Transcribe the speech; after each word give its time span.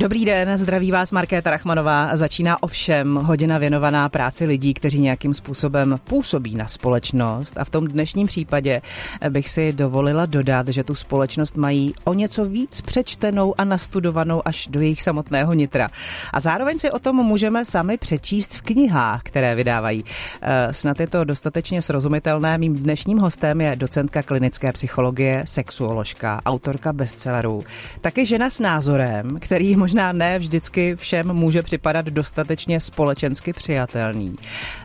Dobrý 0.00 0.24
den, 0.24 0.58
zdraví 0.58 0.90
vás 0.90 1.12
Markéta 1.12 1.50
Rachmanová. 1.50 2.16
Začíná 2.16 2.62
ovšem 2.62 3.14
hodina 3.14 3.58
věnovaná 3.58 4.08
práci 4.08 4.44
lidí, 4.44 4.74
kteří 4.74 5.00
nějakým 5.00 5.34
způsobem 5.34 6.00
působí 6.04 6.54
na 6.54 6.66
společnost. 6.66 7.58
A 7.58 7.64
v 7.64 7.70
tom 7.70 7.86
dnešním 7.86 8.26
případě 8.26 8.82
bych 9.28 9.48
si 9.48 9.72
dovolila 9.72 10.26
dodat, 10.26 10.68
že 10.68 10.84
tu 10.84 10.94
společnost 10.94 11.56
mají 11.56 11.94
o 12.04 12.14
něco 12.14 12.44
víc 12.44 12.80
přečtenou 12.80 13.54
a 13.58 13.64
nastudovanou 13.64 14.42
až 14.44 14.66
do 14.66 14.80
jejich 14.80 15.02
samotného 15.02 15.52
nitra. 15.52 15.88
A 16.32 16.40
zároveň 16.40 16.78
si 16.78 16.90
o 16.90 16.98
tom 16.98 17.16
můžeme 17.16 17.64
sami 17.64 17.98
přečíst 17.98 18.54
v 18.54 18.62
knihách, 18.62 19.22
které 19.22 19.54
vydávají. 19.54 20.04
Eh, 20.42 20.74
snad 20.74 21.00
je 21.00 21.06
to 21.06 21.24
dostatečně 21.24 21.82
srozumitelné. 21.82 22.58
Mým 22.58 22.74
dnešním 22.74 23.18
hostem 23.18 23.60
je 23.60 23.76
docentka 23.76 24.22
klinické 24.22 24.72
psychologie, 24.72 25.42
sexuoložka, 25.46 26.40
autorka 26.46 26.92
bestsellerů. 26.92 27.64
Taky 28.00 28.26
žena 28.26 28.50
s 28.50 28.60
názorem, 28.60 29.38
který 29.40 29.76
možná 29.76 29.89
ne 29.94 30.38
vždycky 30.38 30.96
všem 30.96 31.32
může 31.32 31.62
připadat 31.62 32.06
dostatečně 32.06 32.80
společensky 32.80 33.52
přijatelný, 33.52 34.36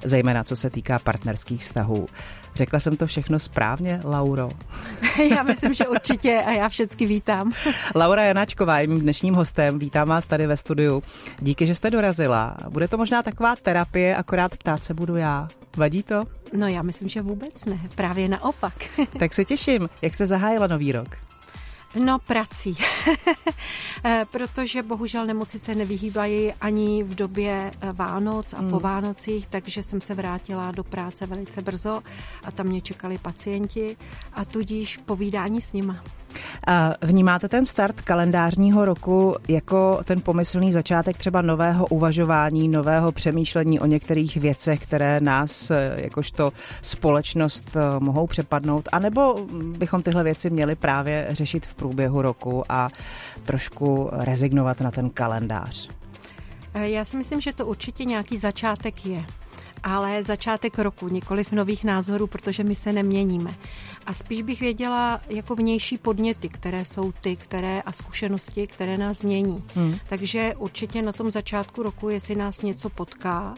zejména 0.03 0.43
co 0.43 0.55
se 0.55 0.69
týká 0.69 0.99
partnerských 0.99 1.61
vztahů. 1.61 2.07
Řekla 2.55 2.79
jsem 2.79 2.97
to 2.97 3.07
všechno 3.07 3.39
správně, 3.39 4.01
Lauro? 4.03 4.49
Já 5.35 5.43
myslím, 5.43 5.73
že 5.73 5.87
určitě 5.87 6.43
a 6.45 6.51
já 6.51 6.69
všechny 6.69 7.05
vítám. 7.05 7.51
Laura 7.95 8.23
Janáčková 8.23 8.79
je 8.79 8.87
mým 8.87 8.99
dnešním 9.01 9.33
hostem. 9.33 9.79
Vítám 9.79 10.07
vás 10.07 10.27
tady 10.27 10.47
ve 10.47 10.57
studiu. 10.57 11.03
Díky, 11.39 11.67
že 11.67 11.75
jste 11.75 11.91
dorazila. 11.91 12.57
Bude 12.69 12.87
to 12.87 12.97
možná 12.97 13.21
taková 13.21 13.55
terapie, 13.55 14.15
akorát 14.15 14.57
ptát 14.57 14.83
se 14.83 14.93
budu 14.93 15.15
já. 15.15 15.47
Vadí 15.77 16.03
to? 16.03 16.23
No 16.57 16.67
já 16.67 16.81
myslím, 16.81 17.09
že 17.09 17.21
vůbec 17.21 17.65
ne. 17.65 17.79
Právě 17.95 18.27
naopak. 18.27 18.73
tak 19.19 19.33
se 19.33 19.45
těším. 19.45 19.89
Jak 20.01 20.13
jste 20.13 20.25
zahájila 20.25 20.67
nový 20.67 20.91
rok? 20.91 21.07
No, 21.95 22.19
prací. 22.19 22.75
Eh, 24.07 24.25
protože 24.31 24.83
bohužel 24.83 25.25
nemoci 25.25 25.59
se 25.59 25.75
nevyhýbají 25.75 26.53
ani 26.53 27.03
v 27.03 27.15
době 27.15 27.71
eh, 27.81 27.91
Vánoc 27.91 28.53
a 28.53 28.57
hmm. 28.57 28.69
po 28.69 28.79
Vánocích, 28.79 29.47
takže 29.47 29.83
jsem 29.83 30.01
se 30.01 30.15
vrátila 30.15 30.71
do 30.71 30.83
práce 30.83 31.25
velice 31.25 31.61
brzo 31.61 32.01
a 32.43 32.51
tam 32.51 32.65
mě 32.65 32.81
čekali 32.81 33.17
pacienti 33.17 33.97
a 34.33 34.45
tudíž 34.45 34.97
povídání 34.97 35.61
s 35.61 35.73
nima. 35.73 36.03
Vnímáte 37.01 37.49
ten 37.49 37.65
start 37.65 38.01
kalendářního 38.01 38.85
roku 38.85 39.35
jako 39.47 39.99
ten 40.05 40.21
pomyslný 40.21 40.71
začátek 40.71 41.17
třeba 41.17 41.41
nového 41.41 41.87
uvažování, 41.87 42.67
nového 42.67 43.11
přemýšlení 43.11 43.79
o 43.79 43.85
některých 43.85 44.37
věcech, 44.37 44.79
které 44.79 45.19
nás 45.19 45.71
eh, 45.71 45.93
jakožto 45.97 46.53
společnost 46.81 47.75
eh, 47.75 47.99
mohou 47.99 48.27
přepadnout, 48.27 48.89
anebo 48.91 49.35
bychom 49.77 50.03
tyhle 50.03 50.23
věci 50.23 50.49
měli 50.49 50.75
právě 50.75 51.27
řešit 51.29 51.65
v 51.65 51.73
průběhu 51.73 52.21
roku 52.21 52.63
a 52.69 52.89
trošku 53.43 54.09
rezignovat 54.11 54.81
na 54.81 54.91
ten 54.91 55.09
kalendář? 55.09 55.89
Eh, 56.73 56.89
já 56.89 57.05
si 57.05 57.17
myslím, 57.17 57.41
že 57.41 57.53
to 57.53 57.65
určitě 57.65 58.05
nějaký 58.05 58.37
začátek 58.37 59.05
je 59.05 59.25
ale 59.85 60.23
začátek 60.23 60.79
roku, 60.79 61.07
nikoliv 61.07 61.51
nových 61.51 61.83
názorů, 61.83 62.27
protože 62.27 62.63
my 62.63 62.75
se 62.75 62.93
neměníme. 62.93 63.55
A 64.05 64.13
spíš 64.13 64.41
bych 64.41 64.59
věděla 64.59 65.21
jako 65.29 65.55
vnější 65.55 65.97
podněty, 65.97 66.49
které 66.49 66.85
jsou 66.85 67.11
ty, 67.11 67.35
které 67.35 67.81
a 67.81 67.91
zkušenosti, 67.91 68.67
které 68.67 68.97
nás 68.97 69.17
změní. 69.17 69.63
Hmm. 69.75 69.97
Takže 70.09 70.53
určitě 70.57 71.01
na 71.01 71.11
tom 71.11 71.31
začátku 71.31 71.83
roku, 71.83 72.09
jestli 72.09 72.35
nás 72.35 72.61
něco 72.61 72.89
potká, 72.89 73.53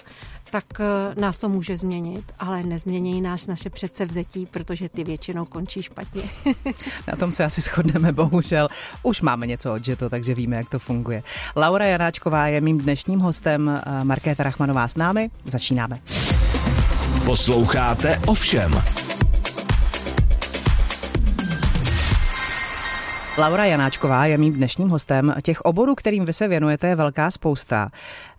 tak 0.51 0.65
eh, 0.79 1.21
nás 1.21 1.37
to 1.37 1.49
může 1.49 1.77
změnit, 1.77 2.31
ale 2.39 2.63
nezmění 2.63 3.21
nás 3.21 3.47
naše 3.47 3.69
předsevzetí, 3.69 4.45
protože 4.45 4.89
ty 4.89 5.03
většinou 5.03 5.45
končí 5.45 5.83
špatně. 5.83 6.23
Na 7.07 7.15
tom 7.15 7.31
se 7.31 7.43
asi 7.43 7.61
shodneme, 7.61 8.11
bohužel. 8.11 8.67
Už 9.03 9.21
máme 9.21 9.47
něco 9.47 9.73
od 9.73 9.87
Jeto, 9.87 10.09
takže 10.09 10.35
víme, 10.35 10.55
jak 10.57 10.69
to 10.69 10.79
funguje. 10.79 11.23
Laura 11.55 11.85
Janáčková 11.85 12.47
je 12.47 12.61
mým 12.61 12.77
dnešním 12.77 13.19
hostem, 13.19 13.69
eh, 13.69 14.03
Markéta 14.03 14.43
Rachmanová 14.43 14.87
s 14.87 14.95
námi. 14.95 15.29
Začínáme. 15.45 15.99
Posloucháte 17.25 18.21
ovšem. 18.27 19.06
Laura 23.39 23.65
Janáčková 23.65 24.25
je 24.25 24.37
mým 24.37 24.53
dnešním 24.53 24.89
hostem. 24.89 25.33
Těch 25.43 25.61
oborů, 25.61 25.95
kterým 25.95 26.25
vy 26.25 26.33
se 26.33 26.47
věnujete, 26.47 26.87
je 26.87 26.95
velká 26.95 27.31
spousta. 27.31 27.89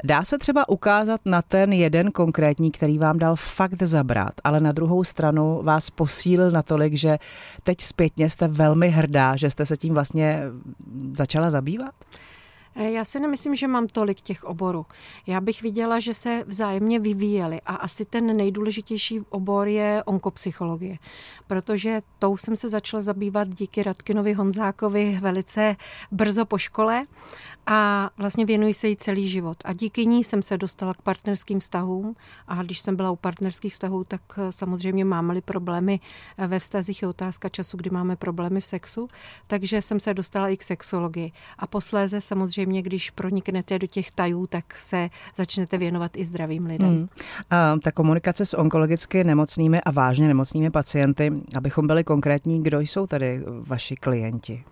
Dá 0.04 0.24
se 0.24 0.38
třeba 0.38 0.68
ukázat 0.68 1.20
na 1.24 1.42
ten 1.42 1.72
jeden 1.72 2.10
konkrétní, 2.10 2.70
který 2.70 2.98
vám 2.98 3.18
dal 3.18 3.36
fakt 3.36 3.82
zabrat, 3.82 4.34
ale 4.44 4.60
na 4.60 4.72
druhou 4.72 5.04
stranu 5.04 5.60
vás 5.62 5.90
posílil 5.90 6.50
natolik, 6.50 6.94
že 6.94 7.18
teď 7.62 7.80
zpětně 7.80 8.30
jste 8.30 8.48
velmi 8.48 8.88
hrdá, 8.88 9.36
že 9.36 9.50
jste 9.50 9.66
se 9.66 9.76
tím 9.76 9.94
vlastně 9.94 10.42
začala 11.14 11.50
zabývat? 11.50 11.94
Eh, 12.80 12.90
já 12.90 13.04
si 13.04 13.20
nemyslím, 13.20 13.54
že 13.54 13.68
mám 13.68 13.86
tolik 13.86 14.20
těch 14.20 14.44
oborů. 14.44 14.86
Já 15.26 15.40
bych 15.40 15.62
viděla, 15.62 16.00
že 16.00 16.14
se 16.14 16.44
vzájemně 16.46 17.00
vyvíjely 17.00 17.60
a 17.66 17.74
asi 17.74 18.04
ten 18.04 18.36
nejdůležitější 18.36 19.20
obor 19.28 19.68
je 19.68 20.02
onkopsychologie, 20.06 20.96
protože 21.46 22.02
tou 22.18 22.36
jsem 22.36 22.56
se 22.56 22.68
začala 22.68 23.00
zabývat 23.00 23.48
díky 23.48 23.82
Radkinovi 23.82 24.32
Honzákovi 24.32 25.18
velice 25.20 25.76
brzo 26.10 26.44
po 26.44 26.58
škole 26.58 27.02
a 27.70 28.10
vlastně 28.18 28.44
věnuji 28.44 28.74
se 28.74 28.88
jí 28.88 28.96
celý 28.96 29.28
život. 29.28 29.56
A 29.64 29.72
díky 29.72 30.06
ní 30.06 30.24
jsem 30.24 30.42
se 30.42 30.58
dostala 30.58 30.94
k 30.94 31.02
partnerským 31.02 31.60
vztahům 31.60 32.16
a 32.48 32.62
když 32.62 32.80
jsem 32.80 32.96
byla 32.96 33.10
u 33.10 33.16
partnerských 33.16 33.72
vztahů, 33.72 34.04
tak 34.04 34.20
eh, 34.38 34.52
samozřejmě 34.52 35.04
máme-li 35.04 35.40
problémy 35.40 36.00
eh, 36.38 36.46
ve 36.46 36.58
vztazích, 36.58 37.02
je 37.02 37.08
otázka 37.08 37.48
času, 37.48 37.76
kdy 37.76 37.90
máme 37.90 38.16
problémy 38.16 38.60
v 38.60 38.64
sexu, 38.64 39.08
takže 39.46 39.82
jsem 39.82 40.00
se 40.00 40.14
dostala 40.14 40.48
i 40.48 40.56
k 40.56 40.62
sexologii. 40.62 41.32
A 41.58 41.66
posléze 41.66 42.20
samozřejmě, 42.20 42.82
když 42.82 43.10
proniknete 43.10 43.78
do 43.78 43.86
těch 43.86 44.10
tajů, 44.10 44.46
tak 44.46 44.76
se 44.76 45.10
začnete 45.36 45.78
věnovat 45.78 46.16
i 46.16 46.24
zdravým 46.24 46.66
lidem. 46.66 46.88
Hmm. 46.88 47.08
A 47.50 47.76
ta 47.82 47.92
komunikace 47.92 48.46
s 48.46 48.54
onkologicky 48.54 49.24
nemocnými 49.24 49.80
a 49.80 49.90
vážně 49.90 50.28
nemocnými 50.28 50.70
pacienty, 50.70 51.32
abychom 51.56 51.86
byli 51.86 52.04
konkrétní, 52.04 52.62
kdo 52.62 52.80
jsou 52.80 53.06
tady 53.06 53.42
vaši 53.66 53.96
klienti? 53.96 54.64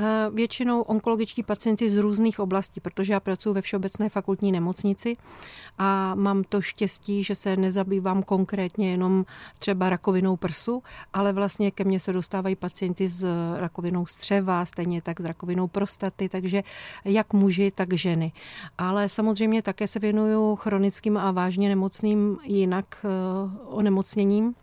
Eh, 0.00 0.30
většinou 0.32 0.82
onkologičtí 0.82 1.42
pacienti 1.42 1.90
z 1.90 1.96
různých 1.96 2.40
oblastí, 2.40 2.80
protože 2.80 3.12
já 3.12 3.20
pracuji 3.20 3.52
ve 3.52 3.62
Všeobecné 3.62 4.08
fakultní 4.08 4.52
nemocnici 4.52 5.16
a 5.78 6.14
mám 6.14 6.44
to 6.44 6.60
štěstí, 6.60 7.24
že 7.24 7.34
se 7.34 7.56
nezabývám 7.56 8.22
konkrétně 8.22 8.90
jenom 8.90 9.24
třeba 9.58 9.90
rakovinou 9.90 10.36
prsu, 10.36 10.82
ale 11.12 11.32
vlastně 11.32 11.70
ke 11.70 11.84
mně 11.84 12.00
se 12.00 12.12
dostávají 12.12 12.56
pacienti 12.56 13.08
s 13.08 13.26
rakovinou 13.56 14.06
střeva, 14.06 14.64
stejně 14.64 15.02
tak 15.02 15.20
s 15.20 15.24
rakovinou 15.24 15.68
prostaty, 15.68 16.28
takže 16.28 16.62
jak 17.04 17.32
muži, 17.32 17.70
tak 17.70 17.92
ženy. 17.92 18.32
Ale 18.78 19.08
samozřejmě 19.08 19.62
také 19.62 19.86
se 19.86 19.98
věnuju 19.98 20.56
chronickým 20.56 21.16
a 21.16 21.30
vážně 21.30 21.68
nemocným 21.68 22.38
jinak 22.44 22.86
eh, 23.04 23.08
onemocněním 23.66 24.54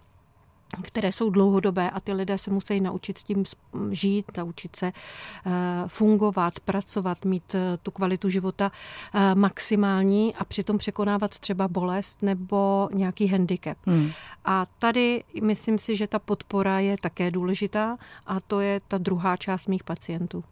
které 0.81 1.11
jsou 1.11 1.29
dlouhodobé 1.29 1.89
a 1.89 1.99
ty 1.99 2.13
lidé 2.13 2.37
se 2.37 2.51
musí 2.51 2.81
naučit 2.81 3.17
s 3.17 3.23
tím 3.23 3.43
žít, 3.91 4.37
naučit 4.37 4.75
se 4.75 4.85
eh, 4.85 5.51
fungovat, 5.87 6.59
pracovat, 6.59 7.25
mít 7.25 7.55
eh, 7.55 7.77
tu 7.83 7.91
kvalitu 7.91 8.29
života 8.29 8.71
eh, 9.13 9.35
maximální 9.35 10.35
a 10.35 10.45
přitom 10.45 10.77
překonávat 10.77 11.39
třeba 11.39 11.67
bolest 11.67 12.21
nebo 12.21 12.89
nějaký 12.93 13.27
handicap. 13.27 13.77
Hmm. 13.85 14.11
A 14.45 14.65
tady 14.79 15.23
myslím 15.41 15.77
si, 15.77 15.95
že 15.95 16.07
ta 16.07 16.19
podpora 16.19 16.79
je 16.79 16.97
také 16.97 17.31
důležitá 17.31 17.97
a 18.27 18.39
to 18.39 18.59
je 18.59 18.81
ta 18.87 18.97
druhá 18.97 19.37
část 19.37 19.67
mých 19.67 19.83
pacientů. 19.83 20.43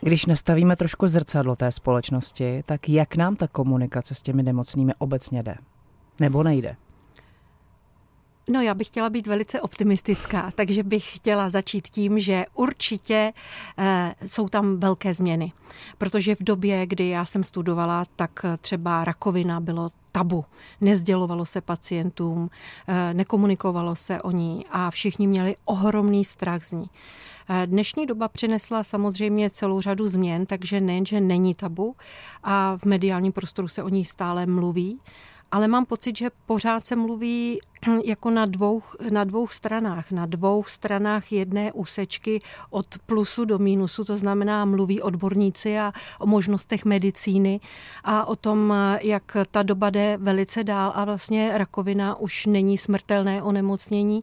Když 0.00 0.26
nastavíme 0.26 0.76
trošku 0.76 1.08
zrcadlo 1.08 1.56
té 1.56 1.72
společnosti, 1.72 2.62
tak 2.66 2.88
jak 2.88 3.16
nám 3.16 3.36
ta 3.36 3.48
komunikace 3.48 4.14
s 4.14 4.22
těmi 4.22 4.42
nemocnými 4.42 4.92
obecně 4.98 5.42
jde? 5.42 5.54
Nebo 6.20 6.42
nejde? 6.42 6.76
No 8.50 8.60
já 8.60 8.74
bych 8.74 8.86
chtěla 8.86 9.10
být 9.10 9.26
velice 9.26 9.60
optimistická, 9.60 10.50
takže 10.54 10.82
bych 10.82 11.16
chtěla 11.16 11.48
začít 11.48 11.88
tím, 11.88 12.18
že 12.18 12.46
určitě 12.54 13.32
e, 13.78 14.14
jsou 14.26 14.48
tam 14.48 14.80
velké 14.80 15.14
změny. 15.14 15.52
Protože 15.98 16.34
v 16.34 16.42
době, 16.42 16.86
kdy 16.86 17.08
já 17.08 17.24
jsem 17.24 17.44
studovala, 17.44 18.04
tak 18.16 18.46
třeba 18.60 19.04
rakovina 19.04 19.60
bylo 19.60 19.90
tabu. 20.12 20.44
Nezdělovalo 20.80 21.44
se 21.44 21.60
pacientům, 21.60 22.50
e, 22.88 23.14
nekomunikovalo 23.14 23.94
se 23.94 24.22
o 24.22 24.30
ní 24.30 24.66
a 24.70 24.90
všichni 24.90 25.26
měli 25.26 25.56
ohromný 25.64 26.24
strach 26.24 26.64
z 26.64 26.72
ní. 26.72 26.90
Eh, 27.48 27.66
dnešní 27.66 28.06
doba 28.06 28.28
přinesla 28.28 28.84
samozřejmě 28.84 29.50
celou 29.50 29.80
řadu 29.80 30.08
změn, 30.08 30.46
takže 30.46 30.80
nejenže 30.80 31.20
není 31.20 31.54
tabu 31.54 31.96
a 32.42 32.76
v 32.76 32.84
mediálním 32.84 33.32
prostoru 33.32 33.68
se 33.68 33.82
o 33.82 33.88
ní 33.88 34.04
stále 34.04 34.46
mluví, 34.46 35.00
ale 35.52 35.68
mám 35.68 35.86
pocit, 35.86 36.16
že 36.16 36.30
pořád 36.46 36.86
se 36.86 36.96
mluví 36.96 37.60
jako 38.04 38.30
na 38.30 38.46
dvou, 38.46 38.82
na 39.10 39.24
dvou 39.24 39.48
stranách, 39.48 40.10
na 40.10 40.26
dvou 40.26 40.64
stranách 40.64 41.32
jedné 41.32 41.72
úsečky 41.72 42.42
od 42.70 42.86
plusu 43.06 43.44
do 43.44 43.58
mínusu, 43.58 44.04
to 44.04 44.16
znamená 44.16 44.64
mluví 44.64 45.02
odborníci 45.02 45.78
a 45.78 45.92
o 46.18 46.26
možnostech 46.26 46.84
medicíny 46.84 47.60
a 48.04 48.24
o 48.24 48.36
tom, 48.36 48.74
jak 49.00 49.36
ta 49.50 49.62
doba 49.62 49.90
jde 49.90 50.18
velice 50.20 50.64
dál 50.64 50.92
a 50.94 51.04
vlastně 51.04 51.58
rakovina 51.58 52.16
už 52.16 52.46
není 52.46 52.78
smrtelné 52.78 53.42
onemocnění 53.42 54.20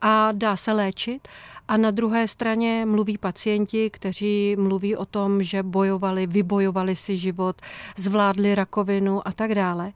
a 0.00 0.32
dá 0.32 0.56
se 0.56 0.72
léčit. 0.72 1.28
A 1.68 1.76
na 1.76 1.90
druhé 1.90 2.28
straně 2.28 2.86
mluví 2.86 3.18
pacienti, 3.18 3.90
kteří 3.90 4.56
mluví 4.58 4.96
o 4.96 5.04
tom, 5.04 5.42
že 5.42 5.62
bojovali, 5.62 6.26
vybojovali 6.26 6.96
si 6.96 7.16
život, 7.16 7.62
zvládli 7.96 8.54
rakovinu 8.54 9.28
a 9.28 9.32
tak 9.32 9.54
dále 9.54 9.92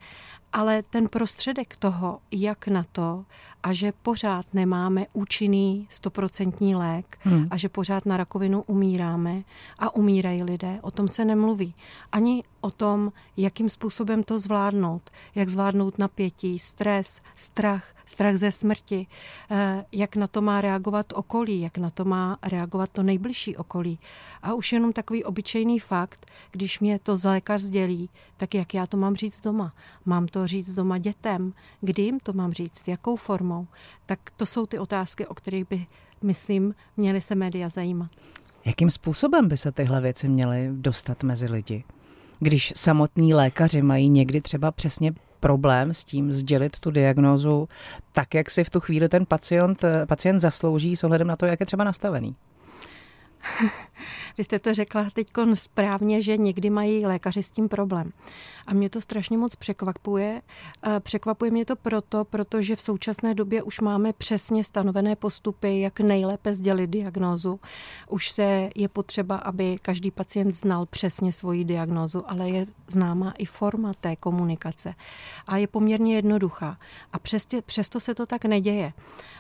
ale 0.52 0.82
ten 0.82 1.08
prostředek 1.08 1.76
toho, 1.76 2.20
jak 2.30 2.68
na 2.68 2.84
to, 2.92 3.24
a 3.62 3.72
že 3.72 3.92
pořád 4.02 4.54
nemáme 4.54 5.06
účinný 5.12 5.86
stoprocentní 5.90 6.74
lék 6.74 7.18
hmm. 7.20 7.46
a 7.50 7.56
že 7.56 7.68
pořád 7.68 8.06
na 8.06 8.16
rakovinu 8.16 8.62
umíráme 8.62 9.42
a 9.78 9.94
umírají 9.94 10.42
lidé, 10.42 10.78
o 10.82 10.90
tom 10.90 11.08
se 11.08 11.24
nemluví. 11.24 11.74
Ani 12.12 12.42
o 12.60 12.70
tom, 12.70 13.12
jakým 13.36 13.68
způsobem 13.68 14.22
to 14.22 14.38
zvládnout, 14.38 15.10
jak 15.34 15.48
zvládnout 15.48 15.98
napětí, 15.98 16.58
stres, 16.58 17.20
strach, 17.34 17.94
strach 18.06 18.36
ze 18.36 18.52
smrti, 18.52 19.06
eh, 19.50 19.84
jak 19.92 20.16
na 20.16 20.26
to 20.26 20.40
má 20.40 20.60
reagovat 20.60 21.06
okolí, 21.14 21.60
jak 21.60 21.78
na 21.78 21.90
to 21.90 22.04
má 22.04 22.38
reagovat 22.42 22.90
to 22.90 23.02
nejbližší 23.02 23.56
okolí. 23.56 23.98
A 24.42 24.54
už 24.54 24.72
jenom 24.72 24.92
takový 24.92 25.24
obyčejný 25.24 25.78
fakt, 25.78 26.26
když 26.50 26.80
mě 26.80 26.98
to 26.98 27.14
lékař 27.24 27.60
sdělí, 27.62 28.10
tak 28.36 28.54
jak 28.54 28.74
já 28.74 28.86
to 28.86 28.96
mám 28.96 29.16
říct 29.16 29.40
doma? 29.40 29.72
Mám 30.04 30.26
to 30.26 30.46
říct 30.46 30.74
doma 30.74 30.98
dětem? 30.98 31.52
Kdy 31.80 32.02
jim 32.02 32.20
to 32.20 32.32
mám 32.32 32.52
říct? 32.52 32.88
Jakou 32.88 33.16
formou? 33.50 33.66
Tak 34.06 34.18
to 34.36 34.46
jsou 34.46 34.66
ty 34.66 34.78
otázky, 34.78 35.26
o 35.26 35.34
kterých 35.34 35.68
by, 35.68 35.86
myslím, 36.22 36.74
měly 36.96 37.20
se 37.20 37.34
média 37.34 37.68
zajímat. 37.68 38.10
Jakým 38.64 38.90
způsobem 38.90 39.48
by 39.48 39.56
se 39.56 39.72
tyhle 39.72 40.00
věci 40.00 40.28
měly 40.28 40.68
dostat 40.72 41.22
mezi 41.22 41.46
lidi? 41.46 41.84
Když 42.38 42.72
samotní 42.76 43.34
lékaři 43.34 43.82
mají 43.82 44.08
někdy 44.08 44.40
třeba 44.40 44.70
přesně 44.70 45.12
problém 45.40 45.94
s 45.94 46.04
tím 46.04 46.32
sdělit 46.32 46.78
tu 46.80 46.90
diagnózu 46.90 47.68
tak, 48.12 48.34
jak 48.34 48.50
si 48.50 48.64
v 48.64 48.70
tu 48.70 48.80
chvíli 48.80 49.08
ten 49.08 49.26
pacient, 49.26 49.84
pacient 50.06 50.40
zaslouží 50.40 50.96
s 50.96 51.04
ohledem 51.04 51.26
na 51.26 51.36
to, 51.36 51.46
jak 51.46 51.60
je 51.60 51.66
třeba 51.66 51.84
nastavený. 51.84 52.36
Vy 54.38 54.44
jste 54.44 54.58
to 54.58 54.74
řekla 54.74 55.06
teď 55.12 55.28
správně, 55.54 56.22
že 56.22 56.36
někdy 56.36 56.70
mají 56.70 57.06
lékaři 57.06 57.42
s 57.42 57.50
tím 57.50 57.68
problém. 57.68 58.12
A 58.70 58.74
mě 58.74 58.90
to 58.90 59.00
strašně 59.00 59.38
moc 59.38 59.54
překvapuje. 59.54 60.42
Překvapuje 61.00 61.50
mě 61.50 61.64
to 61.64 61.76
proto, 61.76 62.24
protože 62.24 62.76
v 62.76 62.80
současné 62.80 63.34
době 63.34 63.62
už 63.62 63.80
máme 63.80 64.12
přesně 64.12 64.64
stanovené 64.64 65.16
postupy, 65.16 65.80
jak 65.80 66.00
nejlépe 66.00 66.54
sdělit 66.54 66.90
diagnózu. 66.90 67.60
Už 68.08 68.30
se 68.30 68.70
je 68.76 68.88
potřeba, 68.88 69.36
aby 69.36 69.78
každý 69.82 70.10
pacient 70.10 70.54
znal 70.54 70.86
přesně 70.86 71.32
svoji 71.32 71.64
diagnózu, 71.64 72.30
ale 72.30 72.50
je 72.50 72.66
známá 72.88 73.32
i 73.38 73.44
forma 73.44 73.92
té 74.00 74.16
komunikace. 74.16 74.94
A 75.48 75.56
je 75.56 75.66
poměrně 75.66 76.14
jednoduchá. 76.14 76.78
A 77.12 77.18
přesto, 77.18 77.62
přesto 77.62 78.00
se 78.00 78.14
to 78.14 78.26
tak 78.26 78.44
neděje. 78.44 78.92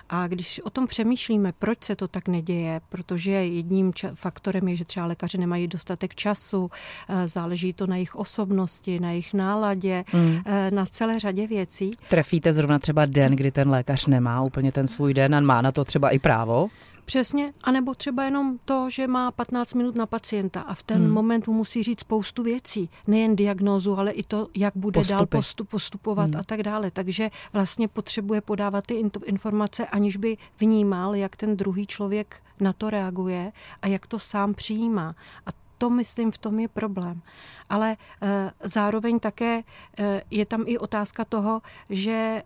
A 0.08 0.26
když 0.26 0.60
o 0.64 0.70
tom 0.70 0.86
přemýšlíme, 0.86 1.52
proč 1.52 1.84
se 1.84 1.96
to 1.96 2.08
tak 2.08 2.28
neděje, 2.28 2.80
protože 2.88 3.30
jedním 3.30 3.92
faktorem 4.14 4.68
je, 4.68 4.76
že 4.76 4.84
třeba 4.84 5.06
lékaři 5.06 5.38
nemají 5.38 5.68
dostatek 5.68 6.14
času, 6.14 6.70
eh, 7.08 7.28
záleží 7.28 7.72
to 7.72 7.86
na 7.86 7.96
jejich 7.96 8.16
osobnosti, 8.16 9.00
na 9.00 9.10
jejich 9.10 9.19
náladě, 9.34 10.04
hmm. 10.06 10.36
Eh, 10.44 10.70
na 10.70 10.86
celé 10.86 11.20
řadě 11.20 11.46
věcí. 11.46 11.90
Trefíte 12.08 12.52
zrovna 12.52 12.78
třeba 12.78 13.06
den, 13.06 13.32
kdy 13.32 13.50
ten 13.50 13.70
lékař 13.70 14.06
nemá 14.06 14.42
úplně 14.42 14.72
ten 14.72 14.86
svůj 14.86 15.14
den 15.14 15.34
a 15.34 15.40
má 15.40 15.62
na 15.62 15.72
to 15.72 15.84
třeba 15.84 16.10
i 16.10 16.18
právo? 16.18 16.68
Přesně, 17.04 17.52
anebo 17.62 17.94
třeba 17.94 18.24
jenom 18.24 18.58
to, 18.64 18.90
že 18.90 19.06
má 19.06 19.30
15 19.30 19.74
minut 19.74 19.94
na 19.94 20.06
pacienta 20.06 20.60
a 20.60 20.74
v 20.74 20.82
ten 20.82 21.02
hmm. 21.02 21.12
moment 21.12 21.46
mu 21.46 21.52
musí 21.52 21.82
říct 21.82 22.00
spoustu 22.00 22.42
věcí, 22.42 22.90
nejen 23.06 23.36
diagnózu, 23.36 23.98
ale 23.98 24.10
i 24.10 24.22
to, 24.22 24.48
jak 24.56 24.72
bude 24.76 25.00
Postupy. 25.00 25.16
dál 25.16 25.26
postup, 25.26 25.68
postupovat 25.68 26.30
hmm. 26.30 26.40
a 26.40 26.42
tak 26.42 26.62
dále. 26.62 26.90
Takže 26.90 27.30
vlastně 27.52 27.88
potřebuje 27.88 28.40
podávat 28.40 28.86
ty 28.86 28.94
informace, 29.24 29.86
aniž 29.86 30.16
by 30.16 30.36
vnímal, 30.60 31.14
jak 31.14 31.36
ten 31.36 31.56
druhý 31.56 31.86
člověk 31.86 32.36
na 32.60 32.72
to 32.72 32.90
reaguje 32.90 33.52
a 33.82 33.86
jak 33.86 34.06
to 34.06 34.18
sám 34.18 34.54
přijímá. 34.54 35.14
A 35.46 35.50
to, 35.80 35.90
myslím, 35.90 36.30
v 36.30 36.38
tom 36.38 36.60
je 36.60 36.68
problém. 36.68 37.22
Ale 37.68 37.96
e, 37.96 38.50
zároveň 38.64 39.20
také 39.20 39.64
e, 39.98 40.22
je 40.30 40.46
tam 40.46 40.64
i 40.66 40.78
otázka 40.78 41.24
toho, 41.24 41.62
že 41.90 42.42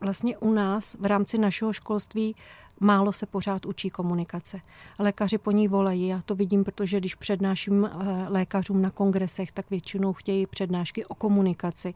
vlastně 0.00 0.38
u 0.38 0.52
nás 0.52 0.96
v 1.00 1.06
rámci 1.06 1.38
našeho 1.38 1.72
školství 1.72 2.34
málo 2.80 3.12
se 3.12 3.26
pořád 3.26 3.66
učí 3.66 3.90
komunikace. 3.90 4.60
Lékaři 4.98 5.38
po 5.38 5.50
ní 5.50 5.68
volají, 5.68 6.08
já 6.08 6.22
to 6.22 6.34
vidím, 6.34 6.64
protože 6.64 7.00
když 7.00 7.14
přednáším 7.14 7.84
eh, 7.84 8.26
lékařům 8.28 8.82
na 8.82 8.90
kongresech, 8.90 9.52
tak 9.52 9.70
většinou 9.70 10.12
chtějí 10.12 10.46
přednášky 10.46 11.04
o 11.04 11.14
komunikaci. 11.14 11.94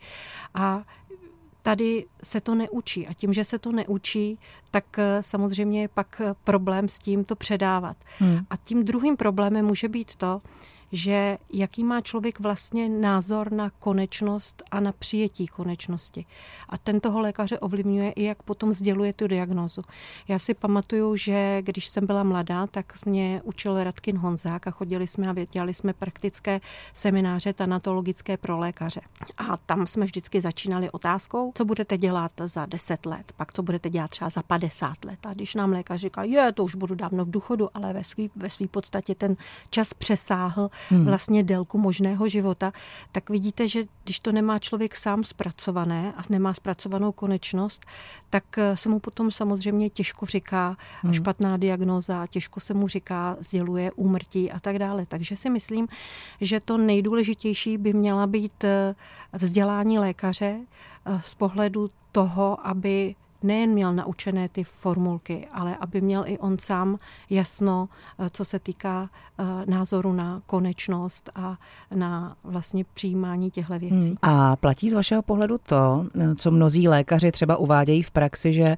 A 0.54 0.82
tady 1.62 2.04
se 2.22 2.40
to 2.40 2.54
neučí. 2.54 3.06
A 3.06 3.14
tím, 3.14 3.32
že 3.32 3.44
se 3.44 3.58
to 3.58 3.72
neučí, 3.72 4.38
tak 4.70 4.98
eh, 4.98 5.22
samozřejmě 5.22 5.80
je 5.80 5.88
pak 5.88 6.22
problém 6.44 6.88
s 6.88 6.98
tím 6.98 7.24
to 7.24 7.36
předávat. 7.36 7.96
Hmm. 8.18 8.38
A 8.50 8.56
tím 8.56 8.84
druhým 8.84 9.16
problémem 9.16 9.66
může 9.66 9.88
být 9.88 10.16
to, 10.16 10.40
že 10.92 11.38
jaký 11.52 11.84
má 11.84 12.00
člověk 12.00 12.40
vlastně 12.40 12.88
názor 12.88 13.52
na 13.52 13.70
konečnost 13.70 14.62
a 14.70 14.80
na 14.80 14.92
přijetí 14.92 15.46
konečnosti. 15.46 16.26
A 16.68 16.78
ten 16.78 17.00
toho 17.00 17.20
lékaře 17.20 17.58
ovlivňuje 17.58 18.10
i 18.10 18.24
jak 18.24 18.42
potom 18.42 18.72
sděluje 18.72 19.12
tu 19.12 19.26
diagnózu. 19.26 19.82
Já 20.28 20.38
si 20.38 20.54
pamatuju, 20.54 21.16
že 21.16 21.62
když 21.62 21.86
jsem 21.86 22.06
byla 22.06 22.22
mladá, 22.22 22.66
tak 22.66 22.92
mě 23.06 23.40
učil 23.44 23.84
Radkin 23.84 24.16
Honzák 24.16 24.66
a 24.66 24.70
chodili 24.70 25.06
jsme 25.06 25.28
a 25.28 25.34
dělali 25.52 25.74
jsme 25.74 25.92
praktické 25.92 26.60
semináře 26.94 27.52
tanatologické 27.52 28.36
pro 28.36 28.58
lékaře. 28.58 29.00
A 29.38 29.56
tam 29.56 29.86
jsme 29.86 30.04
vždycky 30.04 30.40
začínali 30.40 30.90
otázkou, 30.90 31.52
co 31.54 31.64
budete 31.64 31.98
dělat 31.98 32.32
za 32.44 32.66
10 32.66 33.06
let, 33.06 33.32
pak 33.36 33.52
co 33.52 33.62
budete 33.62 33.90
dělat 33.90 34.10
třeba 34.10 34.30
za 34.30 34.42
50 34.42 35.04
let. 35.04 35.18
A 35.26 35.34
když 35.34 35.54
nám 35.54 35.72
lékař 35.72 36.00
říká, 36.00 36.22
je, 36.22 36.52
to 36.52 36.64
už 36.64 36.74
budu 36.74 36.94
dávno 36.94 37.24
v 37.24 37.30
důchodu, 37.30 37.68
ale 37.74 37.92
ve 37.92 38.04
své 38.04 38.28
ve 38.36 38.50
svý 38.50 38.68
podstatě 38.68 39.14
ten 39.14 39.36
čas 39.70 39.94
přesáhl 39.94 40.70
hmm. 40.88 41.04
vlastně 41.04 41.42
délku 41.42 41.78
možného 41.78 42.28
života, 42.28 42.72
tak 43.12 43.30
vidíte, 43.30 43.68
že 43.68 43.84
když 44.04 44.20
to 44.20 44.32
nemá 44.32 44.58
člověk 44.58 44.96
sám 44.96 45.24
zpracované 45.24 46.12
a 46.16 46.20
nemá 46.30 46.54
zpracovanou 46.54 47.12
konečnost, 47.12 47.86
tak 48.30 48.58
eh, 48.58 48.76
se 48.76 48.88
mu 48.88 48.98
potom 48.98 49.30
samozřejmě 49.30 49.90
těžko 49.90 50.26
říká 50.26 50.76
hmm. 51.02 51.12
špatná 51.12 51.56
diagnóza, 51.56 52.26
těžko 52.26 52.60
se 52.60 52.74
mu 52.74 52.88
říká, 52.88 53.36
sděluje 53.40 53.92
úmrtí 53.92 54.52
a 54.52 54.60
tak 54.60 54.78
dále. 54.78 55.06
Takže 55.06 55.36
si 55.36 55.50
myslím, 55.50 55.88
že 56.40 56.60
to 56.60 56.78
nejdůležitější 56.78 57.78
by 57.78 57.92
měla 57.92 58.26
být 58.26 58.64
eh, 58.64 58.94
vzdělání 59.32 59.98
lékaře 59.98 60.56
eh, 61.06 61.20
z 61.22 61.34
pohledu 61.34 61.90
toho, 62.12 62.66
aby 62.66 63.14
nejen 63.42 63.70
měl 63.70 63.94
naučené 63.94 64.48
ty 64.48 64.64
formulky, 64.64 65.48
ale 65.52 65.76
aby 65.76 66.00
měl 66.00 66.24
i 66.26 66.38
on 66.38 66.58
sám 66.58 66.98
jasno, 67.30 67.88
eh, 68.18 68.30
co 68.32 68.44
se 68.44 68.58
týká 68.58 69.10
eh, 69.38 69.44
názoru 69.70 70.12
na 70.12 70.42
konečnost 70.46 71.30
a 71.34 71.58
na 71.94 72.36
vlastně 72.44 72.84
přijímání 72.94 73.50
těchto 73.50 73.78
věcí. 73.78 74.08
Hmm. 74.08 74.16
A 74.22 74.56
platí 74.56 74.90
z 74.90 74.94
vašeho 74.94 75.22
pohledu 75.22 75.58
to, 75.58 76.06
eh, 76.20 76.34
co 76.34 76.50
mnozí 76.50 76.88
lékaři 76.88 77.32
třeba 77.32 77.56
uvádějí 77.56 78.02
v 78.02 78.10
praxi, 78.10 78.52
že 78.52 78.76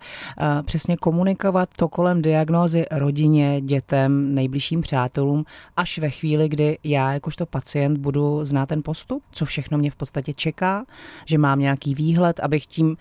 přesně 0.63 0.97
komunikovat 0.97 1.69
to 1.77 1.89
kolem 1.89 2.23
diagnózy 2.23 2.87
rodině, 2.91 3.61
dětem, 3.61 4.35
nejbližším 4.35 4.81
přátelům, 4.81 5.45
až 5.77 5.99
ve 5.99 6.11
chvíli, 6.11 6.49
kdy 6.49 6.79
já 6.85 7.13
jakožto 7.13 7.47
pacient 7.47 7.99
budu 7.99 8.45
znát 8.45 8.67
ten 8.67 8.83
postup, 8.83 9.23
co 9.31 9.45
všechno 9.45 9.79
mě 9.79 9.91
v 9.91 9.97
podstatě 9.97 10.35
čeká, 10.35 10.85
že 11.25 11.39
mám 11.39 11.61
nějaký 11.61 11.95
výhled, 11.95 12.41
abych 12.41 12.67
tím 12.67 12.97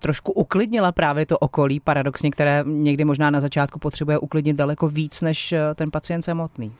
trošku 0.00 0.32
uklidnila 0.32 0.92
právě 0.92 1.26
to 1.26 1.38
okolí, 1.38 1.80
paradoxně, 1.80 2.30
které 2.30 2.64
někdy 2.66 3.04
možná 3.04 3.30
na 3.30 3.40
začátku 3.40 3.78
potřebuje 3.78 4.18
uklidnit 4.18 4.56
daleko 4.56 4.88
víc 4.88 5.22
než 5.22 5.52
eh, 5.52 5.74
ten 5.74 5.90
pacient 5.90 6.22
samotný. 6.22 6.72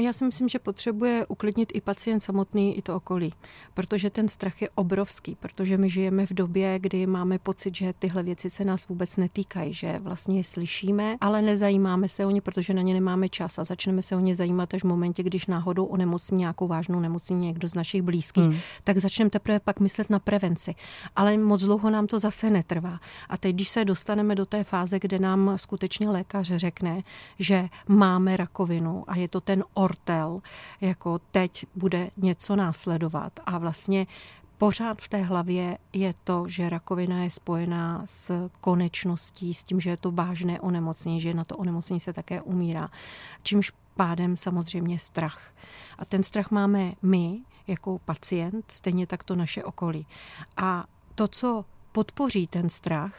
Já 0.00 0.12
si 0.12 0.24
myslím, 0.24 0.48
že 0.48 0.58
potřebuje 0.58 1.26
uklidnit 1.26 1.72
i 1.74 1.80
pacient 1.80 2.20
samotný, 2.20 2.78
i 2.78 2.82
to 2.82 2.96
okolí, 2.96 3.32
protože 3.74 4.10
ten 4.10 4.28
strach 4.28 4.62
je 4.62 4.68
obrovský, 4.74 5.34
protože 5.40 5.78
my 5.78 5.90
žijeme 5.90 6.26
v 6.26 6.32
době, 6.32 6.78
kdy 6.78 7.06
máme 7.06 7.38
pocit, 7.38 7.76
že 7.76 7.92
tyhle 7.98 8.22
věci 8.22 8.50
se 8.50 8.64
nás 8.64 8.88
vůbec 8.88 9.16
netýkají, 9.16 9.74
že 9.74 9.98
vlastně 9.98 10.38
je 10.38 10.44
slyšíme, 10.44 11.16
ale 11.20 11.42
nezajímáme 11.42 12.08
se 12.08 12.26
o 12.26 12.30
ně, 12.30 12.40
protože 12.40 12.74
na 12.74 12.82
ně 12.82 12.94
nemáme 12.94 13.28
čas 13.28 13.58
a 13.58 13.64
začneme 13.64 14.02
se 14.02 14.16
o 14.16 14.20
ně 14.20 14.34
zajímat 14.34 14.74
až 14.74 14.82
v 14.82 14.86
momentě, 14.86 15.22
když 15.22 15.46
náhodou 15.46 15.84
onemocní 15.84 16.38
nějakou 16.38 16.66
vážnou 16.66 17.00
nemocí 17.00 17.34
někdo 17.34 17.68
z 17.68 17.74
našich 17.74 18.02
blízkých, 18.02 18.44
hmm. 18.44 18.58
tak 18.84 18.98
začneme 18.98 19.30
teprve 19.30 19.60
pak 19.60 19.80
myslet 19.80 20.10
na 20.10 20.18
prevenci. 20.18 20.74
Ale 21.16 21.36
moc 21.36 21.62
dlouho 21.62 21.90
nám 21.90 22.06
to 22.06 22.18
zase 22.18 22.50
netrvá. 22.50 23.00
A 23.28 23.36
teď, 23.36 23.54
když 23.54 23.68
se 23.68 23.84
dostaneme 23.84 24.34
do 24.34 24.46
té 24.46 24.64
fáze, 24.64 24.98
kde 24.98 25.18
nám 25.18 25.52
skutečně 25.56 26.08
lékař 26.08 26.46
řekne, 26.46 27.02
že 27.38 27.68
máme 27.88 28.36
rakovinu 28.36 29.04
a 29.06 29.16
je 29.16 29.28
to 29.28 29.40
ten 29.40 29.64
ortel, 29.90 30.42
jako 30.80 31.18
teď 31.18 31.66
bude 31.74 32.10
něco 32.16 32.56
následovat 32.56 33.40
a 33.46 33.58
vlastně 33.58 34.06
pořád 34.58 34.98
v 34.98 35.08
té 35.08 35.22
hlavě 35.22 35.78
je 35.92 36.14
to, 36.24 36.48
že 36.48 36.68
rakovina 36.68 37.22
je 37.24 37.30
spojená 37.30 38.02
s 38.04 38.48
konečností, 38.60 39.54
s 39.54 39.62
tím, 39.62 39.80
že 39.80 39.90
je 39.90 39.96
to 39.96 40.10
vážné 40.10 40.60
onemocnění, 40.60 41.20
že 41.20 41.34
na 41.34 41.44
to 41.44 41.56
onemocnění 41.56 42.00
se 42.00 42.12
také 42.12 42.42
umírá. 42.42 42.88
Čímž 43.42 43.72
pádem 43.96 44.36
samozřejmě 44.36 44.98
strach. 44.98 45.54
A 45.98 46.04
ten 46.04 46.22
strach 46.22 46.50
máme 46.50 46.92
my 47.02 47.40
jako 47.66 47.98
pacient, 47.98 48.64
stejně 48.68 49.06
tak 49.06 49.24
to 49.24 49.36
naše 49.36 49.64
okolí. 49.64 50.06
A 50.56 50.84
to, 51.14 51.28
co 51.28 51.64
podpoří 51.92 52.46
ten 52.46 52.68
strach, 52.68 53.14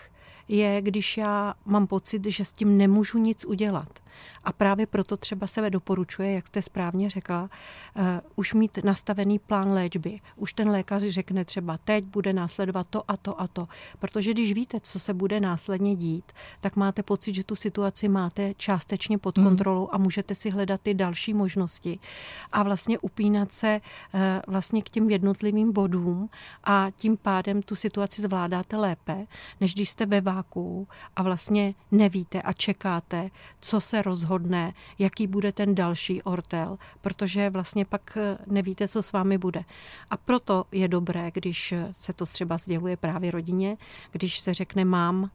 je, 0.48 0.82
když 0.82 1.18
já 1.18 1.54
mám 1.66 1.88
pocit, 1.88 2.26
že 2.26 2.46
s 2.46 2.54
tím 2.54 2.78
nemůžu 2.78 3.18
nic 3.18 3.46
udělat. 3.46 4.00
A 4.44 4.54
právě 4.54 4.88
proto 4.88 5.18
třeba 5.18 5.48
se 5.48 5.70
doporučuje, 5.70 6.32
jak 6.32 6.48
jste 6.48 6.62
správně 6.62 7.10
řekla, 7.10 7.42
uh, 7.42 8.04
už 8.36 8.54
mít 8.54 8.80
nastavený 8.84 9.40
plán 9.40 9.72
léčby. 9.72 10.20
Už 10.36 10.54
ten 10.54 10.70
lékař 10.70 11.04
řekne 11.04 11.46
třeba, 11.46 11.78
teď 11.78 12.06
bude 12.06 12.34
následovat 12.34 12.88
to 12.90 13.12
a 13.12 13.18
to 13.18 13.42
a 13.42 13.48
to. 13.48 13.68
Protože 14.00 14.32
když 14.32 14.54
víte, 14.54 14.80
co 14.80 15.00
se 15.00 15.14
bude 15.14 15.40
následně 15.40 15.96
dít, 15.96 16.32
tak 16.62 16.76
máte 16.76 17.04
pocit, 17.04 17.36
že 17.36 17.44
tu 17.44 17.56
situaci 17.56 18.08
máte 18.08 18.54
částečně 18.54 19.18
pod 19.18 19.38
hmm. 19.38 19.48
kontrolou 19.48 19.90
a 19.92 19.98
můžete 19.98 20.36
si 20.36 20.50
hledat 20.50 20.82
ty 20.82 20.94
další 20.94 21.34
možnosti 21.34 22.00
a 22.52 22.64
vlastně 22.64 23.00
upínat 23.00 23.54
se 23.54 23.82
uh, 24.14 24.22
vlastně 24.48 24.82
k 24.82 24.90
těm 24.90 25.10
jednotlivým 25.10 25.72
bodům 25.74 26.30
a 26.64 26.88
tím 26.96 27.18
pádem 27.18 27.62
tu 27.62 27.76
situaci 27.76 28.22
zvládáte 28.22 28.78
lépe, 28.78 29.28
než 29.60 29.74
když 29.74 29.90
jste 29.90 30.06
ve 30.06 30.22
váku 30.22 30.88
a 31.16 31.24
vlastně 31.24 31.74
nevíte 31.92 32.42
a 32.42 32.54
čekáte, 32.54 33.30
co 33.60 33.82
se 33.82 34.01
rozhodne, 34.02 34.74
jaký 35.00 35.28
bude 35.28 35.52
ten 35.52 35.76
další 35.76 36.22
ortel, 36.22 36.78
protože 37.02 37.50
vlastně 37.50 37.86
pak 37.86 38.18
eh, 38.18 38.38
nevíte, 38.48 38.88
co 38.88 39.04
s 39.04 39.12
vámi 39.12 39.38
bude. 39.38 39.64
A 40.10 40.18
proto 40.18 40.66
je 40.72 40.88
dobré, 40.88 41.32
když 41.34 41.74
se 41.92 42.14
to 42.14 42.26
třeba 42.26 42.58
sděluje 42.58 42.98
právě 42.98 43.32
rodině, 43.32 43.78
když 44.12 44.40
se 44.40 44.54
řekne 44.54 44.86
mám 44.86 45.30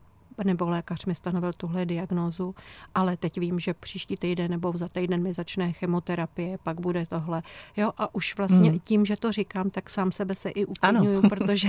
nebo 0.45 0.69
lékař 0.69 1.05
mi 1.05 1.15
stanovil 1.15 1.53
tuhle 1.53 1.87
diagnózu, 1.87 2.55
ale 2.95 3.17
teď 3.17 3.39
vím, 3.39 3.59
že 3.59 3.75
příští 3.75 4.17
týden 4.17 4.51
nebo 4.51 4.73
za 4.77 4.89
týden 4.89 5.23
mi 5.23 5.33
začne 5.33 5.73
chemoterapie, 5.73 6.59
pak 6.63 6.81
bude 6.81 7.07
tohle. 7.07 7.43
Jo, 7.77 7.93
a 7.99 8.15
už 8.15 8.37
vlastně 8.37 8.71
hmm. 8.71 8.79
tím, 8.85 9.05
že 9.05 9.17
to 9.17 9.33
říkám, 9.33 9.71
tak 9.71 9.91
sám 9.91 10.13
sebe 10.13 10.35
se 10.35 10.51
i 10.51 10.65
uklidňuju, 10.65 11.23
protože, 11.29 11.69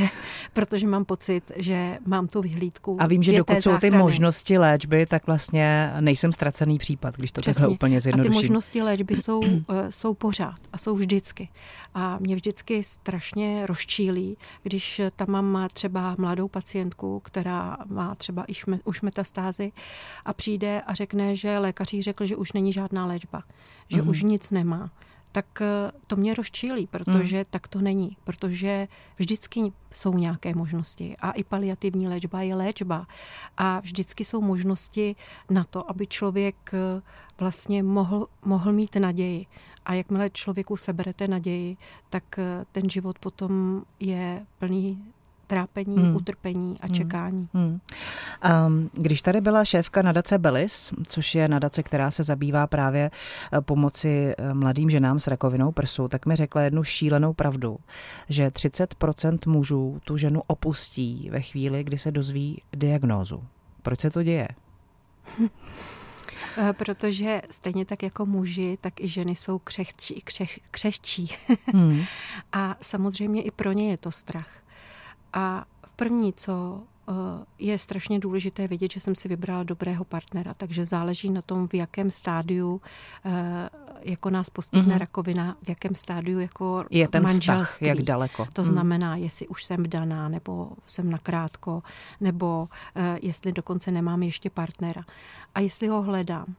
protože 0.54 0.88
mám 0.88 1.06
pocit, 1.06 1.52
že 1.56 1.98
mám 2.06 2.28
tu 2.28 2.42
vyhlídku. 2.42 2.98
A 3.00 3.08
vím, 3.08 3.24
že 3.24 3.38
dokud 3.38 3.62
jsou 3.62 3.78
ty 3.78 3.92
možnosti 3.92 4.58
léčby, 4.58 5.06
tak 5.06 5.28
vlastně 5.28 5.94
nejsem 6.00 6.34
ztracený 6.34 6.78
případ, 6.78 7.16
když 7.16 7.32
to 7.32 7.42
Přesně. 7.42 7.62
takhle 7.62 7.74
úplně 7.74 8.02
zjednoduším. 8.02 8.38
A 8.38 8.42
ty 8.42 8.44
možnosti 8.48 8.82
léčby 8.82 9.16
jsou, 9.22 9.42
eh, 9.44 9.92
jsou 9.92 10.14
pořád 10.14 10.60
a 10.74 10.78
jsou 10.78 10.96
vždycky. 10.96 11.50
A 11.94 12.18
mě 12.20 12.36
vždycky 12.36 12.84
strašně 12.84 13.68
rozčílí, 13.68 14.38
když 14.64 15.02
tam 15.16 15.32
mám 15.32 15.68
třeba 15.74 16.16
mladou 16.18 16.48
pacientku, 16.48 17.20
která 17.20 17.78
má 17.86 18.16
třeba 18.16 18.44
i 18.44 18.54
už 18.84 19.02
metastázy 19.02 19.72
a 20.26 20.34
přijde 20.34 20.82
a 20.82 20.94
řekne, 20.94 21.36
že 21.36 21.58
lékaři 21.58 22.02
řekl, 22.02 22.26
že 22.26 22.36
už 22.36 22.54
není 22.54 22.74
žádná 22.74 23.06
léčba, 23.06 23.44
že 23.88 24.02
mm-hmm. 24.02 24.10
už 24.10 24.24
nic 24.24 24.52
nemá 24.52 24.92
tak 25.38 25.62
eh, 25.62 25.92
to 26.08 26.16
mě 26.16 26.34
rozčílí, 26.34 26.88
protože 26.88 27.38
mm. 27.38 27.46
tak 27.50 27.68
to 27.68 27.82
není. 27.82 28.18
Protože 28.24 28.88
vždycky 29.18 29.72
jsou 29.94 30.14
nějaké 30.18 30.56
možnosti 30.56 31.18
a 31.20 31.32
i 31.32 31.44
paliativní 31.44 32.08
léčba 32.08 32.42
je 32.42 32.56
léčba. 32.56 33.08
A 33.58 33.80
vždycky 33.80 34.26
jsou 34.26 34.42
možnosti 34.42 35.16
na 35.50 35.64
to, 35.64 35.90
aby 35.90 36.08
člověk 36.08 36.56
eh, 36.74 37.02
vlastně 37.40 37.84
mohl, 37.84 38.28
mohl 38.46 38.74
mít 38.74 38.96
naději. 38.96 39.46
A 39.86 39.94
jakmile 39.94 40.30
člověku 40.30 40.76
seberete 40.76 41.28
naději, 41.28 41.78
tak 42.10 42.40
eh, 42.40 42.66
ten 42.72 42.90
život 42.90 43.20
potom 43.20 43.84
je 44.00 44.46
plný 44.60 45.04
trápení, 45.48 45.98
hmm. 45.98 46.16
utrpení 46.16 46.78
a 46.82 46.86
hmm. 46.86 46.96
čekání. 46.96 47.50
Hmm. 47.54 47.80
Um, 48.68 48.90
když 48.94 49.22
tady 49.22 49.42
byla 49.42 49.66
šéfka 49.66 50.02
nadace 50.02 50.38
Belis, 50.38 50.94
což 51.08 51.36
je 51.36 51.48
nadace, 51.48 51.84
která 51.84 52.12
se 52.12 52.24
zabývá 52.24 52.68
právě 52.68 53.12
eh, 53.54 53.62
pomoci 53.62 54.34
eh, 54.38 54.54
mladým 54.54 54.90
ženám 54.90 55.20
s 55.20 55.28
rakovinou 55.28 55.72
prsu, 55.72 56.08
tak 56.08 56.26
mi 56.26 56.36
řekla 56.36 56.62
jednu 56.62 56.84
šílenou 56.84 57.34
pravdu, 57.34 57.78
že 58.30 58.48
30% 58.48 59.52
mužů 59.52 60.00
tu 60.04 60.18
ženu 60.18 60.42
opustí 60.48 61.30
ve 61.32 61.42
chvíli, 61.42 61.84
kdy 61.84 61.98
se 61.98 62.12
dozví 62.12 62.62
diagnózu. 62.76 63.44
Proč 63.82 64.00
se 64.00 64.10
to 64.10 64.24
děje? 64.24 64.48
Eh, 66.58 66.74
protože 66.74 67.42
stejně 67.52 67.86
tak 67.86 68.04
jako 68.04 68.26
muži, 68.26 68.78
tak 68.82 69.00
i 69.00 69.08
ženy 69.08 69.36
jsou 69.36 69.60
křehčí. 69.60 70.22
Křeh, 70.24 70.60
křehčí. 70.72 71.28
Hmm. 71.74 72.04
a 72.52 72.76
samozřejmě 72.82 73.42
i 73.42 73.52
pro 73.52 73.72
ně 73.72 73.90
je 73.92 73.98
to 73.98 74.12
strach. 74.12 74.50
A 75.38 75.66
v 75.88 75.94
první, 75.94 76.34
co 76.34 76.82
eh, 77.10 77.14
je 77.60 77.80
strašně 77.80 78.20
důležité 78.20 78.68
vědět, 78.68 78.92
že 78.92 79.00
jsem 79.00 79.16
si 79.16 79.28
vybrala 79.28 79.64
dobrého 79.64 80.06
partnera, 80.06 80.54
takže 80.58 80.86
záleží 80.86 81.30
na 81.30 81.42
tom, 81.42 81.68
v 81.68 81.74
jakém 81.74 82.12
stádiu 82.12 82.82
eh, 83.26 83.70
jako 84.02 84.30
nás 84.30 84.50
postihne 84.50 84.96
mm-hmm. 84.96 85.00
rakovina, 85.00 85.58
v 85.64 85.70
jakém 85.70 85.96
stádiu 85.96 86.40
jako 86.40 86.86
je 86.90 87.08
ten 87.08 87.24
manželství. 87.24 87.86
Vztah, 87.86 87.98
jak 87.98 88.02
daleko. 88.02 88.48
To 88.54 88.62
mm. 88.62 88.68
znamená, 88.68 89.16
jestli 89.16 89.48
už 89.48 89.64
jsem 89.64 89.84
vdaná, 89.84 90.30
nebo 90.30 90.70
jsem 90.86 91.12
nakrátko, 91.12 91.84
nebo 92.22 92.70
uh, 92.96 93.04
jestli 93.22 93.52
dokonce 93.52 93.92
nemám 93.92 94.24
ještě 94.24 94.50
partnera. 94.50 95.04
A 95.56 95.60
jestli 95.60 95.88
ho 95.88 96.02
hledám. 96.02 96.56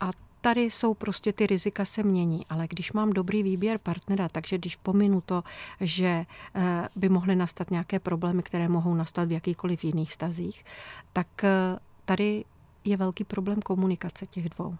A 0.00 0.10
tady 0.40 0.62
jsou 0.62 0.94
prostě 0.94 1.32
ty 1.32 1.46
rizika 1.46 1.84
se 1.84 2.02
mění, 2.02 2.46
ale 2.48 2.66
když 2.68 2.92
mám 2.92 3.10
dobrý 3.10 3.42
výběr 3.42 3.78
partnera, 3.78 4.28
takže 4.28 4.58
když 4.58 4.76
pominu 4.76 5.20
to, 5.20 5.44
že 5.80 6.26
eh, 6.54 6.88
by 6.96 7.08
mohly 7.08 7.36
nastat 7.36 7.70
nějaké 7.70 8.00
problémy, 8.00 8.42
které 8.42 8.68
mohou 8.68 8.94
nastat 8.94 9.28
v 9.28 9.32
jakýchkoliv 9.32 9.84
jiných 9.84 10.12
stazích, 10.12 10.64
tak 11.12 11.44
eh, 11.44 11.78
tady 12.04 12.44
je 12.84 12.96
velký 12.96 13.24
problém 13.24 13.62
komunikace 13.62 14.26
těch 14.26 14.48
dvou. 14.48 14.76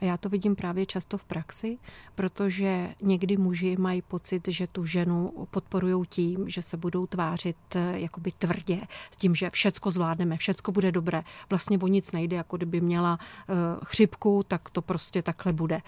A 0.00 0.04
já 0.04 0.16
to 0.16 0.28
vidím 0.28 0.56
právě 0.56 0.86
často 0.86 1.18
v 1.18 1.24
praxi, 1.24 1.78
protože 2.14 2.94
někdy 3.02 3.36
muži 3.36 3.76
mají 3.76 4.02
pocit, 4.02 4.48
že 4.48 4.66
tu 4.66 4.84
ženu 4.84 5.46
podporují 5.50 6.06
tím, 6.08 6.48
že 6.48 6.62
se 6.62 6.76
budou 6.76 7.06
tvářit 7.06 7.56
eh, 7.74 8.00
jakoby 8.00 8.32
tvrdě, 8.32 8.80
s 9.10 9.16
tím, 9.16 9.34
že 9.34 9.50
všecko 9.50 9.90
zvládneme, 9.90 10.36
všecko 10.36 10.72
bude 10.72 10.92
dobré. 10.92 11.22
Vlastně 11.50 11.78
o 11.78 11.86
nic 11.86 12.12
nejde, 12.12 12.36
jako 12.36 12.56
kdyby 12.56 12.80
měla 12.80 13.18
uh, 13.48 13.56
chřipku, 13.84 14.42
tak 14.48 14.70
to 14.70 14.82
prostě 14.82 15.22
takhle 15.22 15.52
bude. 15.52 15.80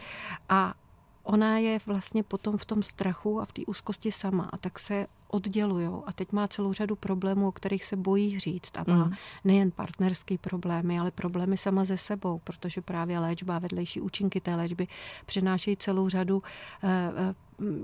A 0.48 0.74
ona 1.22 1.58
je 1.58 1.78
vlastně 1.86 2.22
potom 2.22 2.56
v 2.56 2.64
tom 2.64 2.82
strachu 2.82 3.40
a 3.40 3.44
v 3.44 3.52
té 3.52 3.62
úzkosti 3.66 4.12
sama 4.12 4.50
a 4.52 4.58
tak 4.58 4.78
se 4.78 5.06
oddělují 5.34 5.88
a 6.06 6.12
teď 6.12 6.32
má 6.32 6.48
celou 6.48 6.72
řadu 6.72 6.96
problémů, 6.96 7.48
o 7.48 7.52
kterých 7.52 7.84
se 7.84 7.96
bojí 7.96 8.38
říct 8.38 8.78
a 8.78 8.84
má 8.88 9.04
mm. 9.04 9.12
nejen 9.44 9.70
partnerský 9.70 10.38
problémy, 10.38 10.98
ale 10.98 11.10
problémy 11.10 11.56
sama 11.56 11.84
ze 11.84 11.96
sebou, 11.96 12.38
protože 12.44 12.80
právě 12.80 13.18
léčba, 13.18 13.58
vedlejší 13.58 14.00
účinky 14.00 14.40
té 14.40 14.54
léčby 14.54 14.86
přinášejí 15.26 15.76
celou 15.76 16.08
řadu 16.08 16.36
uh, 16.36 16.90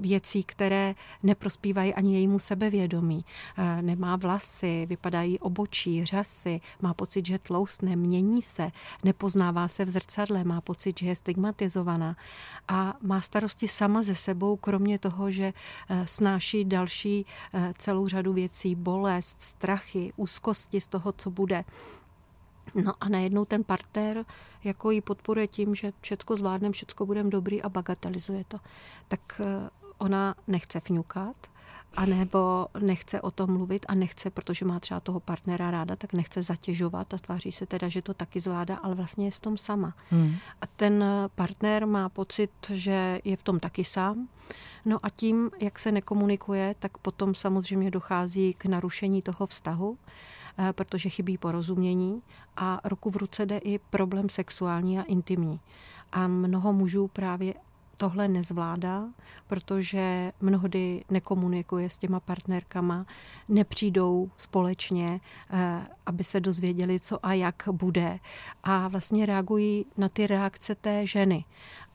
věcí, 0.00 0.42
které 0.44 0.94
neprospívají 1.22 1.94
ani 1.94 2.14
jejímu 2.14 2.38
sebevědomí. 2.38 3.24
Eh, 3.56 3.82
nemá 3.82 4.16
vlasy, 4.16 4.86
vypadají 4.86 5.38
obočí, 5.38 6.04
řasy, 6.04 6.60
má 6.82 6.94
pocit, 6.94 7.26
že 7.26 7.38
tloustne, 7.38 7.96
mění 7.96 8.42
se, 8.42 8.70
nepoznává 9.04 9.68
se 9.68 9.84
v 9.84 9.88
zrcadle, 9.88 10.44
má 10.44 10.60
pocit, 10.60 10.98
že 10.98 11.06
je 11.06 11.14
stigmatizovaná 11.14 12.16
a 12.68 12.94
má 13.02 13.20
starosti 13.20 13.68
sama 13.68 14.02
ze 14.02 14.14
sebou, 14.14 14.56
kromě 14.56 14.98
toho, 14.98 15.30
že 15.30 15.52
eh, 15.88 16.06
snáší 16.06 16.64
další 16.64 17.26
eh, 17.54 17.72
celou 17.78 18.08
řadu 18.08 18.32
věcí, 18.32 18.74
bolest, 18.74 19.36
strachy, 19.38 20.12
úzkosti 20.16 20.80
z 20.80 20.86
toho, 20.86 21.12
co 21.12 21.30
bude. 21.30 21.64
No 22.84 22.94
a 23.00 23.08
najednou 23.08 23.44
ten 23.44 23.64
partner 23.64 24.24
jako 24.64 24.90
ji 24.90 25.00
podporuje 25.00 25.46
tím, 25.46 25.74
že 25.74 25.92
všecko 26.00 26.36
zvládneme, 26.36 26.72
všecko 26.72 27.06
budeme 27.06 27.30
dobrý 27.30 27.62
a 27.62 27.68
bagatelizuje 27.68 28.44
to. 28.48 28.58
Tak 29.08 29.40
eh, 29.40 29.70
ona 29.98 30.34
nechce 30.46 30.80
fňukat, 30.80 31.36
a 31.96 32.06
nebo 32.06 32.66
nechce 32.80 33.20
o 33.20 33.30
tom 33.30 33.52
mluvit 33.52 33.86
a 33.88 33.94
nechce, 33.94 34.30
protože 34.30 34.64
má 34.64 34.80
třeba 34.80 35.00
toho 35.00 35.20
partnera 35.20 35.70
ráda, 35.70 35.96
tak 35.96 36.12
nechce 36.12 36.42
zatěžovat 36.42 37.14
a 37.14 37.18
tváří 37.18 37.52
se 37.52 37.66
teda, 37.66 37.88
že 37.88 38.02
to 38.02 38.14
taky 38.14 38.40
zvládá, 38.40 38.76
ale 38.76 38.94
vlastně 38.94 39.26
je 39.26 39.30
v 39.30 39.40
tom 39.40 39.56
sama. 39.56 39.94
Hmm. 40.10 40.34
A 40.60 40.66
ten 40.66 41.04
partner 41.34 41.86
má 41.86 42.08
pocit, 42.08 42.50
že 42.70 43.20
je 43.24 43.36
v 43.36 43.42
tom 43.42 43.60
taky 43.60 43.84
sám. 43.84 44.28
No 44.84 44.98
a 45.02 45.10
tím, 45.10 45.50
jak 45.60 45.78
se 45.78 45.92
nekomunikuje, 45.92 46.74
tak 46.78 46.98
potom 46.98 47.34
samozřejmě 47.34 47.90
dochází 47.90 48.54
k 48.54 48.64
narušení 48.64 49.22
toho 49.22 49.46
vztahu. 49.46 49.98
Eh, 50.60 50.72
protože 50.72 51.08
chybí 51.08 51.38
porozumění 51.38 52.22
a 52.56 52.80
roku 52.84 53.10
v 53.10 53.16
ruce 53.16 53.46
jde 53.46 53.58
i 53.58 53.78
problém 53.78 54.28
sexuální 54.28 54.98
a 54.98 55.02
intimní. 55.02 55.60
A 56.12 56.28
mnoho 56.28 56.72
mužů 56.72 57.08
právě 57.08 57.54
tohle 57.96 58.28
nezvládá, 58.28 59.04
protože 59.46 60.32
mnohdy 60.40 61.04
nekomunikuje 61.10 61.90
s 61.90 61.98
těma 61.98 62.20
partnerkama, 62.20 63.06
nepřijdou 63.48 64.30
společně, 64.36 65.20
eh, 65.50 65.86
aby 66.06 66.24
se 66.24 66.40
dozvěděli, 66.40 67.00
co 67.00 67.26
a 67.26 67.32
jak 67.32 67.62
bude. 67.72 68.18
A 68.64 68.88
vlastně 68.88 69.26
reagují 69.26 69.86
na 69.96 70.08
ty 70.08 70.26
reakce 70.26 70.74
té 70.74 71.06
ženy. 71.06 71.44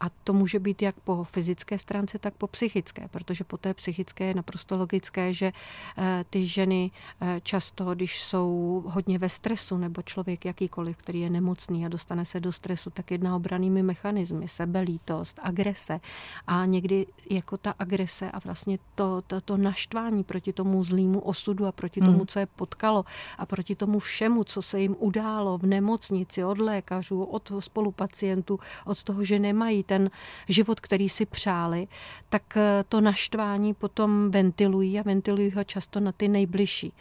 A 0.04 0.10
to 0.24 0.34
může 0.34 0.60
být 0.60 0.82
jak 0.82 0.96
po 1.00 1.24
fyzické 1.24 1.80
stránce, 1.80 2.20
tak 2.20 2.34
po 2.34 2.48
psychické, 2.48 3.08
protože 3.08 3.44
po 3.44 3.58
té 3.58 3.74
psychické 3.74 4.24
je 4.26 4.34
naprosto 4.34 4.78
logické, 4.78 5.34
že 5.34 5.52
eh, 5.98 6.26
ty 6.30 6.46
ženy 6.46 6.92
eh, 7.22 7.40
často, 7.44 7.96
když 7.96 8.22
jsou 8.22 8.84
hodně 8.88 9.20
ve 9.20 9.30
stresu, 9.30 9.78
nebo 9.78 10.02
člověk 10.02 10.46
jakýkoliv, 10.46 10.98
který 10.98 11.20
je 11.20 11.30
nemocný 11.30 11.86
a 11.86 11.90
dostane 11.90 12.26
se 12.26 12.40
do 12.40 12.52
stresu, 12.52 12.90
tak 12.90 13.12
jedná 13.12 13.36
obranými 13.36 13.84
mechanismy, 13.84 14.48
sebelítost, 14.48 15.40
agrese. 15.44 16.00
A 16.48 16.66
někdy 16.66 17.06
jako 17.30 17.58
ta 17.58 17.76
agrese 17.80 18.32
a 18.32 18.40
vlastně 18.40 18.80
to, 18.96 19.22
to, 19.28 19.42
to 19.42 19.58
naštvání 19.58 20.24
proti 20.24 20.54
tomu 20.54 20.84
zlýmu 20.84 21.20
osudu 21.20 21.66
a 21.66 21.72
proti 21.72 22.00
tomu, 22.00 22.18
hmm. 22.18 22.28
co 22.28 22.40
je 22.40 22.46
potkalo 22.46 23.06
a 23.38 23.46
proti 23.46 23.76
tomu 23.76 24.00
všemu, 24.00 24.44
co 24.44 24.62
se 24.62 24.80
jim 24.80 24.96
událo 25.00 25.58
v 25.58 25.66
nemocnici, 25.66 26.44
od 26.44 26.58
lékařů, 26.58 27.24
od 27.24 27.52
spolupacientů, 27.60 28.60
od 28.86 29.04
toho, 29.04 29.24
že 29.24 29.40
nemají 29.40 29.84
ten 29.94 30.12
život, 30.50 30.80
který 30.80 31.10
si 31.10 31.26
přáli, 31.26 31.88
tak 32.30 32.58
eh, 32.58 32.84
to 32.90 33.02
naštvání 33.02 33.74
potom 33.74 34.32
ventilují 34.32 35.00
a 35.00 35.04
ventilují 35.04 35.52
ho 35.52 35.64
často 35.64 36.00
na 36.00 36.12
ty 36.12 36.28
nejbližší. 36.28 36.94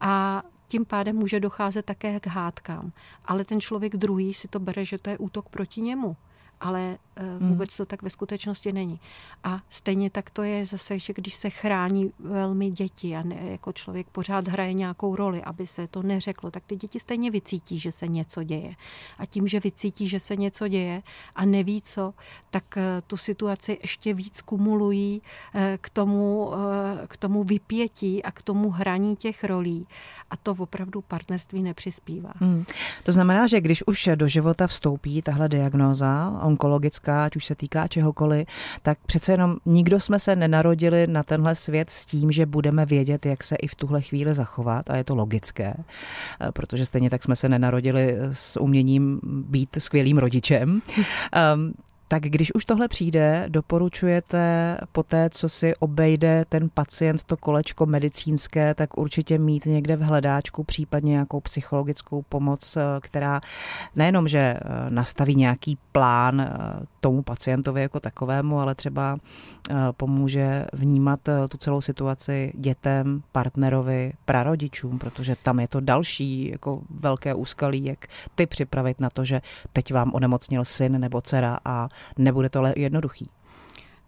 A 0.00 0.42
tím 0.68 0.84
pádem 0.84 1.16
může 1.16 1.40
docházet 1.40 1.84
také 1.84 2.20
k 2.20 2.26
hádkám. 2.26 2.92
Ale 3.24 3.44
ten 3.44 3.60
člověk 3.60 3.96
druhý 3.96 4.34
si 4.34 4.48
to 4.48 4.58
bere, 4.58 4.84
že 4.84 4.98
to 4.98 5.10
je 5.10 5.18
útok 5.18 5.48
proti 5.48 5.80
němu 5.80 6.16
ale 6.60 6.98
eh, 7.16 7.22
hmm. 7.22 7.48
vůbec 7.48 7.76
to 7.76 7.86
tak 7.86 8.02
ve 8.02 8.10
skutečnosti 8.10 8.72
není. 8.72 9.00
A 9.44 9.60
stejně 9.70 10.10
tak 10.10 10.30
to 10.30 10.42
je 10.42 10.66
zase, 10.66 10.98
že 10.98 11.12
když 11.12 11.34
se 11.34 11.50
chrání 11.50 12.12
velmi 12.18 12.70
děti 12.70 13.16
a 13.16 13.22
ne, 13.22 13.36
jako 13.50 13.72
člověk 13.72 14.06
pořád 14.12 14.48
hraje 14.48 14.72
nějakou 14.72 15.16
roli, 15.16 15.42
aby 15.42 15.66
se 15.66 15.86
to 15.86 16.02
neřeklo, 16.02 16.50
tak 16.50 16.62
ty 16.66 16.76
děti 16.76 17.00
stejně 17.00 17.30
vycítí, 17.30 17.78
že 17.78 17.92
se 17.92 18.08
něco 18.08 18.42
děje. 18.42 18.74
A 19.18 19.26
tím, 19.26 19.46
že 19.46 19.60
vycítí, 19.60 20.08
že 20.08 20.20
se 20.20 20.36
něco 20.36 20.68
děje 20.68 21.02
a 21.34 21.44
neví 21.44 21.82
co, 21.82 22.14
tak 22.50 22.76
eh, 22.76 23.02
tu 23.06 23.16
situaci 23.16 23.78
ještě 23.82 24.14
víc 24.14 24.42
kumulují 24.42 25.22
eh, 25.54 25.78
k 25.80 25.90
tomu, 25.90 26.50
k 27.06 27.16
tomu 27.16 27.44
vypětí 27.44 28.22
a 28.22 28.30
k 28.30 28.42
tomu 28.42 28.70
hraní 28.70 29.16
těch 29.16 29.44
rolí. 29.44 29.86
A 30.30 30.36
to 30.36 30.56
opravdu 30.58 31.00
partnerství 31.00 31.62
nepřispívá. 31.62 32.32
Hmm. 32.36 32.64
To 33.02 33.12
znamená, 33.12 33.46
že 33.46 33.60
když 33.60 33.86
už 33.86 34.08
do 34.14 34.28
života 34.28 34.66
vstoupí 34.66 35.22
tahle 35.22 35.48
diagnóza, 35.48 36.40
onkologická, 36.50 37.24
ať 37.24 37.36
už 37.36 37.44
se 37.44 37.54
týká 37.54 37.88
čehokoliv, 37.88 38.46
tak 38.82 38.98
přece 39.06 39.32
jenom 39.32 39.56
nikdo 39.66 40.00
jsme 40.00 40.18
se 40.18 40.36
nenarodili 40.36 41.06
na 41.06 41.22
tenhle 41.22 41.54
svět 41.54 41.90
s 41.90 42.04
tím, 42.04 42.32
že 42.32 42.46
budeme 42.46 42.86
vědět, 42.86 43.26
jak 43.26 43.44
se 43.44 43.56
i 43.56 43.66
v 43.66 43.74
tuhle 43.74 44.02
chvíli 44.02 44.34
zachovat 44.34 44.90
a 44.90 44.96
je 44.96 45.04
to 45.04 45.14
logické, 45.14 45.74
eh, 45.74 46.52
protože 46.52 46.86
stejně 46.86 47.10
tak 47.10 47.22
jsme 47.22 47.36
se 47.36 47.48
nenarodili 47.48 48.16
s 48.32 48.60
uměním 48.60 49.20
být 49.24 49.76
skvělým 49.78 50.18
rodičem. 50.18 50.82
Tak 52.10 52.22
když 52.22 52.54
už 52.54 52.64
tohle 52.64 52.88
přijde, 52.88 53.44
doporučujete 53.48 54.76
po 54.92 55.02
té, 55.02 55.30
co 55.30 55.48
si 55.48 55.74
obejde 55.76 56.44
ten 56.48 56.68
pacient 56.74 57.22
to 57.22 57.36
kolečko 57.36 57.86
medicínské, 57.86 58.74
tak 58.74 58.98
určitě 58.98 59.38
mít 59.38 59.66
někde 59.66 59.96
v 59.96 60.00
hledáčku 60.00 60.64
případně 60.64 61.10
nějakou 61.10 61.40
psychologickou 61.40 62.22
pomoc, 62.22 62.76
eh, 62.76 62.82
která 63.00 63.40
nejenom, 63.96 64.28
že 64.28 64.38
eh, 64.38 64.60
nastaví 64.88 65.34
nějaký 65.34 65.78
plán 65.92 66.40
eh, 66.40 66.50
tomu 67.00 67.22
pacientovi 67.22 67.82
jako 67.82 68.00
takovému, 68.00 68.60
ale 68.60 68.74
třeba 68.74 69.18
pomůže 69.96 70.66
vnímat 70.72 71.20
tu 71.48 71.56
celou 71.56 71.80
situaci 71.80 72.52
dětem, 72.54 73.22
partnerovi, 73.32 74.12
prarodičům, 74.24 74.98
protože 74.98 75.36
tam 75.42 75.60
je 75.60 75.68
to 75.68 75.80
další 75.80 76.50
jako 76.50 76.82
velké 76.90 77.34
úskalí, 77.34 77.84
jak 77.84 78.06
ty 78.34 78.46
připravit 78.46 79.00
na 79.00 79.10
to, 79.10 79.24
že 79.24 79.40
teď 79.72 79.92
vám 79.92 80.10
onemocnil 80.14 80.64
syn 80.64 81.00
nebo 81.00 81.20
dcera 81.20 81.58
a 81.64 81.88
nebude 82.18 82.48
to 82.48 82.64
jednoduchý. 82.76 83.30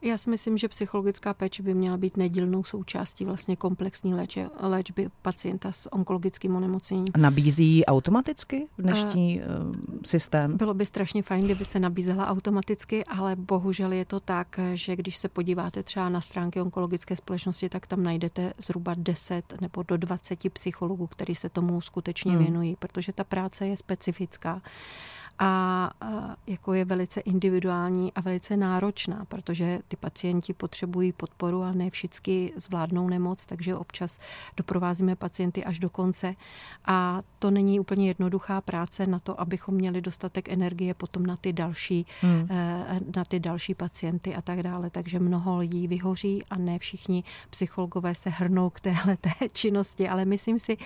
Já 0.05 0.19
si 0.19 0.31
myslím, 0.31 0.59
že 0.59 0.69
psychologická 0.69 1.35
péče 1.35 1.63
by 1.63 1.75
měla 1.75 1.97
být 1.97 2.17
nedílnou 2.17 2.65
součástí 2.65 3.25
vlastně 3.25 3.57
komplexní 3.57 4.15
léče, 4.15 4.49
léčby 4.61 5.09
pacienta 5.23 5.73
s 5.73 5.93
onkologickým 5.93 6.57
onemocněním. 6.57 7.07
Nabízí 7.17 7.85
automaticky 7.87 8.67
dnešní 8.79 9.41
uh, 9.41 9.75
systém? 10.05 10.57
Bylo 10.57 10.75
by 10.75 10.87
strašně 10.87 11.23
fajn, 11.23 11.45
kdyby 11.45 11.65
se 11.65 11.81
nabízela 11.81 12.29
automaticky, 12.29 13.05
ale 13.05 13.37
bohužel 13.37 13.93
je 13.93 14.05
to 14.05 14.21
tak, 14.21 14.61
že 14.75 14.97
když 14.97 15.17
se 15.17 15.29
podíváte 15.29 15.83
třeba 15.83 16.09
na 16.09 16.21
stránky 16.21 16.61
onkologické 16.61 17.17
společnosti, 17.17 17.69
tak 17.69 17.87
tam 17.87 18.03
najdete 18.03 18.53
zhruba 18.59 18.95
10 18.97 19.61
nebo 19.61 19.83
do 19.83 19.97
20 19.97 20.53
psychologů, 20.53 21.07
kteří 21.07 21.35
se 21.35 21.49
tomu 21.49 21.81
skutečně 21.81 22.33
hmm. 22.33 22.43
věnují, 22.43 22.77
protože 22.79 23.13
ta 23.13 23.25
práce 23.25 23.67
je 23.67 23.77
specifická 23.77 24.63
a 25.39 25.91
jako 26.47 26.73
je 26.73 26.85
velice 26.85 27.21
individuální 27.21 28.13
a 28.13 28.21
velice 28.21 28.57
náročná, 28.57 29.25
protože 29.29 29.81
ty 29.89 29.97
pacienti 29.97 30.53
potřebují 30.53 31.13
podporu 31.13 31.63
a 31.63 31.73
ne 31.73 31.91
všichni 31.91 32.53
zvládnou 32.57 33.09
nemoc, 33.09 33.47
takže 33.47 33.77
občas 33.77 34.19
doprovázíme 34.57 35.17
pacienty 35.17 35.65
až 35.65 35.79
do 35.79 35.91
konce 35.91 36.35
a 36.85 37.23
to 37.39 37.51
není 37.51 37.81
úplně 37.81 38.09
jednoduchá 38.09 38.61
práce 38.61 39.07
na 39.07 39.19
to, 39.19 39.41
abychom 39.41 39.75
měli 39.75 40.01
dostatek 40.01 40.49
energie 40.49 40.95
potom 40.95 41.27
na 41.27 41.37
ty 41.37 41.53
další, 41.53 42.07
hmm. 42.21 42.49
Eh, 42.51 43.01
na 43.17 43.25
ty 43.25 43.41
další 43.41 43.75
pacienty 43.75 44.35
a 44.35 44.43
tak 44.43 44.63
dále. 44.63 44.91
Takže 44.91 45.19
mnoho 45.19 45.59
lidí 45.59 45.89
vyhoří 45.89 46.43
a 46.51 46.57
ne 46.57 46.79
všichni 46.79 47.25
psychologové 47.51 48.15
se 48.15 48.31
hrnou 48.31 48.71
k 48.71 48.81
téhle 48.81 49.17
té 49.17 49.31
činnosti, 49.53 50.09
ale 50.09 50.25
myslím 50.25 50.59
si, 50.59 50.77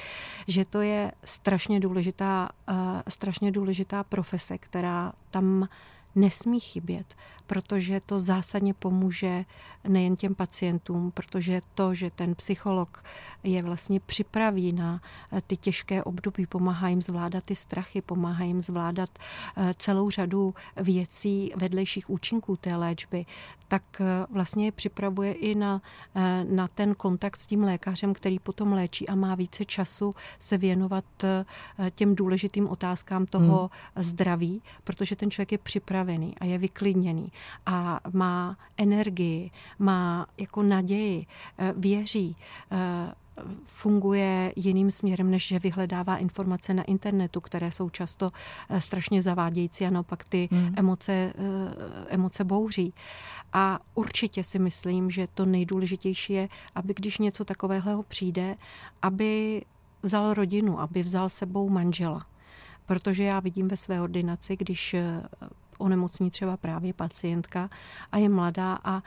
že 0.49 0.65
to 0.65 0.81
je 0.81 1.13
strašně 1.25 1.81
důležitá, 1.81 2.49
eh, 2.69 2.75
strašně 3.09 3.53
důležitá 3.53 4.05
profese 4.05 4.36
profese, 4.37 4.59
která 4.59 5.13
tam 5.31 5.69
nesmí 6.17 6.61
chybět, 6.61 7.15
protože 7.47 8.01
to 8.07 8.21
zásadně 8.21 8.75
pomůže 8.75 9.45
nejen 9.89 10.17
těm 10.17 10.35
pacientům, 10.35 11.11
protože 11.11 11.61
to, 11.75 11.95
že 11.95 12.11
ten 12.11 12.35
psycholog 12.35 13.03
je 13.45 13.63
vlastně 13.63 14.01
připraví 14.01 14.73
na 14.73 15.01
eh, 15.33 15.41
ty 15.47 15.57
těžké 15.57 16.05
období, 16.05 16.47
pomáhá 16.47 16.89
jim 16.89 17.03
zvládat 17.03 17.45
ty 17.45 17.55
strachy, 17.57 18.03
pomáhá 18.03 18.45
jim 18.45 18.63
zvládat 18.63 19.11
eh, 19.57 19.75
celou 19.77 20.11
řadu 20.11 20.55
věcí, 20.77 21.53
vedlejších 21.57 22.11
účinků 22.11 22.57
té 22.57 22.77
léčby, 22.77 23.27
tak 23.69 23.83
eh, 24.01 24.05
vlastně 24.31 24.65
je 24.65 24.73
připravuje 24.73 25.33
i 25.33 25.55
na, 25.55 25.83
na 26.51 26.69
ten 26.69 26.95
kontakt 26.95 27.37
s 27.37 27.47
tím 27.47 27.63
lékařem, 27.63 28.15
který 28.15 28.39
potom 28.39 28.73
léčí 28.73 29.09
a 29.09 29.15
má 29.15 29.35
více 29.35 29.65
času 29.65 30.15
se 30.39 30.59
věnovat 30.59 31.05
těm 31.95 32.15
důležitým 32.15 32.69
otázkám 32.69 33.27
toho 33.27 33.71
hmm. 33.95 34.03
zdraví, 34.05 34.63
protože 34.85 35.17
ten 35.17 35.31
člověk 35.31 35.53
je 35.53 35.59
připravený 36.07 36.35
a 36.41 36.45
je 36.45 36.59
vyklidněný 36.59 37.33
a 37.67 38.01
má 38.13 38.57
energii, 38.77 39.51
má 39.79 40.27
jako 40.39 40.63
naději, 40.63 41.27
eh, 41.59 41.75
věří, 41.77 42.37
eh, 42.73 43.15
funguje 43.65 44.53
jiným 44.57 44.91
směrem, 44.91 45.31
než 45.31 45.47
že 45.47 45.59
vyhledává 45.59 46.17
informace 46.17 46.75
na 46.75 46.83
internetu, 46.83 47.41
které 47.41 47.71
jsou 47.71 47.91
často 47.91 48.33
eh, 48.69 48.81
strašně 48.81 49.23
zavádějící 49.23 49.87
a 49.87 49.91
naopak 49.91 50.25
ty 50.25 50.49
hmm. 50.53 50.75
emoce, 50.77 51.33
emoce 52.09 52.45
bouří. 52.45 52.95
A 53.53 53.79
určitě 53.95 54.45
si 54.45 54.59
myslím, 54.59 55.11
že 55.11 55.29
to 55.35 55.45
nejdůležitější 55.45 56.33
je, 56.33 56.49
aby 56.75 56.95
když 56.95 57.19
něco 57.19 57.45
takového 57.45 58.03
přijde, 58.03 58.57
aby 59.03 59.63
vzal 60.03 60.35
rodinu, 60.35 60.81
aby 60.81 61.03
vzal 61.03 61.29
sebou 61.29 61.69
manžela. 61.69 62.27
Protože 62.87 63.25
já 63.25 63.41
vidím 63.41 63.69
ve 63.69 63.77
své 63.77 64.01
ordinaci, 64.01 64.57
když 64.57 64.97
onemocní 65.79 66.31
třeba 66.31 66.57
právě 66.57 66.93
pacientka 66.93 67.71
a 68.13 68.19
je 68.19 68.29
mladá 68.29 68.79
a 68.85 69.03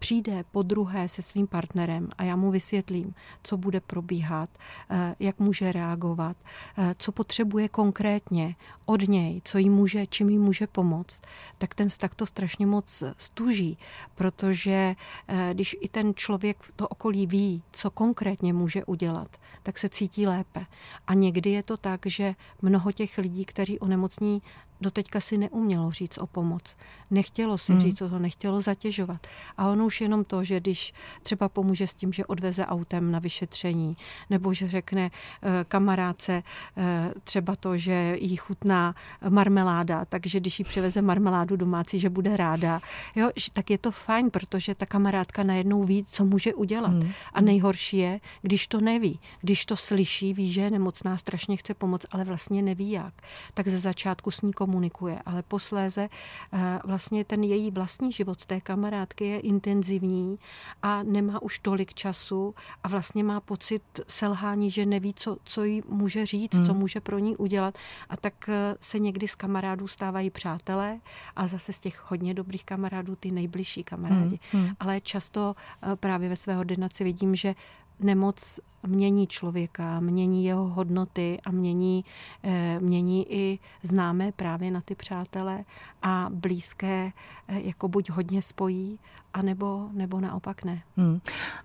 přijde 0.00 0.44
po 0.50 0.62
druhé 0.62 1.08
se 1.08 1.22
svým 1.22 1.46
partnerem 1.46 2.08
a 2.18 2.24
já 2.24 2.36
mu 2.36 2.50
vysvětlím, 2.50 3.14
co 3.42 3.56
bude 3.56 3.80
probíhat, 3.80 4.50
eh, 4.90 5.14
jak 5.18 5.38
může 5.38 5.72
reagovat, 5.72 6.36
eh, 6.78 6.94
co 6.98 7.12
potřebuje 7.12 7.68
konkrétně 7.68 8.56
od 8.86 9.08
něj, 9.08 9.40
co 9.44 9.58
jí 9.58 9.70
může, 9.70 10.06
čím 10.06 10.28
jí 10.28 10.38
může 10.38 10.66
pomoct, 10.66 11.22
tak 11.58 11.74
ten 11.74 11.88
vztah 11.88 12.14
to 12.14 12.26
strašně 12.26 12.66
moc 12.66 13.02
stuží, 13.16 13.78
protože 14.14 14.96
eh, 15.28 15.50
když 15.54 15.76
i 15.80 15.88
ten 15.88 16.14
člověk 16.14 16.62
v 16.62 16.72
to 16.72 16.88
okolí 16.88 17.26
ví, 17.26 17.62
co 17.72 17.90
konkrétně 17.90 18.52
může 18.52 18.84
udělat, 18.84 19.36
tak 19.62 19.78
se 19.78 19.88
cítí 19.88 20.26
lépe. 20.26 20.66
A 21.06 21.14
někdy 21.14 21.50
je 21.50 21.62
to 21.62 21.76
tak, 21.76 22.00
že 22.06 22.34
mnoho 22.62 22.92
těch 22.92 23.18
lidí, 23.18 23.44
kteří 23.44 23.78
onemocní 23.78 24.42
doteďka 24.80 25.20
si 25.20 25.38
neumělo 25.38 25.90
říct 25.90 26.18
o 26.18 26.26
pomoc. 26.26 26.76
Nechtělo 27.10 27.58
si 27.58 27.72
hmm. 27.72 27.80
říct 27.80 28.02
o 28.02 28.08
to, 28.08 28.18
nechtělo 28.18 28.60
zatěžovat. 28.60 29.26
A 29.56 29.68
ono 29.68 29.86
už 29.86 30.00
jenom 30.00 30.24
to, 30.24 30.44
že 30.44 30.60
když 30.60 30.92
třeba 31.22 31.48
pomůže 31.48 31.86
s 31.86 31.94
tím, 31.94 32.12
že 32.12 32.26
odveze 32.26 32.66
autem 32.66 33.12
na 33.12 33.18
vyšetření, 33.18 33.96
nebo 34.30 34.54
že 34.54 34.68
řekne 34.68 35.10
eh, 35.42 35.64
kamarádce 35.68 36.42
eh, 36.76 37.12
třeba 37.24 37.56
to, 37.56 37.76
že 37.76 38.16
jí 38.20 38.36
chutná 38.36 38.94
marmeláda, 39.28 40.04
takže 40.04 40.40
když 40.40 40.58
jí 40.58 40.64
přiveze 40.64 41.02
marmeládu 41.02 41.56
domácí, 41.56 42.00
že 42.00 42.10
bude 42.10 42.36
ráda, 42.36 42.80
jo, 43.14 43.30
tak 43.52 43.70
je 43.70 43.78
to 43.78 43.90
fajn, 43.90 44.30
protože 44.30 44.74
ta 44.74 44.86
kamarádka 44.86 45.42
najednou 45.42 45.84
ví, 45.84 46.04
co 46.04 46.24
může 46.24 46.54
udělat. 46.54 46.90
Hmm. 46.90 47.12
A 47.32 47.40
nejhorší 47.40 47.98
je, 47.98 48.20
když 48.42 48.68
to 48.68 48.80
neví, 48.80 49.20
když 49.40 49.66
to 49.66 49.76
slyší, 49.76 50.34
ví, 50.34 50.52
že 50.52 50.60
je 50.60 50.70
nemocná, 50.70 51.18
strašně 51.18 51.56
chce 51.56 51.74
pomoct, 51.74 52.06
ale 52.10 52.24
vlastně 52.24 52.62
neví 52.62 52.90
jak, 52.90 53.14
tak 53.54 53.68
ze 53.68 53.78
začátku 53.78 54.30
s 54.30 54.42
ní 54.42 54.52
komunikuje, 54.70 55.18
ale 55.26 55.42
posléze 55.42 56.08
eh, 56.52 56.78
vlastně 56.84 57.24
ten 57.24 57.42
její 57.42 57.70
vlastní 57.70 58.12
život 58.12 58.46
té 58.46 58.60
kamarádky 58.60 59.26
je 59.26 59.40
intenzivní 59.40 60.38
a 60.82 61.02
nemá 61.02 61.42
už 61.42 61.58
tolik 61.58 61.94
času 61.94 62.54
a 62.82 62.88
vlastně 62.88 63.24
má 63.24 63.40
pocit 63.40 63.82
selhání, 64.08 64.70
že 64.70 64.86
neví, 64.86 65.14
co, 65.14 65.36
co 65.44 65.64
jí 65.64 65.82
může 65.88 66.26
říct, 66.26 66.54
hmm. 66.54 66.64
co 66.64 66.74
může 66.74 67.00
pro 67.00 67.18
ní 67.18 67.36
udělat 67.36 67.74
a 68.08 68.16
tak 68.16 68.48
eh, 68.48 68.76
se 68.80 68.98
někdy 68.98 69.28
z 69.28 69.34
kamarádů 69.34 69.88
stávají 69.88 70.30
přátelé 70.30 71.00
a 71.36 71.46
zase 71.46 71.72
z 71.72 71.78
těch 71.80 72.02
hodně 72.10 72.34
dobrých 72.34 72.64
kamarádů 72.64 73.16
ty 73.16 73.30
nejbližší 73.30 73.84
kamarádi. 73.84 74.38
Hmm. 74.52 74.64
Hmm. 74.64 74.74
Ale 74.80 75.00
často 75.00 75.54
eh, 75.82 75.96
právě 75.96 76.28
ve 76.28 76.36
své 76.36 76.58
ordinaci 76.58 77.04
vidím, 77.04 77.34
že 77.34 77.54
nemoc 78.00 78.60
mění 78.86 79.26
člověka, 79.26 80.00
mění 80.00 80.44
jeho 80.44 80.68
hodnoty 80.68 81.38
a 81.46 81.50
mění, 81.50 82.04
eh, 82.42 82.78
mění 82.80 83.32
i 83.32 83.58
známé 83.82 84.32
právě 84.32 84.70
na 84.70 84.80
ty 84.80 84.94
přátele 84.94 85.64
a 86.02 86.26
blízké 86.30 87.12
eh, 87.48 87.60
jako 87.60 87.88
buď 87.88 88.10
hodně 88.10 88.42
spojí, 88.42 88.98
anebo, 89.34 89.88
nebo 89.92 90.20
naopak 90.20 90.64
ne. 90.64 90.82
Hmm. 90.96 91.20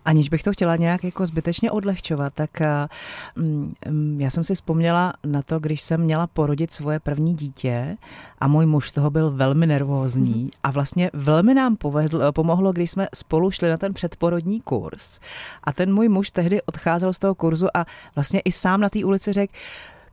Aniž 0.06 0.30
bych 0.30 0.44
to 0.44 0.54
chtěla 0.54 0.76
nějak 0.76 1.04
jako 1.04 1.26
zbytečně 1.26 1.72
odlehčovat, 1.72 2.34
tak 2.34 2.62
eh, 2.62 2.88
mm, 3.36 3.74
mm, 3.90 4.22
já 4.22 4.30
jsem 4.30 4.44
si 4.44 4.56
vzpomněla 4.56 5.14
na 5.26 5.42
to, 5.42 5.60
když 5.60 5.82
jsem 5.82 6.02
měla 6.02 6.28
porodit 6.28 6.72
svoje 6.72 7.00
první 7.00 7.36
dítě 7.36 7.98
a 8.40 8.48
můj 8.48 8.66
muž 8.66 8.90
z 8.90 8.92
toho 8.92 9.10
byl 9.10 9.32
velmi 9.32 9.68
nervózní 9.68 10.34
hmm. 10.34 10.50
a 10.64 10.72
vlastně 10.72 11.12
velmi 11.14 11.54
nám 11.54 11.76
povedl, 11.76 12.32
pomohlo, 12.32 12.74
když 12.74 12.92
jsme 12.92 13.08
spolu 13.16 13.52
šli 13.52 13.70
na 13.70 13.78
ten 13.78 13.94
předporodní 13.94 14.62
kurz 14.62 15.20
a 15.64 15.74
ten 15.74 15.94
můj 15.94 16.10
muž 16.10 16.32
tehdy 16.32 16.62
odcházel 16.62 17.14
z 17.14 17.20
toho 17.20 17.36
kurzu 17.36 17.68
a 17.78 17.86
vlastně 18.16 18.40
i 18.40 18.52
sám 18.52 18.82
na 18.82 18.90
té 18.90 19.06
ulici 19.06 19.34
řekl, 19.34 19.54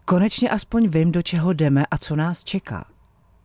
konečně 0.04 0.50
aspoň 0.50 0.88
vím, 0.88 1.12
do 1.12 1.22
čeho 1.22 1.52
jdeme 1.52 1.86
a 1.90 1.98
co 1.98 2.16
nás 2.16 2.44
čeká. 2.44 2.91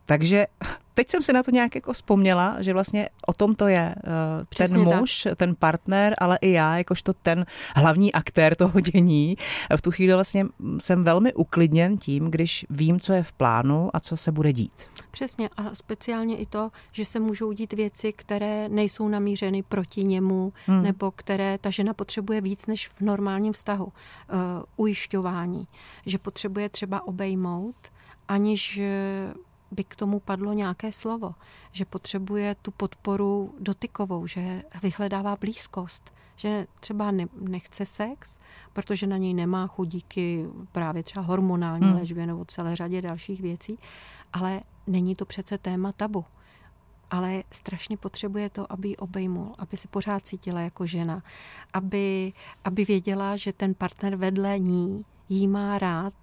Takže 0.07 0.47
teď 0.93 1.09
jsem 1.09 1.21
si 1.21 1.33
na 1.33 1.43
to 1.43 1.51
nějak 1.51 1.75
jako 1.75 1.93
vzpomněla, 1.93 2.57
že 2.59 2.73
vlastně 2.73 3.09
o 3.27 3.33
tom 3.33 3.55
to 3.55 3.67
je. 3.67 3.95
Eh, 3.97 4.45
Přesně 4.49 4.85
ten 4.85 4.97
muž, 4.99 5.23
tak. 5.23 5.37
ten 5.37 5.55
partner, 5.55 6.15
ale 6.17 6.37
i 6.41 6.51
já, 6.51 6.77
jakožto 6.77 7.13
ten 7.13 7.45
hlavní 7.75 8.13
aktér 8.13 8.55
toho 8.55 8.79
dění. 8.79 9.35
V 9.77 9.81
tu 9.81 9.91
chvíli 9.91 10.13
vlastně 10.13 10.45
jsem 10.79 11.03
velmi 11.03 11.33
uklidněn 11.33 11.97
tím, 11.97 12.31
když 12.31 12.65
vím, 12.69 12.99
co 12.99 13.13
je 13.13 13.23
v 13.23 13.31
plánu 13.31 13.89
a 13.93 13.99
co 13.99 14.17
se 14.17 14.31
bude 14.31 14.53
dít. 14.53 14.89
Přesně 15.11 15.49
a 15.57 15.75
speciálně 15.75 16.37
i 16.37 16.45
to, 16.45 16.69
že 16.91 17.05
se 17.05 17.19
můžou 17.19 17.51
dít 17.51 17.73
věci, 17.73 18.13
které 18.13 18.69
nejsou 18.69 19.07
namířeny 19.07 19.63
proti 19.63 20.03
němu, 20.03 20.53
hmm. 20.65 20.83
nebo 20.83 21.11
které 21.11 21.57
ta 21.57 21.69
žena 21.69 21.93
potřebuje 21.93 22.41
víc 22.41 22.65
než 22.65 22.87
v 22.87 23.01
normálním 23.01 23.53
vztahu. 23.53 23.85
Uh, 23.85 23.91
ujišťování, 24.75 25.67
že 26.05 26.17
potřebuje 26.17 26.69
třeba 26.69 27.07
obejmout, 27.07 27.75
aniž 28.27 28.79
by 29.71 29.83
k 29.83 29.95
tomu 29.95 30.19
padlo 30.19 30.53
nějaké 30.53 30.91
slovo, 30.91 31.35
že 31.71 31.85
potřebuje 31.85 32.55
tu 32.55 32.71
podporu 32.71 33.55
dotykovou, 33.59 34.27
že 34.27 34.63
vyhledává 34.83 35.35
blízkost, 35.35 36.13
že 36.35 36.67
třeba 36.79 37.11
ne, 37.11 37.25
nechce 37.41 37.85
sex, 37.85 38.39
protože 38.73 39.07
na 39.07 39.17
něj 39.17 39.33
nemá 39.33 39.67
chudíky 39.67 40.45
právě 40.71 41.03
třeba 41.03 41.25
hormonální 41.25 41.87
hmm. 41.87 41.95
léčbě 41.95 42.27
nebo 42.27 42.45
celé 42.45 42.75
řadě 42.75 43.01
dalších 43.01 43.41
věcí, 43.41 43.79
ale 44.33 44.61
není 44.87 45.15
to 45.15 45.25
přece 45.25 45.57
téma 45.57 45.91
tabu. 45.91 46.25
Ale 47.11 47.43
strašně 47.51 47.97
potřebuje 47.97 48.49
to, 48.49 48.71
aby 48.71 48.87
ji 48.87 48.97
obejmul, 48.97 49.53
aby 49.57 49.77
se 49.77 49.87
pořád 49.87 50.21
cítila 50.21 50.61
jako 50.61 50.85
žena, 50.85 51.23
aby, 51.73 52.33
aby 52.63 52.85
věděla, 52.85 53.35
že 53.35 53.53
ten 53.53 53.73
partner 53.73 54.15
vedle 54.15 54.59
ní 54.59 55.05
jí 55.29 55.47
má 55.47 55.79
rád 55.79 56.13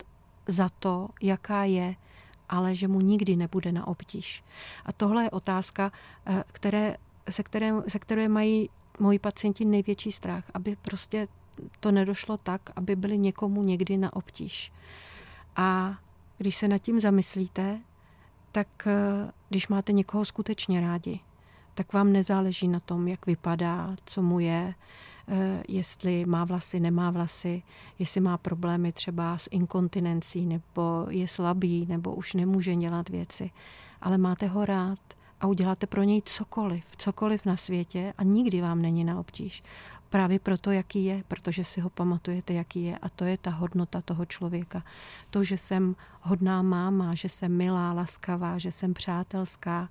za 0.46 0.68
to, 0.78 1.09
jaká 1.22 1.64
je, 1.64 1.94
ale 2.48 2.74
že 2.74 2.88
mu 2.88 3.00
nikdy 3.00 3.37
nebude 3.37 3.72
na 3.72 3.87
obtíž. 3.87 4.44
A 4.85 4.92
tohle 4.92 5.22
je 5.22 5.30
otázka, 5.30 5.92
eh, 6.26 6.44
které, 6.52 6.96
se, 7.30 7.42
které, 7.42 7.72
se 7.88 7.98
které 7.98 8.28
mají 8.28 8.70
moji 8.98 9.18
pacienti 9.18 9.64
největší 9.64 10.12
strach, 10.12 10.44
aby 10.54 10.76
prostě 10.76 11.28
to 11.80 11.92
nedošlo 11.92 12.37
tak, 12.37 12.61
aby 12.76 12.96
byli 12.96 13.18
někomu 13.18 13.62
někdy 13.62 13.96
na 13.96 14.16
obtíž. 14.16 14.72
A 15.57 15.98
když 16.37 16.57
se 16.57 16.68
nad 16.68 16.78
tím 16.78 17.00
zamyslíte, 17.00 17.80
tak 18.52 18.68
eh, 18.87 19.30
když 19.48 19.68
máte 19.68 19.92
někoho 19.92 20.24
skutečně 20.24 20.80
rádi, 20.80 21.20
tak 21.74 21.92
vám 21.92 22.12
nezáleží 22.12 22.68
na 22.68 22.80
tom, 22.80 23.09
jak 23.09 23.26
vypadá, 23.26 23.96
co 24.04 24.22
mu 24.22 24.40
je, 24.40 24.74
jestli 25.68 26.24
má 26.24 26.44
vlasy, 26.44 26.80
nemá 26.80 27.10
vlasy, 27.10 27.62
jestli 27.98 28.20
má 28.20 28.38
problémy 28.38 28.92
třeba 28.92 29.38
s 29.38 29.48
inkontinencí, 29.50 30.46
nebo 30.46 31.06
je 31.10 31.28
slabý, 31.28 31.87
nebo 31.88 32.14
už 32.14 32.34
nemůže 32.34 32.76
dělat 32.76 33.08
věci. 33.08 33.50
Ale 34.02 34.18
máte 34.18 34.46
ho 34.46 34.64
rád 34.64 34.98
a 35.40 35.46
uděláte 35.46 35.87
pro 35.87 36.02
něj 36.02 36.22
cokoliv, 36.24 36.84
cokoliv 36.96 37.44
na 37.44 37.56
světě 37.56 38.12
a 38.18 38.22
nikdy 38.22 38.60
vám 38.60 38.82
není 38.82 39.04
na 39.04 39.20
obtíž 39.20 39.62
právě 40.14 40.38
proto, 40.38 40.70
jaký 40.70 41.05
je, 41.05 41.24
protože 41.29 41.64
si 41.64 41.81
ho 41.81 41.90
pamatujete, 41.90 42.55
jaký 42.55 42.85
je 42.85 42.98
a 42.98 43.09
to 43.09 43.24
je 43.24 43.38
ta 43.38 43.50
hodnota 43.50 44.00
toho 44.00 44.27
člověka. 44.27 44.83
To, 45.31 45.44
že 45.44 45.57
jsem 45.57 45.96
hodná 46.20 46.62
máma, 46.62 47.14
že 47.14 47.29
jsem 47.29 47.57
milá, 47.57 47.92
laskavá, 47.92 48.59
že 48.59 48.72
jsem 48.72 48.94
přátelská, 48.94 49.88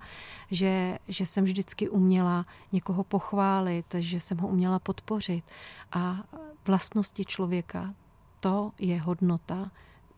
že, 0.52 1.00
že 1.08 1.26
jsem 1.26 1.44
vždycky 1.44 1.90
uměla 1.90 2.46
někoho 2.72 3.04
pochválit, 3.04 3.96
že 4.00 4.20
jsem 4.20 4.38
ho 4.38 4.48
uměla 4.48 4.80
podpořit 4.80 5.44
a 5.92 6.24
vlastnosti 6.68 7.26
člověka, 7.26 7.94
to 8.40 8.72
je 8.80 9.02
hodnota, 9.02 9.72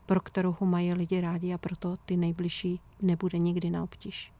pro 0.06 0.20
kterou 0.20 0.56
ho 0.60 0.68
mají 0.68 0.94
lidi 0.94 1.22
rádi 1.22 1.54
a 1.54 1.58
proto 1.58 1.96
ty 2.06 2.18
nejbližší 2.18 2.80
nebude 3.02 3.38
nikdy 3.38 3.70
na 3.70 3.84
obtíž. 3.84 4.32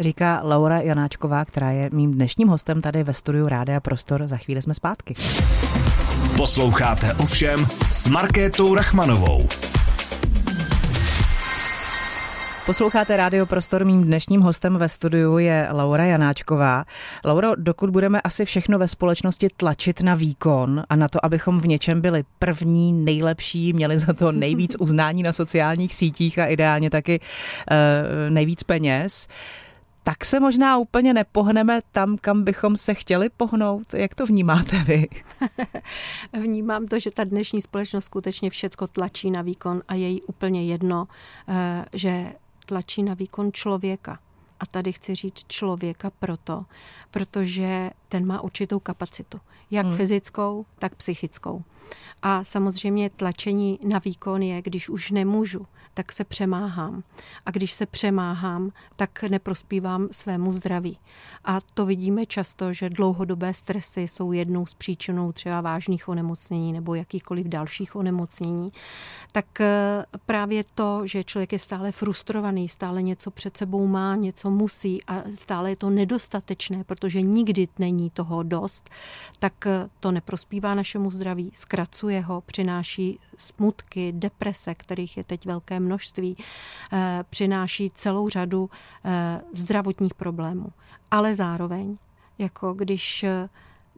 Říká 0.00 0.40
Laura 0.44 0.80
Janáčková, 0.80 1.44
která 1.44 1.70
je 1.70 1.90
mým 1.92 2.12
dnešním 2.12 2.48
hostem 2.48 2.82
tady 2.82 3.02
ve 3.02 3.14
studiu 3.14 3.48
Rádia 3.48 3.80
Prostor. 3.80 4.26
Za 4.26 4.36
chvíli 4.36 4.62
jsme 4.62 4.74
zpátky. 4.74 5.14
Posloucháte 6.36 7.14
ovšem 7.14 7.66
s 7.90 8.06
Markétou 8.06 8.74
Rachmanovou. 8.74 9.48
Posloucháte 12.68 13.16
Rádio 13.16 13.46
Prostor, 13.46 13.84
mým 13.84 14.04
dnešním 14.04 14.40
hostem 14.40 14.76
ve 14.76 14.88
studiu 14.88 15.38
je 15.38 15.68
Laura 15.70 16.04
Janáčková. 16.04 16.84
Lauro, 17.24 17.54
dokud 17.56 17.90
budeme 17.90 18.20
asi 18.20 18.44
všechno 18.44 18.78
ve 18.78 18.88
společnosti 18.88 19.48
tlačit 19.56 20.00
na 20.00 20.14
výkon 20.14 20.84
a 20.88 20.96
na 20.96 21.08
to, 21.08 21.24
abychom 21.24 21.60
v 21.60 21.66
něčem 21.66 22.00
byli 22.00 22.24
první, 22.38 22.92
nejlepší, 22.92 23.72
měli 23.72 23.98
za 23.98 24.12
to 24.12 24.32
nejvíc 24.32 24.76
uznání 24.78 25.22
na 25.22 25.32
sociálních 25.32 25.94
sítích 25.94 26.38
a 26.38 26.46
ideálně 26.46 26.90
taky 26.90 27.20
uh, 27.20 28.30
nejvíc 28.30 28.62
peněz, 28.62 29.28
tak 30.02 30.24
se 30.24 30.40
možná 30.40 30.78
úplně 30.78 31.14
nepohneme 31.14 31.80
tam, 31.92 32.16
kam 32.20 32.44
bychom 32.44 32.76
se 32.76 32.94
chtěli 32.94 33.28
pohnout. 33.28 33.94
Jak 33.94 34.14
to 34.14 34.26
vnímáte 34.26 34.78
vy? 34.78 35.06
Vnímám 36.40 36.86
to, 36.86 36.98
že 36.98 37.10
ta 37.10 37.24
dnešní 37.24 37.62
společnost 37.62 38.04
skutečně 38.04 38.50
všecko 38.50 38.86
tlačí 38.86 39.30
na 39.30 39.42
výkon 39.42 39.82
a 39.88 39.94
je 39.94 40.08
jí 40.08 40.22
úplně 40.22 40.64
jedno, 40.64 41.08
eh, 41.48 41.84
že 41.92 42.32
tlačí 42.68 43.02
na 43.02 43.14
výkon 43.14 43.52
člověka. 43.52 44.18
A 44.60 44.66
tady 44.66 44.92
chci 44.92 45.14
říct 45.14 45.44
člověka 45.48 46.10
proto, 46.10 46.64
protože 47.10 47.90
ten 48.08 48.26
má 48.26 48.40
určitou 48.40 48.78
kapacitu, 48.78 49.40
jak 49.70 49.86
hmm. 49.86 49.96
fyzickou, 49.96 50.66
tak 50.78 50.94
psychickou. 50.94 51.62
A 52.22 52.44
samozřejmě 52.44 53.10
tlačení 53.10 53.78
na 53.82 53.98
výkon 53.98 54.42
je, 54.42 54.62
když 54.62 54.88
už 54.88 55.10
nemůžu, 55.10 55.66
tak 55.98 56.12
se 56.12 56.24
přemáhám. 56.24 57.02
A 57.46 57.50
když 57.50 57.72
se 57.72 57.86
přemáhám, 57.86 58.72
tak 58.96 59.22
neprospívám 59.22 60.08
svému 60.10 60.52
zdraví. 60.52 60.98
A 61.44 61.58
to 61.74 61.86
vidíme 61.86 62.26
často, 62.26 62.72
že 62.72 62.90
dlouhodobé 62.90 63.54
stresy 63.54 64.02
jsou 64.02 64.32
jednou 64.32 64.66
z 64.66 64.74
příčinou 64.74 65.32
třeba 65.32 65.60
vážných 65.60 66.08
onemocnění 66.08 66.72
nebo 66.72 66.94
jakýchkoliv 66.94 67.46
dalších 67.46 67.96
onemocnění. 67.96 68.72
Tak 69.32 69.60
eh, 69.60 70.04
právě 70.26 70.64
to, 70.74 71.02
že 71.04 71.24
člověk 71.24 71.52
je 71.52 71.58
stále 71.58 71.92
frustrovaný, 71.92 72.68
stále 72.68 73.02
něco 73.02 73.30
před 73.30 73.56
sebou 73.56 73.86
má, 73.86 74.16
něco 74.16 74.50
musí 74.50 75.04
a 75.04 75.22
stále 75.34 75.70
je 75.70 75.76
to 75.76 75.90
nedostatečné, 75.90 76.84
protože 76.84 77.22
nikdy 77.22 77.68
není 77.78 77.97
toho 78.10 78.42
dost, 78.42 78.90
tak 79.38 79.66
eh, 79.66 79.88
to 80.00 80.12
neprospívá 80.12 80.74
našemu 80.74 81.10
zdraví, 81.10 81.50
zkracuje 81.54 82.20
ho, 82.20 82.40
přináší 82.40 83.18
smutky, 83.36 84.12
deprese, 84.12 84.74
kterých 84.74 85.16
je 85.16 85.24
teď 85.24 85.46
velké 85.46 85.80
množství, 85.80 86.36
eh, 86.92 87.24
přináší 87.30 87.90
celou 87.90 88.28
řadu 88.28 88.70
eh, 89.04 89.40
zdravotních 89.52 90.14
problémů. 90.14 90.66
Ale 91.10 91.34
zároveň 91.34 91.96
jako 92.38 92.72
když 92.72 93.24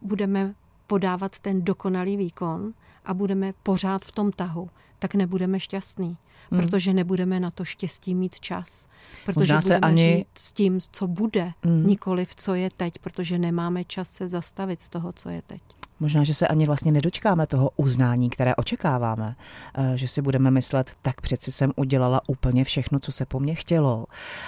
budeme 0.01 0.53
podávat 0.87 1.39
ten 1.39 1.63
dokonalý 1.63 2.17
výkon 2.17 2.73
a 3.05 3.13
budeme 3.13 3.53
pořád 3.63 4.01
v 4.01 4.11
tom 4.11 4.31
tahu, 4.31 4.69
tak 4.99 5.15
nebudeme 5.15 5.59
šťastní, 5.59 6.17
hmm. 6.51 6.61
protože 6.61 6.93
nebudeme 6.93 7.39
na 7.39 7.51
to 7.51 7.65
štěstí 7.65 8.15
mít 8.15 8.39
čas. 8.39 8.87
Protože 9.25 9.39
Možná 9.39 9.61
se 9.61 9.79
ani... 9.79 10.03
žít 10.03 10.27
s 10.35 10.51
tím, 10.51 10.79
co 10.91 11.07
bude, 11.07 11.51
hmm. 11.63 11.87
nikoli 11.87 12.25
v 12.25 12.35
co 12.35 12.53
je 12.53 12.69
teď, 12.77 12.93
protože 13.01 13.37
nemáme 13.37 13.83
čas 13.83 14.11
se 14.11 14.27
zastavit 14.27 14.81
z 14.81 14.89
toho, 14.89 15.11
co 15.11 15.29
je 15.29 15.41
teď. 15.41 15.61
Možná, 15.99 16.23
že 16.23 16.33
se 16.33 16.47
ani 16.47 16.65
vlastně 16.65 16.91
nedočkáme 16.91 17.47
toho 17.47 17.69
uznání, 17.75 18.29
které 18.29 18.55
očekáváme. 18.55 19.35
Eh, 19.75 19.97
že 19.97 20.07
si 20.07 20.21
budeme 20.21 20.51
myslet, 20.51 20.91
tak 21.01 21.21
přeci 21.21 21.51
jsem 21.51 21.71
udělala 21.75 22.21
úplně 22.27 22.63
všechno, 22.63 22.99
co 22.99 23.11
se 23.11 23.25
po 23.25 23.39
mně 23.39 23.55
chtělo. 23.55 24.05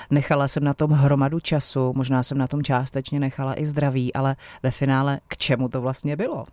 Nechala 0.09 0.47
jsem 0.47 0.63
na 0.63 0.73
tom 0.73 0.91
hromadu 0.91 1.39
času, 1.39 1.93
možná 1.95 2.23
jsem 2.23 2.37
na 2.37 2.47
tom 2.47 2.63
částečně 2.63 3.19
nechala 3.19 3.59
i 3.59 3.65
zdraví, 3.65 4.13
ale 4.13 4.35
ve 4.63 4.71
finále 4.71 5.19
k 5.27 5.37
čemu 5.37 5.69
to 5.69 5.81
vlastně 5.81 6.15
bylo? 6.15 6.45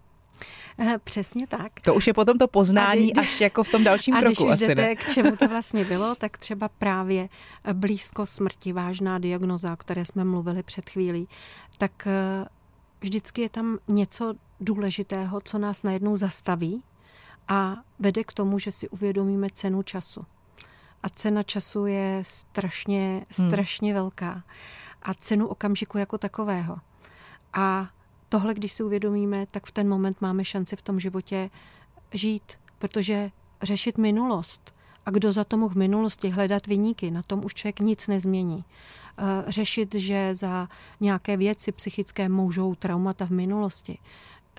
Eh, 0.79 0.99
přesně 1.05 1.47
tak. 1.47 1.73
To 1.81 1.95
už 1.95 2.07
je 2.07 2.15
potom 2.15 2.39
to 2.39 2.49
poznání 2.49 3.11
kdy, 3.11 3.21
až 3.21 3.41
jako 3.41 3.65
v 3.65 3.69
tom 3.69 3.85
dalším 3.85 4.15
a 4.15 4.21
kroku. 4.21 4.43
A 4.49 4.55
když 4.55 4.63
už 4.63 4.69
jdete, 4.69 4.83
ne? 4.83 4.97
k 4.97 5.13
čemu 5.13 5.37
to 5.37 5.49
vlastně 5.49 5.85
bylo, 5.85 6.15
tak 6.15 6.39
třeba 6.39 6.69
právě 6.69 7.29
blízko 7.73 8.27
smrti, 8.27 8.73
vážná 8.73 9.19
diagnoza, 9.19 9.73
o 9.73 9.77
které 9.77 10.05
jsme 10.05 10.25
mluvili 10.25 10.63
před 10.63 10.91
chvílí, 10.91 11.29
tak 11.79 12.07
eh, 12.07 12.45
vždycky 13.01 13.43
je 13.43 13.49
tam 13.49 13.79
něco 13.89 14.35
důležitého, 14.61 15.41
co 15.41 15.59
nás 15.59 15.83
najednou 15.83 16.17
zastaví 16.17 16.83
a 17.49 17.77
vede 17.99 18.25
k 18.25 18.33
tomu, 18.33 18.59
že 18.59 18.73
si 18.73 18.89
uvědomíme 18.89 19.47
cenu 19.55 19.83
času. 19.83 20.25
A 21.03 21.09
cena 21.09 21.43
času 21.43 21.87
je 21.87 22.23
strašně, 22.27 23.25
hmm. 23.39 23.51
strašně 23.51 23.93
hmm. 23.93 24.03
velká. 24.03 24.43
A 25.03 25.15
cenu 25.15 25.47
okamžiku 25.47 25.99
jako 25.99 26.19
takového. 26.19 26.79
A 27.53 27.89
tohle, 28.31 28.55
když 28.55 28.73
si 28.73 28.83
uvědomíme, 28.83 29.47
tak 29.51 29.67
v 29.67 29.71
ten 29.71 29.89
moment 29.89 30.21
máme 30.21 30.45
šanci 30.45 30.77
v 30.77 30.83
tom 30.83 31.01
životě 31.01 31.51
žít, 32.13 32.53
protože 32.79 33.31
řešit 33.63 33.99
minulost 33.99 34.75
a 35.07 35.11
kdo 35.11 35.33
za 35.33 35.45
to 35.45 35.57
mohl 35.57 35.75
v 35.75 35.79
minulosti 35.79 36.29
hledat 36.29 36.67
vyníky, 36.67 37.11
na 37.11 37.23
tom 37.23 37.45
už 37.45 37.55
člověk 37.55 37.81
nic 37.81 38.09
nezmění. 38.09 38.65
Eh, 39.19 39.45
řešit, 39.49 39.95
že 39.95 40.35
za 40.35 40.69
nějaké 41.01 41.37
věci 41.37 41.73
psychické 41.73 42.29
můžou 42.29 42.75
traumata 42.75 43.27
v 43.27 43.31
minulosti, 43.31 43.99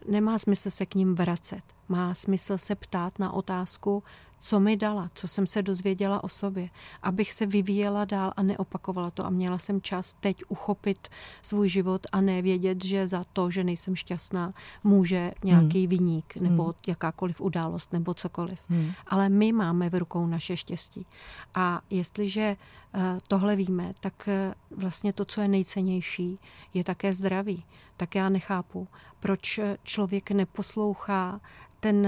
nemá 0.08 0.40
smysl 0.40 0.70
se 0.70 0.86
k 0.86 0.96
ním 0.96 1.16
vracet. 1.16 1.62
Má 1.90 2.14
smysl 2.14 2.58
se 2.58 2.76
ptát 2.76 3.20
na 3.20 3.34
otázku, 3.34 4.04
co 4.42 4.60
mi 4.60 4.78
dala, 4.78 5.10
co 5.14 5.28
jsem 5.28 5.48
se 5.48 5.62
dozvěděla 5.62 6.24
o 6.24 6.28
sobě, 6.28 6.70
abych 7.04 7.34
se 7.34 7.46
vyvíjela 7.46 8.06
dál 8.06 8.34
a 8.36 8.44
neopakovala 8.44 9.12
to 9.12 9.26
a 9.26 9.30
měla 9.30 9.58
jsem 9.58 9.82
čas 9.82 10.14
teď 10.14 10.44
uchopit 10.48 11.08
svůj 11.42 11.70
život 11.70 12.08
a 12.12 12.22
ne 12.22 12.42
vědět, 12.42 12.86
že 12.86 13.08
za 13.08 13.24
to, 13.34 13.52
že 13.52 13.64
nejsem 13.64 13.96
šťastná, 13.96 14.54
může 14.84 15.32
nějaký 15.44 15.80
hmm. 15.80 15.90
vyník 15.90 16.36
nebo 16.36 16.64
hmm. 16.64 16.74
jakákoliv 16.88 17.42
událost 17.42 17.94
nebo 17.94 18.14
cokoliv. 18.14 18.60
Hmm. 18.70 18.92
Ale 19.08 19.30
my 19.30 19.52
máme 19.52 19.90
v 19.90 19.96
rukou 19.96 20.28
naše 20.28 20.58
štěstí. 20.58 21.06
A 21.54 21.82
jestliže 21.90 22.58
eh, 22.94 23.18
tohle 23.28 23.56
víme, 23.56 23.94
tak 24.00 24.28
eh, 24.28 24.54
vlastně 24.72 25.14
to, 25.14 25.26
co 25.26 25.42
je 25.42 25.48
nejcennější, 25.48 26.40
je 26.74 26.84
také 26.84 27.14
zdraví. 27.14 27.66
Tak 27.98 28.16
já 28.16 28.30
nechápu, 28.30 28.88
proč 29.22 29.60
člověk 29.84 30.32
neposlouchá 30.32 31.42
ten 31.80 32.08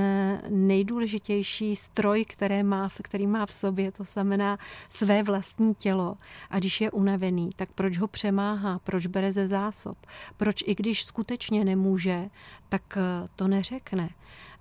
nejdůležitější 0.49 1.75
stroj, 1.75 2.25
které 2.25 2.63
má, 2.63 2.89
který 3.01 3.27
má 3.27 3.45
v 3.45 3.53
sobě, 3.53 3.91
to 3.91 4.03
znamená 4.03 4.57
své 4.89 5.23
vlastní 5.23 5.75
tělo. 5.75 6.17
A 6.49 6.59
když 6.59 6.81
je 6.81 6.91
unavený, 6.91 7.49
tak 7.55 7.69
proč 7.75 7.97
ho 7.97 8.07
přemáhá, 8.07 8.79
proč 8.79 9.07
bere 9.07 9.31
ze 9.31 9.47
zásob, 9.47 9.97
proč 10.37 10.63
i 10.67 10.75
když 10.75 11.05
skutečně 11.05 11.65
nemůže, 11.65 12.29
tak 12.69 12.97
to 13.35 13.47
neřekne 13.47 14.09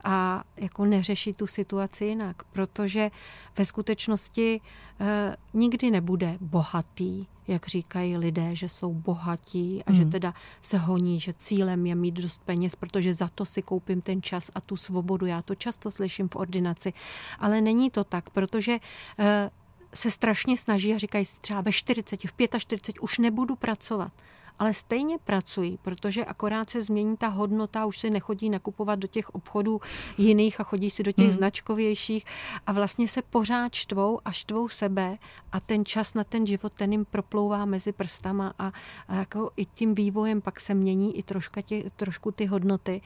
a 0.05 0.45
jako 0.57 0.85
neřeší 0.85 1.33
tu 1.33 1.47
situaci 1.47 2.05
jinak, 2.05 2.43
protože 2.53 3.11
ve 3.59 3.65
skutečnosti 3.65 4.61
e, 5.01 5.37
nikdy 5.55 5.91
nebude 5.91 6.37
bohatý, 6.41 7.27
jak 7.49 7.67
říkají 7.67 8.17
lidé, 8.17 8.55
že 8.55 8.69
jsou 8.69 8.95
bohatí 8.95 9.83
a 9.87 9.91
hmm. 9.91 9.99
že 9.99 10.05
teda 10.05 10.35
se 10.61 10.79
honí, 10.79 11.21
že 11.21 11.33
cílem 11.33 11.87
je 11.87 11.95
mít 11.95 12.15
dost 12.15 12.43
peněz, 12.45 12.77
protože 12.77 13.15
za 13.15 13.29
to 13.29 13.45
si 13.45 13.63
koupím 13.63 14.01
ten 14.01 14.23
čas 14.23 14.51
a 14.55 14.61
tu 14.61 14.77
svobodu. 14.77 15.27
Já 15.27 15.43
to 15.43 15.55
často 15.55 15.91
slyším 15.91 16.29
v 16.29 16.37
ordinaci, 16.37 16.93
ale 17.39 17.61
není 17.61 17.91
to 17.91 18.05
tak, 18.05 18.31
protože 18.31 18.79
e, 19.19 19.51
se 19.95 20.11
strašně 20.11 20.57
snaží 20.57 20.95
a 20.95 20.99
říkají 20.99 21.25
třeba 21.41 21.61
ve 21.61 21.73
40, 21.73 22.21
v 22.21 22.49
45 22.59 23.03
už 23.03 23.19
nebudu 23.19 23.57
pracovat 23.57 24.13
ale 24.59 24.75
stejně 24.75 25.19
pracují, 25.19 25.79
protože 25.83 26.25
akorát 26.25 26.71
se 26.71 26.83
změní 26.83 27.17
ta 27.17 27.29
hodnota, 27.29 27.87
už 27.87 27.99
si 27.99 28.11
nechodí 28.11 28.51
nakupovat 28.51 28.99
do 28.99 29.09
těch 29.09 29.35
obchodů 29.35 29.81
jiných 30.19 30.61
a 30.61 30.65
chodí 30.65 30.91
si 30.91 31.03
do 31.03 31.13
těch 31.13 31.25
hmm. 31.25 31.33
značkovějších 31.33 32.25
a 32.67 32.73
vlastně 32.73 33.09
se 33.09 33.23
pořád 33.23 33.75
štvou 33.75 34.21
a 34.25 34.33
štvou 34.33 34.69
sebe 34.69 35.19
a 35.53 35.61
ten 35.61 35.85
čas 35.85 36.15
na 36.15 36.25
ten 36.25 36.47
život, 36.47 36.73
ten 36.73 36.93
jim 36.93 37.05
proplouvá 37.05 37.65
mezi 37.65 37.93
prstama 37.93 38.55
a, 38.59 38.73
a 39.09 39.15
jako 39.15 39.51
i 39.57 39.65
tím 39.65 39.95
vývojem 39.95 40.41
pak 40.41 40.61
se 40.61 40.75
mění 40.75 41.19
i 41.19 41.23
troška 41.23 41.61
tě, 41.61 41.91
trošku 41.97 42.31
ty 42.31 42.47
hodnoty 42.47 43.01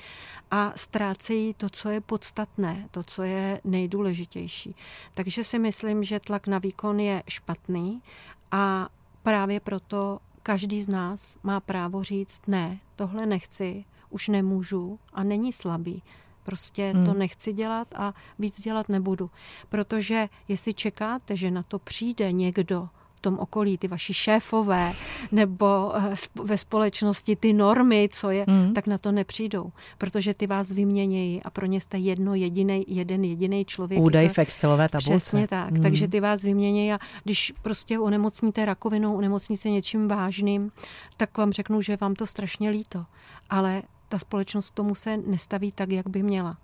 a 0.50 0.72
ztrácejí 0.76 1.54
to, 1.54 1.68
co 1.70 1.88
je 1.88 2.00
podstatné, 2.00 2.88
to, 2.90 3.02
co 3.02 3.22
je 3.22 3.60
nejdůležitější. 3.64 4.74
Takže 5.14 5.44
si 5.44 5.58
myslím, 5.58 6.04
že 6.04 6.20
tlak 6.20 6.46
na 6.46 6.58
výkon 6.58 7.00
je 7.00 7.22
špatný 7.28 8.02
a 8.50 8.88
právě 9.22 9.60
proto 9.60 10.18
Každý 10.46 10.82
z 10.82 10.88
nás 10.88 11.38
má 11.42 11.60
právo 11.60 12.02
říct 12.02 12.42
ne, 12.46 12.80
tohle 12.96 13.26
nechci, 13.26 13.84
už 14.10 14.28
nemůžu 14.28 14.98
a 15.12 15.24
není 15.24 15.52
slabý. 15.52 16.02
Prostě 16.42 16.92
hmm. 16.94 17.06
to 17.06 17.14
nechci 17.14 17.52
dělat 17.52 17.88
a 17.94 18.14
víc 18.38 18.60
dělat 18.60 18.88
nebudu. 18.88 19.30
Protože 19.68 20.28
jestli 20.48 20.74
čekáte, 20.74 21.36
že 21.36 21.50
na 21.50 21.62
to 21.62 21.78
přijde 21.78 22.32
někdo, 22.32 22.88
tom 23.26 23.38
okolí, 23.38 23.78
ty 23.78 23.88
vaši 23.88 24.14
šéfové 24.14 24.92
nebo 25.32 25.92
eh, 25.96 26.14
ve 26.34 26.58
společnosti 26.58 27.36
ty 27.36 27.52
normy, 27.52 28.08
co 28.12 28.30
je, 28.30 28.44
mm. 28.48 28.74
tak 28.74 28.86
na 28.86 28.98
to 28.98 29.12
nepřijdou, 29.12 29.72
protože 29.98 30.34
ty 30.34 30.46
vás 30.46 30.72
vyměnějí 30.72 31.42
a 31.42 31.50
pro 31.50 31.66
ně 31.66 31.80
jste 31.80 31.98
jedno 31.98 32.34
jediný, 32.34 32.84
jeden 32.88 33.24
jediný 33.24 33.64
člověk. 33.64 34.00
Údaj 34.00 34.28
v 34.28 34.38
Excelové 34.38 34.88
tabulce. 34.88 35.10
Přesně 35.10 35.48
tak, 35.48 35.70
mm. 35.70 35.82
takže 35.82 36.08
ty 36.08 36.20
vás 36.20 36.42
vyměnějí 36.42 36.92
a 36.92 36.98
když 37.24 37.52
prostě 37.62 37.98
onemocníte 37.98 38.64
rakovinou, 38.64 39.16
onemocníte 39.16 39.70
něčím 39.70 40.08
vážným, 40.08 40.70
tak 41.16 41.38
vám 41.38 41.52
řeknu, 41.52 41.82
že 41.82 41.96
vám 42.00 42.14
to 42.14 42.26
strašně 42.26 42.70
líto, 42.70 43.04
ale 43.50 43.82
ta 44.08 44.18
společnost 44.18 44.70
k 44.70 44.74
tomu 44.74 44.94
se 44.94 45.16
nestaví 45.16 45.72
tak, 45.72 45.90
jak 45.90 46.08
by 46.08 46.22
měla. 46.22 46.56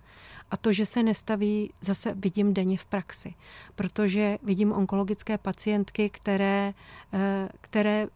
A 0.53 0.57
to, 0.57 0.73
že 0.73 0.87
se 0.87 1.03
nestaví, 1.03 1.73
zase 1.81 2.15
vidím 2.15 2.55
denně 2.55 2.79
v 2.79 2.87
praxi, 2.87 3.35
protože 3.75 4.39
vidím 4.43 4.73
onkologické 4.73 5.39
pacientky, 5.39 6.11
které, 6.11 6.75
eh, 7.13 7.49
které 7.61 8.07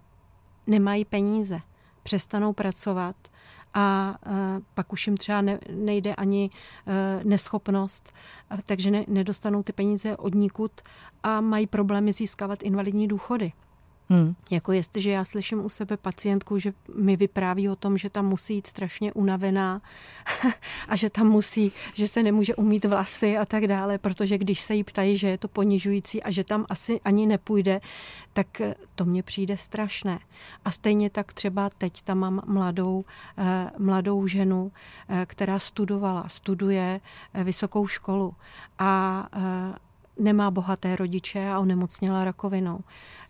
nemají 0.66 1.05
peníze, 1.05 1.61
přestanou 2.03 2.53
pracovat 2.53 3.16
a 3.75 4.16
eh, 4.27 4.31
pak 4.75 4.92
už 4.92 5.07
jim 5.07 5.16
třeba 5.16 5.42
nejde 5.70 6.14
ani 6.14 6.51
eh, 6.87 7.20
neschopnost, 7.25 8.12
takže 8.64 9.05
nedostanou 9.07 9.62
ty 9.62 9.72
peníze 9.72 10.16
od 10.16 10.35
nikud 10.35 10.72
a 11.22 11.40
mají 11.40 11.66
problémy 11.66 12.12
získávat 12.12 12.62
invalidní 12.62 13.09
důchody. 13.09 13.53
Hmm. 14.09 14.35
Jako 14.51 14.73
jestliže 14.73 15.11
já 15.11 15.25
slyším 15.25 15.64
u 15.64 15.69
sebe 15.69 15.97
pacientku, 15.97 16.59
že 16.59 16.73
mi 16.95 17.16
vypráví 17.16 17.69
o 17.69 17.77
tom, 17.77 17.99
že 17.99 18.11
tam 18.11 18.27
musí 18.27 18.55
jít 18.55 18.66
strašně 18.66 19.12
unavená 19.12 19.83
a 20.88 20.97
že 20.97 21.11
tam 21.11 21.29
musí, 21.29 21.73
že 21.95 22.09
se 22.09 22.23
nemůže 22.23 22.55
umít 22.55 22.85
vlasy 22.85 23.38
a 23.38 23.45
tak 23.45 23.66
dále, 23.66 23.99
protože 23.99 24.38
když 24.38 24.61
se 24.61 24.75
jí 24.75 24.85
ptají, 24.85 25.19
že 25.19 25.29
je 25.29 25.38
to 25.38 25.49
ponižující 25.49 26.23
a 26.23 26.31
že 26.31 26.45
tam 26.45 26.66
asi 26.69 27.01
ani 27.01 27.27
nepůjde, 27.27 27.81
tak 28.33 28.62
to 28.95 29.05
mně 29.05 29.23
přijde 29.23 29.57
strašné. 29.57 30.19
A 30.64 30.71
stejně 30.71 31.11
tak 31.11 31.33
třeba 31.33 31.71
teď 31.79 32.03
tam 32.03 32.19
mám 32.19 32.42
mladou, 32.47 33.05
eh, 33.38 33.71
mladou 33.79 34.27
ženu, 34.27 34.73
eh, 35.09 35.27
která 35.27 35.59
studovala, 35.59 36.29
studuje 36.29 37.01
eh, 37.35 37.45
vysokou 37.45 37.87
školu 37.87 38.35
a 38.79 39.29
nemá 40.19 40.51
bohaté 40.51 40.97
rodiče 40.97 41.51
a 41.51 41.59
onemocněla 41.59 42.25
rakovinou. 42.25 42.81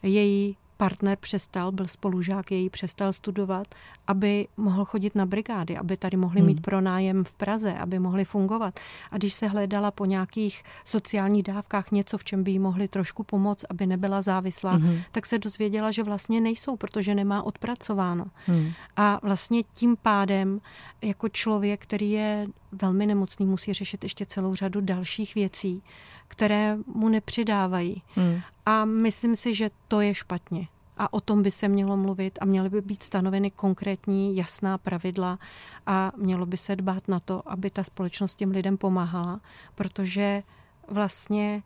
Její 0.03 0.57
partner 0.77 1.19
přestal, 1.21 1.73
byl 1.73 1.87
spolužák, 1.87 2.51
její 2.51 2.71
přestal 2.71 3.13
studovat, 3.13 3.67
aby 4.07 4.49
mohl 4.57 4.85
chodit 4.85 5.15
na 5.15 5.27
brigády, 5.27 5.77
aby 5.77 5.97
tady 5.97 6.17
mohli 6.17 6.41
hmm. 6.41 6.47
mít 6.47 6.61
pronájem 6.61 7.25
v 7.25 7.33
Praze, 7.33 7.75
aby 7.75 7.99
mohli 7.99 8.25
fungovat. 8.25 8.81
A 9.11 9.17
když 9.17 9.35
se 9.35 9.47
hledala 9.47 9.91
po 9.91 10.05
nějakých 10.05 10.63
sociálních 10.85 11.43
dávkách 11.43 11.91
něco, 11.91 12.19
v 12.19 12.25
čem 12.25 12.45
by 12.45 12.51
jí 12.51 12.59
mohli 12.59 12.89
trošku 12.89 13.23
pomoct, 13.23 13.65
aby 13.71 13.87
nebyla 13.87 14.23
závislá, 14.23 14.73
hmm. 14.73 14.99
tak 15.13 15.27
se 15.27 15.39
dozvěděla, 15.39 15.91
že 15.91 16.03
vlastně 16.03 16.41
nejsou, 16.41 16.77
protože 16.77 17.15
nemá 17.15 17.43
odpracováno. 17.43 18.25
Hmm. 18.47 18.73
A 18.97 19.21
vlastně 19.23 19.63
tím 19.63 19.97
pádem 20.03 20.61
jako 21.03 21.29
člověk, 21.29 21.83
který 21.83 22.11
je 22.11 22.47
velmi 22.73 23.07
nemocný, 23.07 23.47
musí 23.47 23.73
řešit 23.73 24.03
ještě 24.03 24.27
celou 24.27 24.55
řadu 24.55 24.81
dalších 24.81 25.35
věcí, 25.35 25.83
které 26.29 26.79
mu 26.87 27.09
nepřidávají. 27.09 28.03
Hmm. 28.15 28.41
A 28.67 28.85
myslím 28.85 29.37
si, 29.37 29.55
že 29.55 29.71
to 29.89 30.01
je 30.01 30.15
špatně. 30.15 30.69
A 30.99 31.13
o 31.13 31.21
tom 31.21 31.43
by 31.43 31.51
se 31.51 31.69
mělo 31.69 31.97
mluvit 31.97 32.39
a 32.41 32.45
měly 32.45 32.71
by 32.71 32.81
být 32.81 33.03
stanoveny 33.03 33.51
konkrétní, 33.51 34.37
jasná 34.37 34.79
pravidla 34.79 35.39
a 35.87 36.13
mělo 36.17 36.47
by 36.47 36.57
se 36.57 36.77
dbát 36.77 37.09
na 37.09 37.21
to, 37.21 37.43
aby 37.47 37.71
ta 37.71 37.85
společnost 37.85 38.35
těm 38.35 38.51
lidem 38.51 38.77
pomáhala, 38.77 39.41
protože 39.75 40.43
vlastně 40.89 41.63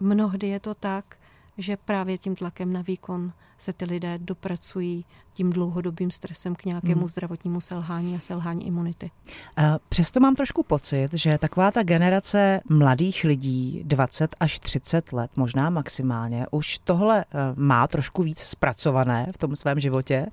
mnohdy 0.00 0.48
je 0.48 0.60
to 0.60 0.74
tak, 0.74 1.16
že 1.58 1.76
právě 1.76 2.18
tím 2.18 2.34
tlakem 2.36 2.72
na 2.72 2.82
výkon 2.82 3.32
se 3.64 3.72
ty 3.72 3.84
lidé 3.84 4.18
dopracují 4.18 5.04
tím 5.34 5.50
dlouhodobým 5.50 6.10
stresem 6.10 6.54
k 6.54 6.64
nějakému 6.64 7.00
hmm. 7.00 7.08
zdravotnímu 7.08 7.60
selhání 7.60 8.16
a 8.16 8.18
selhání 8.18 8.66
imunity. 8.66 9.10
Přesto 9.88 10.20
mám 10.20 10.34
trošku 10.34 10.62
pocit, 10.62 11.08
že 11.12 11.38
taková 11.38 11.70
ta 11.70 11.82
generace 11.82 12.60
mladých 12.68 13.24
lidí, 13.24 13.82
20 13.84 14.36
až 14.40 14.58
30 14.58 15.12
let, 15.12 15.30
možná 15.36 15.70
maximálně, 15.70 16.46
už 16.50 16.78
tohle 16.78 17.24
eh, 17.24 17.38
má 17.56 17.86
trošku 17.86 18.22
víc 18.22 18.38
zpracované 18.38 19.26
v 19.34 19.38
tom 19.38 19.56
svém 19.56 19.80
životě. 19.80 20.26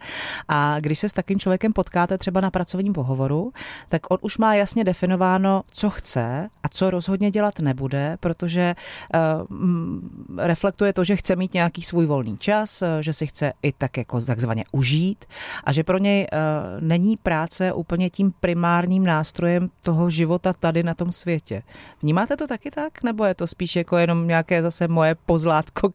A 0.48 0.80
když 0.80 1.00
se 1.00 1.10
s 1.10 1.14
takým 1.14 1.40
člověkem 1.40 1.74
potkáte 1.74 2.18
třeba 2.18 2.42
na 2.42 2.52
pracovním 2.52 2.94
pohovoru, 2.94 3.54
tak 3.90 4.12
on 4.12 4.18
už 4.22 4.38
má 4.38 4.56
jasně 4.56 4.84
definováno, 4.84 5.64
co 5.72 5.90
chce 5.90 6.50
a 6.64 6.70
co 6.70 6.90
rozhodně 6.90 7.32
dělat 7.32 7.60
nebude, 7.60 8.18
protože 8.20 8.76
uh, 9.14 10.38
reflektuje 10.38 10.94
to, 10.94 11.04
že 11.04 11.16
chce 11.16 11.36
mít 11.36 11.54
nějaký 11.54 11.82
svůj 11.82 12.06
volný 12.06 12.38
čas, 12.38 12.82
eh, 12.82 12.88
že 13.00 13.14
si 13.14 13.21
chce 13.28 13.54
i 13.64 13.72
tak 13.72 13.98
jako 13.98 14.22
takzvaně 14.22 14.64
užít 14.72 15.26
a 15.64 15.72
že 15.72 15.84
pro 15.84 15.98
něj 15.98 16.28
uh, 16.32 16.38
není 16.82 17.18
práce 17.18 17.74
úplně 17.74 18.10
tím 18.10 18.34
primárním 18.40 19.06
nástrojem 19.06 19.70
toho 19.82 20.10
života 20.10 20.54
tady 20.54 20.84
na 20.84 20.94
tom 20.94 21.12
světě. 21.12 21.64
Vnímáte 22.02 22.38
to 22.38 22.48
taky 22.48 22.72
tak? 22.72 23.04
Nebo 23.04 23.26
je 23.26 23.36
to 23.36 23.48
spíš 23.48 23.76
jako 23.76 23.98
jenom 23.98 24.28
nějaké 24.28 24.62
zase 24.62 24.88
moje 24.88 25.16
pozlátko, 25.16 25.92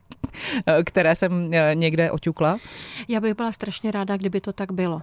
eh, 0.67 0.85
které 0.85 1.17
jsem 1.17 1.51
někde 1.75 2.11
oťukla? 2.11 2.59
Já 3.09 3.21
bych 3.21 3.35
byla 3.35 3.53
strašně 3.53 3.91
ráda, 3.91 4.17
kdyby 4.17 4.41
to 4.41 4.53
tak 4.53 4.73
bylo. 4.73 5.03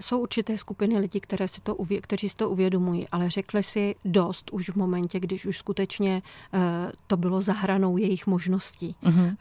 Jsou 0.00 0.18
určité 0.18 0.58
skupiny 0.58 0.98
lidí, 0.98 1.20
které 1.20 1.48
si 1.48 1.60
to, 1.60 1.76
kteří 2.00 2.28
si 2.28 2.36
to 2.36 2.50
uvědomují, 2.50 3.08
ale 3.12 3.30
řekli 3.30 3.62
si 3.62 3.94
dost 4.04 4.50
už 4.52 4.70
v 4.70 4.76
momentě, 4.76 5.20
když 5.20 5.46
už 5.46 5.58
skutečně 5.58 6.22
to 7.06 7.16
bylo 7.16 7.42
za 7.42 7.52
hranou 7.52 7.96
jejich 7.96 8.26
možností. 8.26 8.96
Uh-huh. 9.02 9.36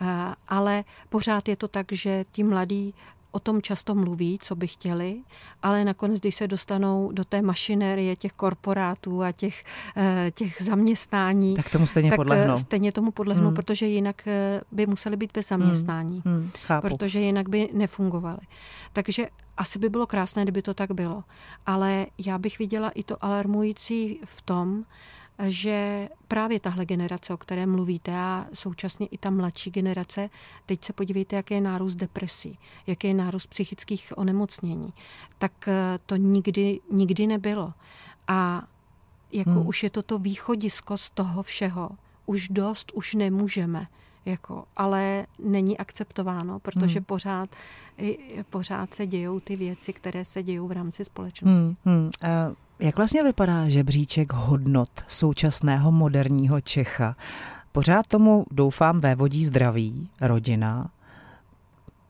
Ale 0.47 0.83
pořád 1.09 1.47
je 1.47 1.55
to 1.55 1.67
tak, 1.75 1.91
že 1.91 2.25
ti 2.31 2.43
mladí 2.43 2.93
o 3.31 3.39
tom 3.39 3.61
často 3.61 3.95
mluví, 3.95 4.39
co 4.41 4.55
by 4.55 4.67
chtěli, 4.67 5.21
ale 5.61 5.83
nakonec, 5.83 6.19
když 6.19 6.35
se 6.35 6.47
dostanou 6.47 7.11
do 7.11 7.25
té 7.25 7.41
mašinérie 7.41 8.15
těch 8.15 8.31
korporátů 8.31 9.23
a 9.23 9.31
těch, 9.31 9.63
eh, 9.97 10.31
těch 10.31 10.61
zaměstnání, 10.61 11.53
tak 11.53 11.69
tomu 11.69 11.87
stejně 11.87 12.09
tak 12.09 12.17
podlehnou. 12.17 12.53
Eh, 12.53 12.57
stejně 12.57 12.91
tomu 12.91 13.11
podlehnou, 13.11 13.45
hmm. 13.45 13.55
protože 13.55 13.85
jinak 13.85 14.27
eh, 14.27 14.61
by 14.71 14.87
museli 14.87 15.17
být 15.17 15.31
bez 15.33 15.47
zaměstnání, 15.47 16.21
hmm. 16.25 16.49
Hmm. 16.67 16.81
protože 16.81 17.19
jinak 17.19 17.49
by 17.49 17.69
nefungovaly. 17.73 18.47
Takže 18.93 19.27
asi 19.57 19.79
by 19.79 19.89
bylo 19.89 20.07
krásné, 20.07 20.43
kdyby 20.43 20.61
to 20.61 20.73
tak 20.73 20.91
bylo. 20.91 21.23
Ale 21.65 22.05
já 22.17 22.37
bych 22.37 22.59
viděla 22.59 22.89
i 22.89 23.03
to 23.03 23.23
alarmující 23.23 24.19
v 24.25 24.41
tom, 24.41 24.83
že 25.43 26.09
právě 26.27 26.59
tahle 26.59 26.85
generace, 26.85 27.33
o 27.33 27.37
které 27.37 27.65
mluvíte, 27.65 28.17
a 28.17 28.45
současně 28.53 29.07
i 29.07 29.17
ta 29.17 29.29
mladší 29.29 29.71
generace, 29.71 30.29
teď 30.65 30.85
se 30.85 30.93
podívejte, 30.93 31.35
jaký 31.35 31.53
je 31.53 31.61
nárůst 31.61 31.95
depresí, 31.95 32.59
jaký 32.87 33.07
je 33.07 33.13
nárůst 33.13 33.47
psychických 33.47 34.13
onemocnění, 34.15 34.93
tak 35.37 35.67
eh, 35.67 35.99
to 36.05 36.15
nikdy, 36.15 36.79
nikdy 36.91 37.27
nebylo. 37.27 37.73
A 38.27 38.63
jako 39.31 39.49
hmm. 39.49 39.67
už 39.67 39.83
je 39.83 39.89
to 39.89 40.03
to 40.03 40.19
východisko 40.19 40.97
z 40.97 41.09
toho 41.09 41.43
všeho. 41.43 41.89
Už 42.25 42.49
dost, 42.49 42.91
už 42.93 43.13
nemůžeme. 43.13 43.87
Jako, 44.25 44.65
ale 44.77 45.27
není 45.39 45.77
akceptováno, 45.77 46.59
protože 46.59 46.99
hmm. 46.99 47.05
pořád, 47.05 47.55
pořád 48.49 48.93
se 48.93 49.07
dějou 49.07 49.39
ty 49.39 49.55
věci, 49.55 49.93
které 49.93 50.25
se 50.25 50.43
dějou 50.43 50.67
v 50.67 50.71
rámci 50.71 51.05
společnosti. 51.05 51.75
Hmm. 51.85 52.09
Hmm. 52.21 52.55
Jak 52.79 52.97
vlastně 52.97 53.23
vypadá 53.23 53.69
žebříček 53.69 54.33
hodnot 54.33 54.89
současného 55.07 55.91
moderního 55.91 56.61
Čecha? 56.61 57.15
Pořád 57.71 58.07
tomu, 58.07 58.45
doufám, 58.51 58.99
vévodí 58.99 59.45
zdraví, 59.45 60.09
rodina, 60.21 60.89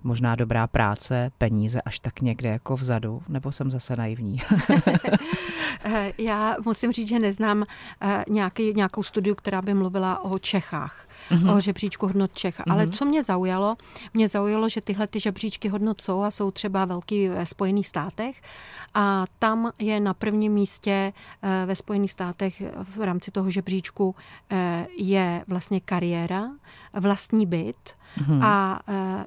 možná 0.06 0.36
dobrá 0.36 0.68
práce, 0.68 1.32
peníze 1.38 1.82
až 1.82 2.00
tak 2.00 2.22
někde 2.22 2.50
jako 2.50 2.76
vzadu, 2.76 3.22
nebo 3.30 3.52
jsem 3.52 3.72
zase 3.72 3.96
naivní? 3.96 4.42
Eh, 5.88 6.12
já 6.18 6.56
musím 6.66 6.92
říct, 6.92 7.08
že 7.08 7.20
neznám 7.20 7.66
eh, 8.02 8.26
nějaký, 8.30 8.74
nějakou 8.74 9.04
studiu, 9.04 9.36
která 9.36 9.62
by 9.62 9.74
mluvila 9.74 10.24
o 10.24 10.40
Čechách, 10.40 11.08
mm-hmm. 11.30 11.56
o 11.56 11.62
žebříčku 11.62 12.08
hodnot 12.08 12.34
Čech. 12.34 12.60
Mm-hmm. 12.60 12.72
Ale 12.72 12.88
co 12.88 13.06
mě 13.06 13.24
zaujalo, 13.24 13.76
mě 14.14 14.28
zaujalo, 14.28 14.70
že 14.70 14.82
tyhle 14.82 15.08
ty 15.08 15.20
žebříčky 15.20 15.68
hodnot 15.68 16.02
jsou 16.02 16.22
a 16.22 16.32
jsou 16.32 16.52
třeba 16.52 16.86
velký 16.86 17.28
ve 17.28 17.46
Spojených 17.46 17.88
státech 17.88 18.42
a 18.94 19.26
tam 19.40 19.72
je 19.80 20.00
na 20.00 20.14
prvním 20.14 20.54
místě 20.54 21.14
eh, 21.42 21.66
ve 21.66 21.76
Spojených 21.76 22.12
státech 22.12 22.64
v 22.96 23.02
rámci 23.02 23.32
toho 23.32 23.50
žebříčku 23.50 24.16
je 24.98 25.44
vlastně 25.48 25.80
kariéra, 25.80 26.50
vlastní 26.94 27.46
byt, 27.46 27.96
mm-hmm. 28.18 28.40
a 28.44 28.80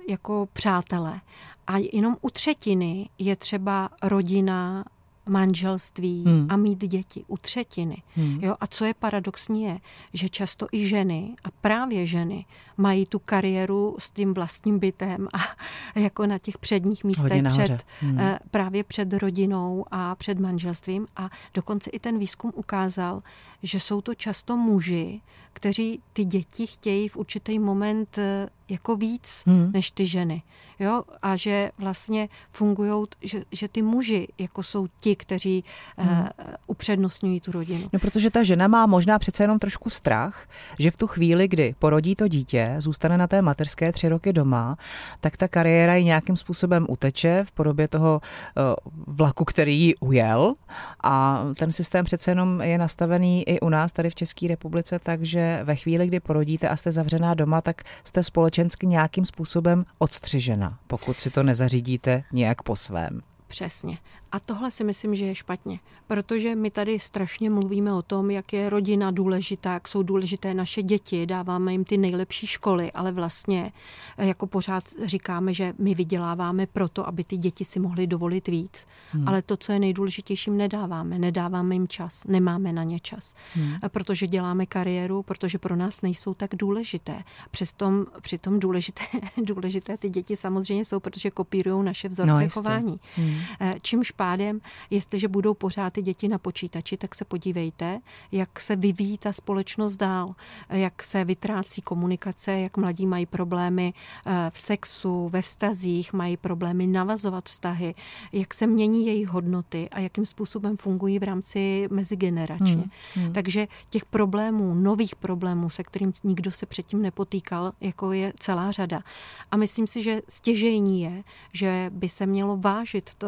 jako 0.09 0.49
přátelé. 0.69 1.21
A 1.67 1.77
jenom 1.93 2.17
u 2.21 2.31
třetiny 2.31 3.09
je 3.19 3.37
třeba 3.37 3.91
rodina, 4.03 4.85
manželství 5.27 6.25
hmm. 6.27 6.47
a 6.51 6.57
mít 6.57 6.79
děti 6.79 7.25
u 7.27 7.37
třetiny. 7.37 8.03
Hmm. 8.17 8.39
Jo? 8.43 8.57
A 8.61 8.67
co 8.67 8.85
je 8.85 8.95
paradoxní 8.95 9.63
je, 9.63 9.79
že 10.13 10.29
často 10.29 10.67
i 10.73 10.89
ženy, 10.89 11.37
a 11.45 11.49
právě 11.61 12.07
ženy, 12.07 12.45
mají 12.79 13.07
tu 13.07 13.19
kariéru 13.19 13.97
s 13.99 14.11
tím 14.11 14.35
vlastním 14.35 14.79
bytem 14.79 15.29
a 15.33 15.39
jako 16.01 16.27
na 16.27 16.39
těch 16.39 16.59
předních 16.59 17.05
místech 17.05 17.43
před, 17.51 17.83
hmm. 18.01 18.19
Eh, 18.21 18.39
právě 18.51 18.85
před 18.85 19.13
rodinou 19.13 19.85
a 19.91 20.15
před 20.15 20.41
manželstvím. 20.41 21.07
A 21.17 21.31
dokonce 21.55 21.91
i 21.91 21.99
ten 21.99 22.19
výzkum 22.19 22.53
ukázal, 22.55 23.23
že 23.63 23.81
jsou 23.81 24.01
to 24.01 24.15
často 24.15 24.57
muži, 24.57 25.21
kteří 25.53 26.01
ty 26.13 26.25
děti 26.25 26.67
chtějí 26.67 27.09
v 27.09 27.17
určitý 27.17 27.59
moment 27.59 28.19
eh, 28.19 28.49
jako 28.69 28.97
víc 28.97 29.43
hmm. 29.47 29.71
než 29.73 29.91
ty 29.91 30.07
ženy. 30.07 30.43
Jo? 30.79 31.03
A 31.23 31.37
že 31.37 31.71
vlastně 31.79 32.29
fungují, 32.51 33.07
že, 33.23 33.43
že 33.53 33.69
ty 33.69 33.83
muži 33.83 34.29
jako 34.39 34.63
jsou 34.63 34.87
ti, 35.01 35.17
kteří 35.17 35.65
eh, 35.99 36.03
hmm. 36.03 36.21
uh, 36.21 36.29
upřednostňují 36.67 37.41
tu 37.41 37.53
rodinu. 37.53 37.89
No, 37.93 37.99
protože 37.99 38.31
ta 38.31 38.43
žena 38.43 38.69
má 38.69 38.87
možná 38.87 39.19
přece 39.19 39.43
jenom 39.43 39.59
trošku 39.59 39.91
strach, 39.91 40.49
že 40.79 40.91
v 40.91 40.97
tu 40.97 41.07
chvíli, 41.07 41.49
kdy 41.49 41.75
porodí 41.79 42.15
to 42.15 42.29
dítě, 42.29 42.68
zůstane 42.79 43.19
na 43.19 43.27
té 43.27 43.43
materské 43.43 43.93
tři 43.93 44.09
roky 44.09 44.33
doma, 44.33 44.77
tak 45.21 45.37
ta 45.37 45.49
kariéra 45.49 45.95
ji 45.95 46.05
nějakým 46.05 46.37
způsobem 46.37 46.87
uteče 46.89 47.45
v 47.45 47.53
podobě 47.53 47.89
toho 47.89 48.21
uh, 48.21 49.15
vlaku, 49.15 49.45
který 49.45 49.81
ji 49.81 49.95
ujel. 49.95 50.55
A 51.03 51.45
ten 51.59 51.73
systém 51.73 52.05
přece 52.05 52.31
jenom 52.31 52.61
je 52.61 52.79
nastavený 52.79 53.49
i 53.49 53.61
u 53.61 53.69
nás 53.69 53.93
tady 53.93 54.11
v 54.11 54.15
České 54.15 54.49
republice, 54.49 54.99
takže 55.03 55.61
ve 55.65 55.77
chvíli, 55.77 56.07
kdy 56.07 56.21
porodíte 56.21 56.69
a 56.69 56.77
jste 56.77 56.93
zavřená 56.93 57.35
doma, 57.35 57.61
tak 57.61 57.83
jste 58.05 58.23
společensky 58.23 58.87
nějakým 58.87 59.25
způsobem 59.25 59.85
odstřižena, 59.99 60.79
pokud 60.87 61.21
si 61.21 61.31
to 61.31 61.43
nezařídíte 61.43 62.23
nějak 62.33 62.63
po 62.63 62.77
svém. 62.77 63.21
Přesně. 63.49 63.99
A 64.33 64.41
tohle 64.41 64.71
si 64.71 64.85
myslím, 64.85 65.15
že 65.15 65.27
je 65.27 65.35
špatně, 65.35 65.81
protože 66.07 66.55
my 66.55 66.71
tady 66.71 67.01
strašně 67.01 67.51
mluvíme 67.51 67.95
o 67.95 68.03
tom, 68.03 68.31
jak 68.31 68.53
je 68.53 68.71
rodina 68.71 69.11
důležitá, 69.11 69.73
jak 69.73 69.89
jsou 69.89 70.03
důležité 70.03 70.55
naše 70.55 70.83
děti, 70.83 71.27
dáváme 71.27 71.73
jim 71.73 71.85
ty 71.85 71.97
nejlepší 71.97 72.47
školy, 72.47 72.93
ale 72.93 73.13
vlastně 73.13 73.73
eh, 74.19 74.27
jako 74.27 74.47
pořád 74.47 74.85
říkáme, 75.05 75.53
že 75.53 75.75
my 75.79 75.95
vyděláváme 75.95 76.67
proto, 76.67 77.09
aby 77.09 77.25
ty 77.25 77.37
děti 77.37 77.65
si 77.65 77.81
mohly 77.81 78.07
dovolit 78.07 78.49
víc. 78.49 78.87
Hmm. 79.11 79.29
Ale 79.29 79.43
to, 79.43 79.57
co 79.57 79.73
je 79.73 79.79
nejdůležitějším, 79.79 80.57
nedáváme. 80.57 81.19
Nedáváme 81.19 81.75
jim 81.75 81.89
čas, 81.89 82.25
nemáme 82.25 82.73
na 82.73 82.85
ně 82.85 83.01
čas. 83.01 83.35
Hmm. 83.55 83.75
Eh, 83.85 83.89
protože 83.89 84.27
děláme 84.27 84.67
kariéru, 84.67 85.23
protože 85.23 85.59
pro 85.59 85.77
nás 85.77 86.03
nejsou 86.03 86.35
tak 86.35 86.51
důležité. 86.55 87.23
Přestom, 87.51 88.07
přitom 88.21 88.61
důležité, 88.61 89.03
důležité 89.43 89.97
ty 89.97 90.09
děti 90.09 90.37
samozřejmě 90.37 90.85
jsou, 90.85 91.01
protože 91.01 91.31
kopírují 91.31 91.85
naše 91.85 92.09
vzorce 92.09 92.43
no, 92.43 92.49
chování. 92.49 93.01
Hmm. 93.17 93.38
Eh, 93.61 93.75
čímž 93.83 94.11
pádem, 94.11 94.61
jestliže 94.91 95.29
budou 95.29 95.55
pořád 95.55 95.93
ty 95.93 96.03
děti 96.03 96.29
na 96.29 96.39
počítači, 96.39 96.97
tak 96.97 97.15
se 97.15 97.25
podívejte, 97.25 98.01
jak 98.33 98.61
se 98.61 98.77
vyvíjí 98.77 99.19
ta 99.19 99.33
společnost 99.33 99.97
dál, 99.97 100.35
jak 100.71 101.03
se 101.03 101.25
vytrácí 101.25 101.83
komunikace, 101.83 102.53
jak 102.53 102.77
mladí 102.77 103.07
mají 103.07 103.27
problémy 103.27 103.95
eh, 104.27 104.51
v 104.51 104.61
sexu, 104.61 105.29
ve 105.29 105.43
vztazích, 105.43 106.13
mají 106.13 106.37
problémy 106.37 106.87
navazovat 106.87 107.49
vztahy, 107.49 107.95
jak 108.33 108.55
se 108.55 108.67
mění 108.67 109.07
jejich 109.07 109.29
hodnoty 109.29 109.89
a 109.91 110.01
jakým 110.01 110.27
způsobem 110.27 110.77
fungují 110.77 111.19
v 111.19 111.23
rámci 111.23 111.89
mezigeneračně. 111.91 112.75
Hmm, 113.15 113.25
hmm. 113.25 113.33
Takže 113.33 113.69
těch 113.91 114.05
problémů, 114.05 114.75
nových 114.75 115.17
problémů, 115.17 115.71
se 115.71 115.83
kterým 115.83 116.13
nikdo 116.25 116.51
se 116.51 116.67
předtím 116.67 117.03
nepotýkal, 117.03 117.73
jako 117.81 118.13
je 118.13 118.33
celá 118.41 118.71
řada. 118.71 119.03
A 119.51 119.57
myslím 119.57 119.87
si, 119.87 120.03
že 120.03 120.23
stěžejní 120.29 121.03
je, 121.03 121.25
že 121.53 121.91
by 121.95 122.09
se 122.09 122.27
mělo 122.27 122.57
vážit 122.57 123.15
to 123.15 123.28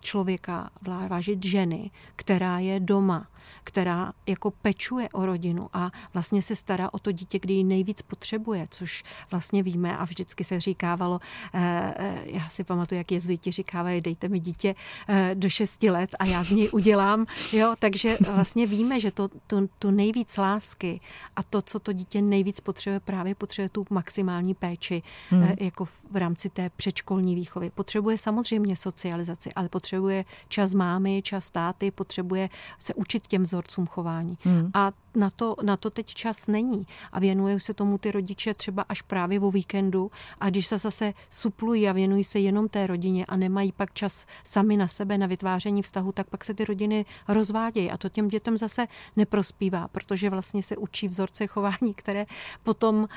člověka, 0.00 0.70
vážit 1.08 1.44
ženy, 1.44 1.90
která 2.16 2.58
je 2.58 2.80
doma, 2.80 3.26
která 3.64 4.12
jako 4.26 4.50
pečuje 4.50 5.08
o 5.08 5.26
rodinu 5.26 5.68
a 5.72 5.90
vlastně 6.12 6.42
se 6.42 6.56
stará 6.56 6.88
o 6.92 6.98
to 6.98 7.12
dítě, 7.12 7.38
kdy 7.38 7.54
ji 7.54 7.64
nejvíc 7.64 8.02
potřebuje, 8.02 8.66
což 8.70 9.04
vlastně 9.30 9.62
víme 9.62 9.96
a 9.96 10.04
vždycky 10.04 10.44
se 10.44 10.60
říkávalo, 10.60 11.20
eh, 11.54 11.94
eh, 11.96 12.22
já 12.24 12.48
si 12.48 12.64
pamatuju, 12.64 12.98
jak 12.98 13.12
jezuiti 13.12 13.50
říkávají, 13.52 14.00
dejte 14.00 14.28
mi 14.28 14.40
dítě 14.40 14.74
do 15.34 15.48
6 15.48 15.90
let 15.90 16.16
a 16.18 16.24
já 16.24 16.44
z 16.44 16.50
něj 16.50 16.68
udělám, 16.72 17.24
jo, 17.52 17.74
takže 17.78 18.18
vlastně 18.32 18.66
víme, 18.66 19.00
že 19.00 19.10
to, 19.10 19.28
to, 19.46 19.66
to 19.78 19.90
nejvíc 19.90 20.36
lásky 20.36 21.00
a 21.36 21.42
to, 21.42 21.62
co 21.62 21.78
to 21.78 21.92
dítě 21.92 22.22
nejvíc 22.22 22.60
potřebuje, 22.60 23.00
právě 23.00 23.34
potřebuje 23.34 23.68
tu 23.68 23.86
maximální 23.90 24.54
péči 24.54 25.02
hmm. 25.30 25.48
jako 25.60 25.84
v 25.84 26.16
rámci 26.16 26.50
té 26.50 26.70
předškolní 26.76 27.34
výchovy. 27.34 27.70
Potřebuje 27.70 28.18
samozřejmě 28.18 28.76
socializaci, 28.76 29.52
ale 29.52 29.68
potřebuje 29.68 30.24
čas 30.48 30.74
mámy, 30.74 31.22
čas 31.22 31.50
táty, 31.50 31.90
potřebuje 31.90 32.48
se 32.78 32.94
učit 32.94 33.26
těm 33.34 33.42
vzorcům 33.42 33.86
chování. 33.86 34.38
Hmm. 34.42 34.70
A 34.74 34.92
na 35.16 35.30
to, 35.30 35.56
na 35.62 35.76
to 35.76 35.90
teď 35.90 36.06
čas 36.06 36.46
není. 36.46 36.86
A 37.12 37.20
věnují 37.20 37.60
se 37.60 37.74
tomu 37.74 37.98
ty 37.98 38.10
rodiče 38.10 38.54
třeba 38.54 38.84
až 38.88 39.02
právě 39.02 39.40
o 39.40 39.50
víkendu. 39.50 40.10
A 40.40 40.50
když 40.50 40.66
se 40.66 40.78
zase 40.78 41.12
suplují 41.30 41.88
a 41.88 41.92
věnují 41.92 42.24
se 42.24 42.38
jenom 42.38 42.68
té 42.68 42.86
rodině 42.86 43.26
a 43.26 43.36
nemají 43.36 43.72
pak 43.72 43.92
čas 43.92 44.26
sami 44.44 44.76
na 44.76 44.88
sebe 44.88 45.18
na 45.18 45.26
vytváření 45.26 45.82
vztahu, 45.82 46.12
tak 46.12 46.30
pak 46.30 46.44
se 46.44 46.54
ty 46.54 46.64
rodiny 46.64 47.04
rozvádějí. 47.28 47.90
A 47.90 47.96
to 47.96 48.08
těm 48.08 48.28
dětem 48.28 48.58
zase 48.58 48.86
neprospívá, 49.16 49.88
protože 49.88 50.30
vlastně 50.30 50.62
se 50.62 50.76
učí 50.76 51.08
vzorce 51.08 51.46
chování, 51.46 51.94
které 51.94 52.26
potom 52.62 52.96
uh, 52.96 53.08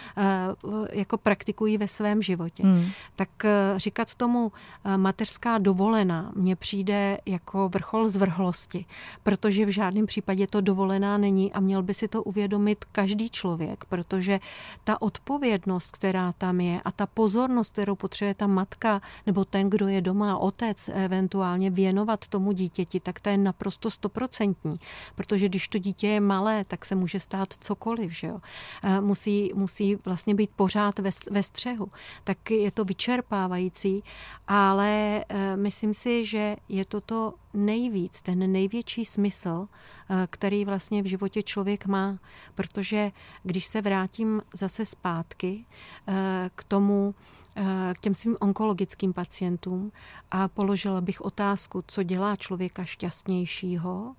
jako 0.92 1.18
praktikují 1.18 1.78
ve 1.78 1.88
svém 1.88 2.22
životě. 2.22 2.64
Hmm. 2.64 2.90
Tak 3.16 3.30
uh, 3.44 3.78
říkat 3.78 4.16
tomu 4.16 4.46
uh, 4.46 4.98
mateřská 4.98 5.58
dovolená 5.58 6.32
mně 6.36 6.56
přijde 6.56 7.18
jako 7.26 7.70
vrchol 7.70 8.08
zvrhlosti, 8.08 8.86
protože 9.24 9.66
v 9.66 9.70
žádném 9.70 10.06
případě 10.06 10.48
to 10.48 10.62
dovolená 10.62 11.18
není 11.18 11.54
a 11.54 11.60
měl 11.60 11.84
by 11.88 11.94
si 11.94 12.08
to 12.08 12.24
uvědomit 12.24 12.86
každý 12.92 13.30
člověk, 13.30 13.86
protože 13.86 14.40
ta 14.84 15.02
odpovědnost, 15.02 15.92
která 15.92 16.32
tam 16.32 16.62
je 16.62 16.82
a 16.86 16.92
ta 16.92 17.08
pozornost, 17.08 17.72
kterou 17.72 17.96
potřebuje 17.96 18.36
ta 18.36 18.48
matka 18.48 19.02
nebo 19.26 19.46
ten, 19.46 19.70
kdo 19.70 19.88
je 19.88 20.02
doma, 20.02 20.38
otec, 20.38 20.90
eventuálně 20.94 21.70
věnovat 21.70 22.28
tomu 22.28 22.52
dítěti, 22.52 23.00
tak 23.00 23.20
to 23.20 23.30
je 23.30 23.38
naprosto 23.38 23.92
stoprocentní. 23.92 24.80
Protože 25.16 25.50
když 25.50 25.68
to 25.68 25.78
dítě 25.78 26.08
je 26.08 26.20
malé, 26.20 26.66
tak 26.68 26.86
se 26.86 26.96
může 26.96 27.20
stát 27.20 27.54
cokoliv, 27.60 28.12
že 28.12 28.28
jo. 28.28 28.40
Eh, 28.84 29.02
musí, 29.02 29.52
musí 29.56 29.96
vlastně 29.96 30.36
být 30.36 30.50
pořád 30.56 31.00
ve, 31.00 31.10
ve 31.32 31.44
střehu. 31.44 31.88
Tak 32.24 32.52
je 32.52 32.72
to 32.72 32.86
vyčerpávající, 32.86 34.04
ale 34.48 35.24
eh, 35.30 35.58
myslím 35.58 35.94
si, 35.94 36.26
že 36.26 36.56
je 36.70 36.86
to 36.86 37.02
to 37.02 37.34
nejvíc, 37.58 38.22
ten 38.22 38.52
největší 38.52 39.06
smysl, 39.06 39.68
eh, 40.10 40.28
který 40.30 40.66
vlastně 40.66 41.04
v 41.04 41.06
životě 41.06 41.44
člověk 41.44 41.86
má. 41.86 42.20
Protože 42.56 43.12
když 43.44 43.66
se 43.66 43.82
vrátím 43.82 44.42
zase 44.54 44.86
zpátky 44.86 45.66
eh, 46.08 46.50
k 46.56 46.64
tomu, 46.64 47.16
eh, 47.56 47.94
k 47.94 48.00
těm 48.00 48.14
svým 48.14 48.38
onkologickým 48.40 49.14
pacientům 49.14 49.92
a 50.32 50.48
položila 50.48 51.02
bych 51.02 51.22
otázku, 51.22 51.84
co 51.88 52.04
dělá 52.04 52.36
člověka 52.36 52.86
šťastnějšího 52.86 54.16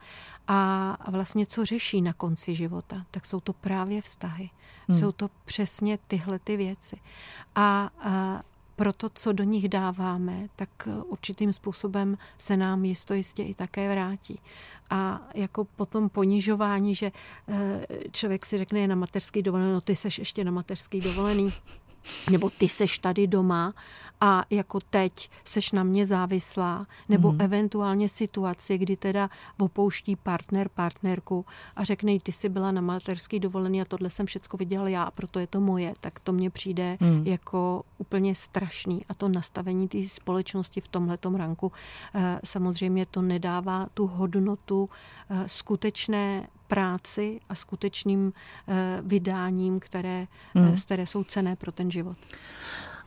a 0.48 1.10
vlastně 1.10 1.46
co 1.46 1.64
řeší 1.64 2.02
na 2.02 2.12
konci 2.12 2.54
života, 2.54 3.06
tak 3.10 3.26
jsou 3.26 3.40
to 3.40 3.52
právě 3.52 4.02
vztahy. 4.02 4.50
Hmm. 4.88 4.98
Jsou 4.98 5.12
to 5.12 5.30
přesně 5.44 5.98
tyhle 6.06 6.38
ty 6.38 6.56
věci. 6.56 6.96
A, 7.54 7.90
a 8.00 8.42
pro 8.78 8.92
to, 8.92 9.08
co 9.14 9.32
do 9.32 9.44
nich 9.44 9.68
dáváme, 9.68 10.48
tak 10.56 10.88
určitým 11.04 11.52
způsobem 11.52 12.18
se 12.38 12.56
nám 12.56 12.84
jisto 12.84 13.14
jistě 13.14 13.42
i 13.42 13.54
také 13.54 13.92
vrátí. 13.92 14.40
A 14.90 15.20
jako 15.34 15.64
potom 15.64 16.08
ponižování, 16.08 16.94
že 16.94 17.12
eh, 17.48 17.84
člověk 18.10 18.46
si 18.46 18.58
řekne 18.58 18.80
je 18.80 18.88
na 18.88 18.94
mateřský 18.94 19.42
dovolený, 19.42 19.72
no 19.72 19.80
ty 19.80 19.96
seš 19.96 20.18
ještě 20.18 20.44
na 20.44 20.50
mateřský 20.50 21.00
dovolený, 21.00 21.52
nebo 22.30 22.50
ty 22.50 22.68
seš 22.68 22.98
tady 22.98 23.26
doma 23.26 23.74
a 24.20 24.44
jako 24.50 24.80
teď 24.80 25.30
seš 25.44 25.72
na 25.72 25.82
mě 25.82 26.06
závislá, 26.06 26.86
nebo 27.08 27.32
mm. 27.32 27.40
eventuálně 27.40 28.08
situaci, 28.08 28.78
kdy 28.78 28.96
teda 28.96 29.30
opouští 29.58 30.16
partner 30.16 30.68
partnerku 30.68 31.46
a 31.76 31.84
řekne, 31.84 32.20
ty 32.20 32.32
jsi 32.32 32.48
byla 32.48 32.72
na 32.72 32.80
materský 32.80 33.40
dovolený 33.40 33.82
a 33.82 33.84
tohle 33.84 34.10
jsem 34.10 34.26
všecko 34.26 34.56
viděl 34.56 34.86
já 34.86 35.02
a 35.02 35.10
proto 35.10 35.38
je 35.38 35.46
to 35.46 35.60
moje, 35.60 35.92
tak 36.00 36.20
to 36.20 36.32
mně 36.32 36.50
přijde 36.50 36.96
mm. 37.00 37.26
jako 37.26 37.82
úplně 37.98 38.34
strašný 38.34 39.04
a 39.08 39.14
to 39.14 39.28
nastavení 39.28 39.88
té 39.88 39.98
společnosti 40.08 40.80
v 40.80 40.88
tomhletom 40.88 41.34
ranku 41.34 41.72
eh, 42.14 42.40
samozřejmě 42.44 43.06
to 43.06 43.22
nedává 43.22 43.86
tu 43.94 44.06
hodnotu 44.06 44.90
eh, 45.30 45.44
skutečné 45.46 46.48
práci 46.68 47.40
a 47.48 47.54
skutečným 47.54 48.32
eh, 48.68 48.74
vydáním, 49.02 49.80
které, 49.80 50.26
hmm. 50.54 50.76
které 50.84 51.06
jsou 51.06 51.24
cené 51.24 51.56
pro 51.56 51.72
ten 51.72 51.90
život. 51.90 52.16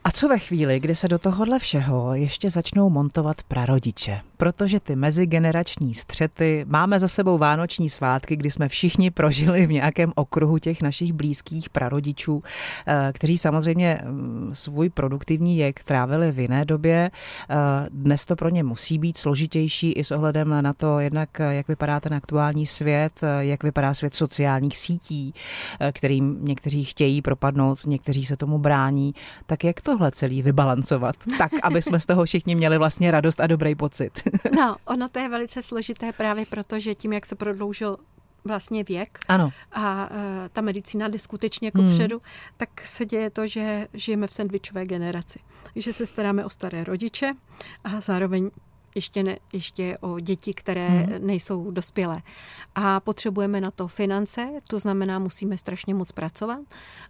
A 0.04 0.10
co 0.10 0.28
ve 0.28 0.38
chvíli, 0.38 0.80
kdy 0.80 0.94
se 0.94 1.08
do 1.08 1.18
tohohle 1.18 1.58
všeho 1.58 2.14
ještě 2.14 2.50
začnou 2.50 2.90
montovat 2.90 3.36
prarodiče? 3.48 4.20
Protože 4.36 4.80
ty 4.80 4.96
mezigenerační 4.96 5.94
střety, 5.94 6.64
máme 6.68 6.98
za 6.98 7.08
sebou 7.08 7.38
vánoční 7.38 7.90
svátky, 7.90 8.36
kdy 8.36 8.50
jsme 8.50 8.68
všichni 8.68 9.10
prožili 9.10 9.66
v 9.66 9.72
nějakém 9.72 10.12
okruhu 10.14 10.58
těch 10.58 10.82
našich 10.82 11.12
blízkých 11.12 11.70
prarodičů, 11.70 12.42
eh, 12.86 13.12
kteří 13.14 13.38
samozřejmě 13.38 14.00
mm, 14.04 14.50
svůj 14.52 14.90
produktivní 14.90 15.58
jek 15.58 15.82
trávili 15.82 16.32
v 16.32 16.38
jiné 16.38 16.64
době. 16.64 17.10
Eh, 17.50 17.56
dnes 17.90 18.24
to 18.24 18.36
pro 18.36 18.48
ně 18.48 18.62
musí 18.62 18.98
být 18.98 19.16
složitější 19.16 19.92
i 19.92 20.04
s 20.04 20.10
ohledem 20.10 20.62
na 20.62 20.72
to, 20.72 20.98
jednak 20.98 21.28
jak 21.50 21.68
vypadá 21.68 22.00
ten 22.00 22.14
aktuální 22.14 22.66
svět, 22.66 23.12
eh, 23.22 23.44
jak 23.44 23.62
vypadá 23.62 23.94
svět 23.94 24.14
sociálních 24.14 24.78
sítí, 24.78 25.34
kterým 25.92 26.38
někteří 26.40 26.84
chtějí 26.84 27.22
propadnout, 27.22 27.86
někteří 27.86 28.24
se 28.24 28.36
tomu 28.36 28.58
brání. 28.58 29.14
Tak 29.46 29.64
jak 29.64 29.80
to 29.80 29.91
tohle 29.92 30.12
celý 30.12 30.42
vybalancovat, 30.42 31.16
tak, 31.38 31.52
aby 31.62 31.82
jsme 31.82 32.00
z 32.00 32.06
toho 32.06 32.24
všichni 32.24 32.54
měli 32.54 32.78
vlastně 32.78 33.10
radost 33.10 33.40
a 33.40 33.46
dobrý 33.46 33.74
pocit? 33.74 34.22
No, 34.56 34.76
ono 34.86 35.08
to 35.08 35.18
je 35.18 35.28
velice 35.28 35.62
složité 35.62 36.12
právě 36.12 36.46
proto, 36.46 36.80
že 36.80 36.94
tím, 36.94 37.12
jak 37.12 37.26
se 37.26 37.34
prodloužil 37.34 37.96
vlastně 38.44 38.84
věk 38.84 39.18
ano. 39.28 39.52
a 39.72 40.10
uh, 40.10 40.16
ta 40.52 40.60
medicína 40.60 41.08
jde 41.08 41.18
skutečně 41.18 41.66
jako 41.66 41.78
hmm. 41.78 41.90
předu, 41.90 42.20
tak 42.56 42.80
se 42.80 43.04
děje 43.04 43.30
to, 43.30 43.46
že 43.46 43.88
žijeme 43.94 44.26
v 44.26 44.32
sandvičové 44.32 44.86
generaci. 44.86 45.38
Že 45.76 45.92
se 45.92 46.06
staráme 46.06 46.44
o 46.44 46.50
staré 46.50 46.84
rodiče 46.84 47.32
a 47.84 48.00
zároveň 48.00 48.50
ještě, 48.94 49.22
ne, 49.22 49.38
ještě 49.52 49.98
o 50.00 50.20
děti, 50.20 50.54
které 50.54 50.88
hmm. 50.88 51.26
nejsou 51.26 51.70
dospělé. 51.70 52.22
A 52.74 53.00
potřebujeme 53.00 53.60
na 53.60 53.70
to 53.70 53.88
finance, 53.88 54.48
to 54.68 54.78
znamená, 54.78 55.18
musíme 55.18 55.56
strašně 55.56 55.94
moc 55.94 56.12
pracovat. 56.12 56.60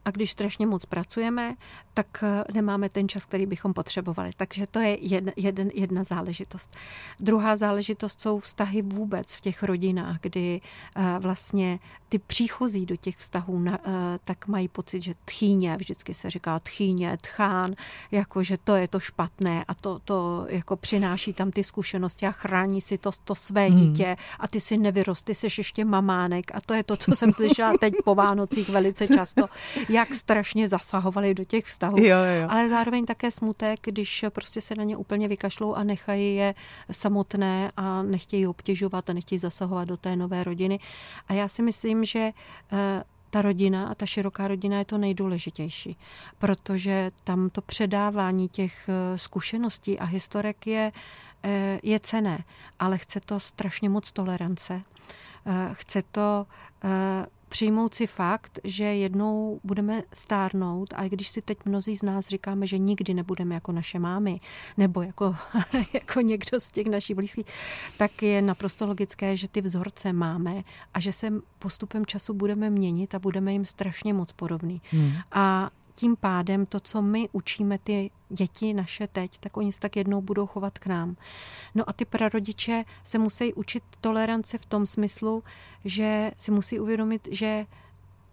A 0.04 0.10
když 0.10 0.30
strašně 0.30 0.66
moc 0.66 0.84
pracujeme, 0.84 1.54
tak 1.94 2.06
eh, 2.22 2.44
nemáme 2.54 2.88
ten 2.88 3.08
čas, 3.08 3.26
který 3.26 3.46
bychom 3.46 3.74
potřebovali. 3.74 4.30
Takže 4.36 4.66
to 4.66 4.78
je 4.78 4.98
jedna, 5.00 5.32
jeden, 5.36 5.70
jedna 5.74 6.04
záležitost. 6.04 6.76
Druhá 7.20 7.56
záležitost 7.56 8.20
jsou 8.20 8.38
vztahy 8.38 8.82
vůbec 8.82 9.34
v 9.34 9.40
těch 9.40 9.62
rodinách, 9.62 10.20
kdy 10.20 10.60
uh, 10.96 11.04
vlastně 11.18 11.78
ty 12.08 12.18
příchozí 12.18 12.86
do 12.86 12.96
těch 12.96 13.16
vztahů 13.16 13.58
na, 13.58 13.78
uh, 13.78 13.94
tak 14.24 14.48
mají 14.48 14.68
pocit, 14.68 15.02
že 15.02 15.14
tchýně, 15.24 15.76
vždycky 15.76 16.14
se 16.14 16.30
říká 16.30 16.58
tchýně, 16.58 17.18
tchán, 17.22 17.74
jako 18.10 18.42
že 18.42 18.58
to 18.58 18.76
je 18.76 18.88
to 18.88 19.00
špatné 19.00 19.64
a 19.68 19.74
to, 19.74 19.98
to 19.98 20.46
jako 20.48 20.76
přináší 20.76 21.32
tam 21.32 21.50
ty 21.50 21.64
zkušenosti 21.72 22.26
a 22.26 22.32
chrání 22.32 22.80
si 22.80 22.98
to, 22.98 23.10
to 23.24 23.34
své 23.34 23.66
hmm. 23.66 23.76
dítě 23.76 24.16
a 24.40 24.48
ty 24.48 24.60
si 24.60 24.76
nevyrost, 24.76 25.24
ty 25.24 25.34
jsi 25.34 25.46
ještě 25.58 25.84
mamánek 25.84 26.50
a 26.54 26.60
to 26.60 26.74
je 26.74 26.84
to, 26.84 26.96
co 26.96 27.12
jsem 27.12 27.32
slyšela 27.38 27.72
teď 27.80 27.94
po 28.04 28.14
Vánocích 28.14 28.68
velice 28.68 29.08
často, 29.08 29.46
jak 29.88 30.14
strašně 30.14 30.68
zasahovali 30.68 31.34
do 31.34 31.44
těch 31.44 31.64
vztahů. 31.64 31.96
Jo, 31.98 32.16
jo. 32.40 32.48
Ale 32.48 32.68
zároveň 32.68 33.06
také 33.06 33.30
smutek, 33.30 33.80
když 33.82 34.24
prostě 34.28 34.60
se 34.60 34.74
na 34.74 34.84
ně 34.84 34.96
úplně 34.96 35.28
vykašlou 35.28 35.74
a 35.74 35.84
nechají 35.84 36.36
je 36.36 36.54
samotné 36.90 37.72
a 37.76 38.02
nechtějí 38.02 38.46
obtěžovat 38.46 39.10
a 39.10 39.12
nechtějí 39.12 39.38
zasahovat 39.38 39.88
do 39.88 39.96
té 39.96 40.16
nové 40.16 40.44
rodiny. 40.44 40.80
A 41.28 41.32
já 41.32 41.48
si 41.48 41.62
myslím, 41.62 42.04
že 42.04 42.32
eh, 42.72 43.04
ta 43.32 43.42
rodina 43.42 43.88
a 43.88 43.94
ta 43.94 44.06
široká 44.06 44.48
rodina 44.48 44.78
je 44.78 44.84
to 44.84 44.98
nejdůležitější, 44.98 45.96
protože 46.38 47.10
tam 47.24 47.50
to 47.50 47.62
předávání 47.62 48.48
těch 48.48 48.88
eh, 48.88 49.18
zkušeností 49.18 49.98
a 49.98 50.04
historek 50.04 50.66
je, 50.66 50.92
je 51.82 52.00
cené, 52.00 52.44
ale 52.78 52.98
chce 52.98 53.20
to 53.20 53.40
strašně 53.40 53.88
moc 53.88 54.12
tolerance. 54.12 54.82
Eh, 55.46 55.70
chce 55.72 56.02
to 56.02 56.46
přijmout 57.52 57.94
si 57.94 58.06
fakt, 58.06 58.58
že 58.64 58.84
jednou 58.84 59.60
budeme 59.64 60.02
stárnout 60.14 60.94
a 60.96 61.04
i 61.04 61.08
když 61.08 61.28
si 61.28 61.42
teď 61.42 61.58
mnozí 61.64 61.96
z 61.96 62.02
nás 62.02 62.28
říkáme, 62.28 62.66
že 62.66 62.78
nikdy 62.78 63.14
nebudeme 63.14 63.54
jako 63.54 63.72
naše 63.72 63.98
mámy 63.98 64.40
nebo 64.76 65.02
jako, 65.02 65.36
jako 65.94 66.20
někdo 66.20 66.60
z 66.60 66.70
těch 66.70 66.86
našich 66.86 67.16
blízkých, 67.16 67.46
tak 67.96 68.22
je 68.22 68.42
naprosto 68.42 68.86
logické, 68.86 69.36
že 69.36 69.48
ty 69.48 69.60
vzorce 69.60 70.12
máme 70.12 70.62
a 70.94 71.00
že 71.00 71.12
se 71.12 71.32
postupem 71.58 72.06
času 72.06 72.34
budeme 72.34 72.70
měnit 72.70 73.14
a 73.14 73.18
budeme 73.18 73.52
jim 73.52 73.64
strašně 73.64 74.14
moc 74.14 74.32
podobný. 74.32 74.82
Hmm. 74.90 75.12
A 75.32 75.70
tím 75.94 76.16
pádem 76.16 76.66
to, 76.66 76.80
co 76.80 77.02
my 77.02 77.28
učíme 77.32 77.78
ty 77.78 78.10
děti 78.28 78.74
naše 78.74 79.06
teď, 79.06 79.38
tak 79.38 79.56
oni 79.56 79.72
se 79.72 79.80
tak 79.80 79.96
jednou 79.96 80.20
budou 80.20 80.46
chovat 80.46 80.78
k 80.78 80.86
nám. 80.86 81.16
No 81.74 81.84
a 81.90 81.92
ty 81.92 82.04
prarodiče 82.04 82.84
se 83.04 83.18
musí 83.18 83.54
učit 83.54 83.82
tolerance 84.00 84.58
v 84.58 84.66
tom 84.66 84.86
smyslu, 84.86 85.44
že 85.84 86.30
si 86.36 86.50
musí 86.50 86.80
uvědomit, 86.80 87.28
že 87.32 87.66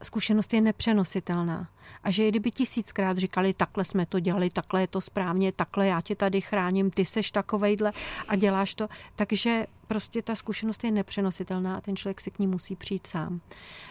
zkušenost 0.04 0.54
je 0.54 0.62
nepřenositelná. 0.62 1.70
A 2.04 2.12
že 2.12 2.28
kdyby 2.28 2.52
tisíckrát 2.52 3.18
říkali, 3.18 3.54
takhle 3.54 3.84
jsme 3.84 4.06
to 4.06 4.20
dělali, 4.20 4.50
takhle 4.50 4.82
je 4.82 4.88
to 4.88 5.02
správně, 5.02 5.52
takhle 5.52 5.88
já 5.88 6.02
tě 6.02 6.16
tady 6.16 6.42
chráním, 6.42 6.92
ty 6.92 7.06
seš 7.06 7.32
takovejhle 7.32 7.92
a 8.28 8.36
děláš 8.36 8.76
to, 8.76 8.88
takže 9.16 9.66
prostě 9.90 10.22
ta 10.22 10.36
zkušenost 10.36 10.84
je 10.84 10.92
nepřenositelná 10.92 11.78
a 11.78 11.82
ten 11.82 11.96
člověk 11.96 12.22
si 12.22 12.32
k 12.32 12.40
ní 12.40 12.48
musí 12.48 12.76
přijít 12.76 13.08
sám. 13.08 13.42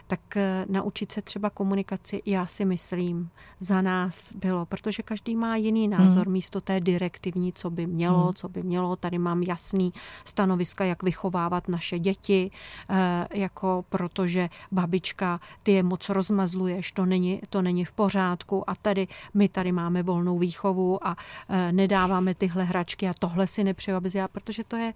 Tak 0.06 0.36
eh, 0.36 0.66
naučit 0.68 1.12
se 1.12 1.22
třeba 1.22 1.50
komunikaci, 1.50 2.22
já 2.26 2.46
si 2.46 2.64
myslím, 2.64 3.30
za 3.58 3.82
nás 3.82 4.32
bylo, 4.32 4.66
protože 4.66 5.02
každý 5.02 5.36
má 5.36 5.56
jiný 5.56 5.88
názor 5.88 6.24
hmm. 6.24 6.32
místo 6.32 6.60
té 6.60 6.80
direktivní, 6.80 7.52
co 7.52 7.70
by 7.70 7.86
mělo, 7.86 8.24
hmm. 8.24 8.34
co 8.34 8.48
by 8.48 8.62
mělo. 8.62 8.96
Tady 8.96 9.18
mám 9.18 9.42
jasný 9.42 9.92
stanoviska, 10.24 10.84
jak 10.84 11.02
vychovávat 11.02 11.68
naše 11.68 11.98
děti, 11.98 12.50
eh, 12.90 13.28
jako 13.34 13.84
protože 13.88 14.48
babička, 14.72 15.40
ty 15.62 15.72
je 15.72 15.82
moc 15.82 15.97
rozmazluješ, 16.08 16.92
to 16.92 17.06
není, 17.06 17.40
to 17.50 17.62
není 17.62 17.84
v 17.84 17.92
pořádku. 17.92 18.70
A 18.70 18.74
tady 18.74 19.08
my 19.34 19.48
tady 19.48 19.72
máme 19.72 20.02
volnou 20.02 20.38
výchovu 20.38 21.06
a 21.06 21.16
eh, 21.48 21.72
nedáváme 21.72 22.34
tyhle 22.34 22.64
hračky 22.64 23.08
a 23.08 23.14
tohle 23.18 23.46
si 23.46 23.64
nepřeju, 23.64 23.96
aby 23.96 24.10
protože 24.28 24.64
to 24.64 24.76
je 24.76 24.92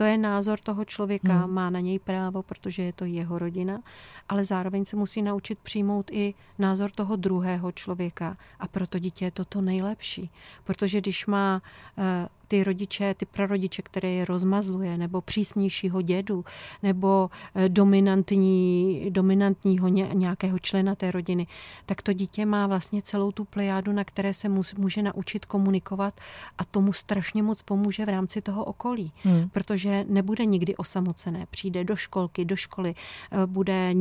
to 0.00 0.04
je 0.04 0.18
názor 0.18 0.58
toho 0.58 0.84
člověka, 0.84 1.38
hmm. 1.38 1.54
má 1.54 1.70
na 1.70 1.80
něj 1.80 1.98
právo, 1.98 2.42
protože 2.42 2.82
je 2.82 2.92
to 2.92 3.04
jeho 3.04 3.38
rodina, 3.38 3.82
ale 4.28 4.44
zároveň 4.44 4.84
se 4.84 4.96
musí 4.96 5.22
naučit 5.22 5.58
přijmout 5.58 6.10
i 6.10 6.34
názor 6.58 6.90
toho 6.90 7.16
druhého 7.16 7.72
člověka. 7.72 8.36
A 8.60 8.68
proto 8.68 8.98
dítě 8.98 9.24
je 9.24 9.30
to 9.30 9.44
to 9.44 9.60
nejlepší. 9.60 10.30
Protože 10.64 11.00
když 11.00 11.26
má 11.26 11.62
eh, 11.98 12.28
ty 12.50 12.64
rodiče, 12.64 13.14
ty 13.14 13.26
prarodiče, 13.26 13.82
které 13.82 14.08
je 14.08 14.24
rozmazluje, 14.24 14.98
nebo 14.98 15.20
přísnějšího 15.20 16.02
dědu, 16.02 16.44
nebo 16.82 17.30
eh, 17.54 17.68
dominantní, 17.68 19.06
dominantního 19.10 19.88
nějakého 19.88 20.58
člena 20.58 20.94
té 20.94 21.10
rodiny, 21.10 21.46
tak 21.86 22.02
to 22.02 22.12
dítě 22.12 22.46
má 22.46 22.66
vlastně 22.66 23.02
celou 23.02 23.32
tu 23.32 23.44
plejádu, 23.44 23.92
na 23.92 24.04
které 24.04 24.34
se 24.34 24.48
může 24.76 25.02
naučit 25.02 25.44
komunikovat 25.44 26.20
a 26.58 26.64
tomu 26.64 26.92
strašně 26.92 27.42
moc 27.42 27.62
pomůže 27.62 28.06
v 28.06 28.08
rámci 28.08 28.42
toho 28.42 28.64
okolí, 28.64 29.12
hmm. 29.22 29.48
protože 29.48 29.89
nebude 30.08 30.44
nikdy 30.44 30.76
osamocené. 30.76 31.46
Přijde 31.50 31.84
do 31.84 31.96
školky, 31.96 32.44
do 32.44 32.56
školy, 32.56 32.94
eh, 32.94 33.46
bude 33.46 33.94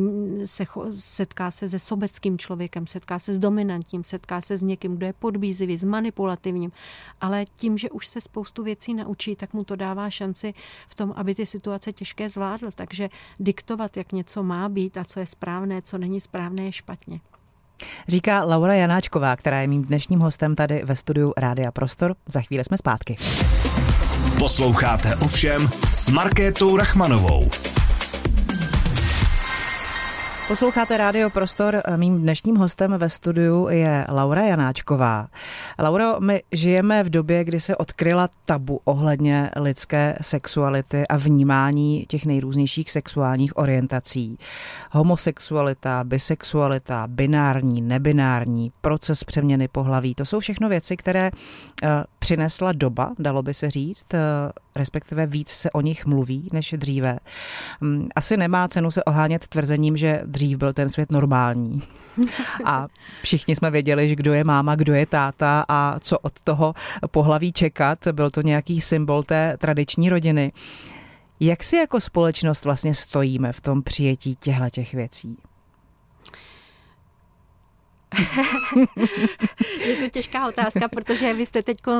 se, 0.46 0.66
setká 0.90 1.52
se 1.52 1.70
se 1.70 1.80
sobeckým 1.80 2.38
člověkem, 2.38 2.88
setká 2.88 3.20
se 3.20 3.34
s 3.34 3.40
dominantním, 3.40 4.04
setká 4.04 4.42
se 4.42 4.58
s 4.58 4.62
někým, 4.62 4.96
kdo 4.96 5.06
je 5.06 5.14
podbízivý, 5.14 5.78
s 5.78 5.84
manipulativním, 5.84 6.72
ale 7.22 7.46
tím, 7.46 7.78
že 7.78 7.90
už 7.90 8.08
se 8.08 8.22
spoustu 8.22 8.64
věcí 8.64 8.94
naučí, 8.94 9.36
tak 9.36 9.54
mu 9.54 9.64
to 9.64 9.76
dává 9.76 10.10
šanci 10.10 10.54
v 10.88 10.96
tom, 10.96 11.14
aby 11.16 11.36
ty 11.36 11.46
situace 11.46 11.94
těžké 11.94 12.30
zvládl. 12.30 12.70
Takže 12.76 13.10
diktovat, 13.40 13.98
jak 13.98 14.12
něco 14.12 14.44
má 14.44 14.70
být 14.70 14.98
a 14.98 15.04
co 15.04 15.20
je 15.20 15.26
správné, 15.26 15.82
co 15.82 15.98
není 15.98 16.20
správné, 16.20 16.66
je 16.66 16.72
špatně. 16.72 17.20
Říká 18.08 18.44
Laura 18.44 18.74
Janáčková, 18.74 19.36
která 19.36 19.62
je 19.62 19.68
mým 19.68 19.84
dnešním 19.84 20.20
hostem 20.20 20.56
tady 20.56 20.82
ve 20.86 20.96
studiu 20.96 21.34
Rádia 21.38 21.72
Prostor. 21.72 22.16
Za 22.28 22.42
chvíli 22.42 22.64
jsme 22.64 22.78
zpátky. 22.78 23.16
Posloucháte 24.40 25.16
ovšem 25.16 25.68
s 25.92 26.10
Markétou 26.10 26.78
Rachmanovou. 26.78 27.50
Posloucháte 30.50 30.98
Rádio 30.98 31.30
Prostor. 31.30 31.82
Mým 31.96 32.22
dnešním 32.22 32.56
hostem 32.56 32.96
ve 32.98 33.10
studiu 33.10 33.68
je 33.68 34.06
Laura 34.10 34.42
Janáčková. 34.42 35.28
Lauro, 35.80 36.20
my 36.20 36.44
žijeme 36.52 37.04
v 37.04 37.10
době, 37.10 37.44
kdy 37.44 37.60
se 37.60 37.76
odkryla 37.76 38.30
tabu 38.46 38.82
ohledně 38.84 39.52
lidské 39.56 40.18
sexuality 40.22 41.08
a 41.08 41.18
vnímání 41.18 42.06
těch 42.08 42.26
nejrůznějších 42.26 42.92
sexuálních 42.92 43.58
orientací. 43.58 44.38
Homosexualita, 44.92 46.04
bisexualita, 46.04 47.08
binární, 47.08 47.82
nebinární, 47.82 48.72
proces 48.82 49.24
přeměny 49.24 49.68
pohlaví, 49.68 50.16
to 50.16 50.26
jsou 50.26 50.40
všechno 50.40 50.70
věci, 50.70 50.98
které 50.98 51.32
uh, 51.32 51.90
přinesla 52.20 52.72
doba, 52.72 53.14
dalo 53.20 53.44
by 53.44 53.54
se 53.54 53.70
říct, 53.70 54.06
uh, 54.14 54.20
respektive 54.76 55.26
víc 55.26 55.50
se 55.50 55.72
o 55.72 55.82
nich 55.82 56.06
mluví 56.06 56.50
než 56.54 56.76
dříve. 56.78 57.20
Um, 57.82 58.10
asi 58.16 58.38
nemá 58.38 58.68
cenu 58.68 58.92
se 58.92 59.04
ohánět 59.04 59.48
tvrzením, 59.48 59.98
že 59.98 60.22
dřív 60.40 60.58
byl 60.58 60.74
ten 60.74 60.90
svět 60.90 61.12
normální. 61.12 61.82
A 62.66 62.88
všichni 63.22 63.56
jsme 63.56 63.72
věděli, 63.72 64.10
že 64.10 64.16
kdo 64.16 64.34
je 64.34 64.44
máma, 64.44 64.76
kdo 64.76 64.94
je 64.94 65.06
táta 65.06 65.66
a 65.68 66.00
co 66.00 66.20
od 66.20 66.42
toho 66.42 66.74
pohlaví 67.12 67.52
čekat. 67.52 68.08
Byl 68.12 68.30
to 68.30 68.42
nějaký 68.42 68.82
symbol 68.82 69.24
té 69.24 69.58
tradiční 69.60 70.10
rodiny. 70.10 70.52
Jak 71.40 71.64
si 71.64 71.76
jako 71.76 72.00
společnost 72.00 72.66
vlastně 72.66 72.96
stojíme 72.96 73.54
v 73.54 73.62
tom 73.62 73.84
přijetí 73.84 74.36
těchto 74.36 74.70
těch 74.70 74.94
věcí? 74.94 75.38
je 79.88 79.96
to 79.96 80.10
těžká 80.10 80.48
otázka, 80.48 80.88
protože 80.88 81.34
vy 81.34 81.46
jste 81.46 81.64
teď 81.64 81.78
uh, 81.88 81.94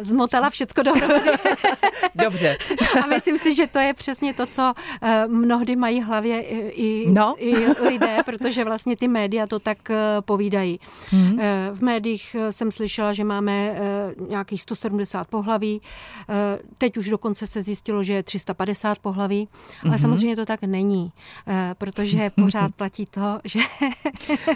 zmotala 0.00 0.50
všecko 0.50 0.82
dohromady. 0.82 1.30
Dobře. 2.14 2.58
A 3.04 3.06
myslím 3.06 3.38
si, 3.38 3.54
že 3.54 3.66
to 3.66 3.78
je 3.78 3.94
přesně 3.94 4.34
to, 4.34 4.46
co 4.46 4.72
uh, 5.02 5.08
mnohdy 5.26 5.76
mají 5.76 6.00
v 6.00 6.04
hlavě 6.04 6.42
i, 6.70 7.06
no. 7.10 7.34
i 7.38 7.54
lidé, 7.88 8.16
protože 8.24 8.64
vlastně 8.64 8.96
ty 8.96 9.08
média 9.08 9.46
to 9.46 9.58
tak 9.58 9.78
uh, 9.90 9.96
povídají. 10.20 10.80
Mm-hmm. 11.10 11.32
Uh, 11.32 11.76
v 11.76 11.82
médiích 11.82 12.36
jsem 12.50 12.72
slyšela, 12.72 13.12
že 13.12 13.24
máme 13.24 13.70
uh, 14.18 14.28
nějakých 14.28 14.62
170 14.62 15.28
pohlaví. 15.28 15.80
Uh, 16.28 16.34
teď 16.78 16.96
už 16.96 17.08
dokonce 17.08 17.46
se 17.46 17.62
zjistilo, 17.62 18.02
že 18.02 18.12
je 18.12 18.22
350 18.22 18.98
pohlaví, 18.98 19.48
ale 19.82 19.92
mm-hmm. 19.92 20.00
samozřejmě 20.00 20.36
to 20.36 20.46
tak 20.46 20.62
není, 20.62 21.12
uh, 21.46 21.54
protože 21.78 22.30
pořád 22.30 22.74
platí 22.74 23.06
to, 23.06 23.40
že 23.44 23.60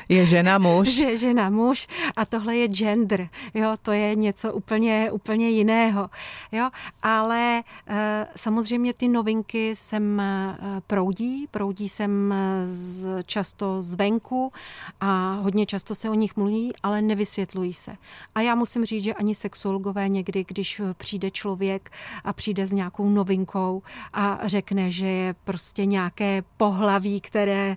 je 0.08 0.26
žena 0.26 0.58
muž 0.58 0.79
muž. 0.80 0.88
Že 1.00 1.16
žena 1.16 1.50
muž 1.50 1.86
a 2.16 2.26
tohle 2.26 2.56
je 2.56 2.68
gender, 2.68 3.28
jo, 3.54 3.74
to 3.82 3.92
je 3.92 4.14
něco 4.14 4.52
úplně, 4.52 5.10
úplně 5.12 5.50
jiného, 5.50 6.10
jo, 6.52 6.70
ale 7.02 7.62
e, 7.86 8.26
samozřejmě 8.36 8.94
ty 8.94 9.08
novinky 9.08 9.76
sem 9.76 10.20
e, 10.20 10.56
proudí, 10.86 11.46
proudí 11.50 11.88
sem 11.88 12.32
eh, 12.32 12.66
z, 12.66 13.06
často 13.24 13.82
zvenku 13.82 14.52
a 15.00 15.38
hodně 15.42 15.66
často 15.66 15.94
se 15.94 16.10
o 16.10 16.14
nich 16.14 16.36
mluví, 16.36 16.72
ale 16.82 17.02
nevysvětlují 17.02 17.72
se. 17.72 17.92
A 18.34 18.40
já 18.40 18.54
musím 18.54 18.84
říct, 18.84 19.04
že 19.04 19.14
ani 19.14 19.34
sexuologové 19.34 20.08
někdy, 20.08 20.44
když 20.48 20.80
přijde 20.96 21.30
člověk 21.30 21.90
a 22.24 22.32
přijde 22.32 22.66
s 22.66 22.72
nějakou 22.72 23.08
novinkou 23.08 23.82
a 24.12 24.40
řekne, 24.44 24.90
že 24.90 25.06
je 25.06 25.34
prostě 25.44 25.86
nějaké 25.86 26.42
pohlaví, 26.56 27.20
které, 27.20 27.76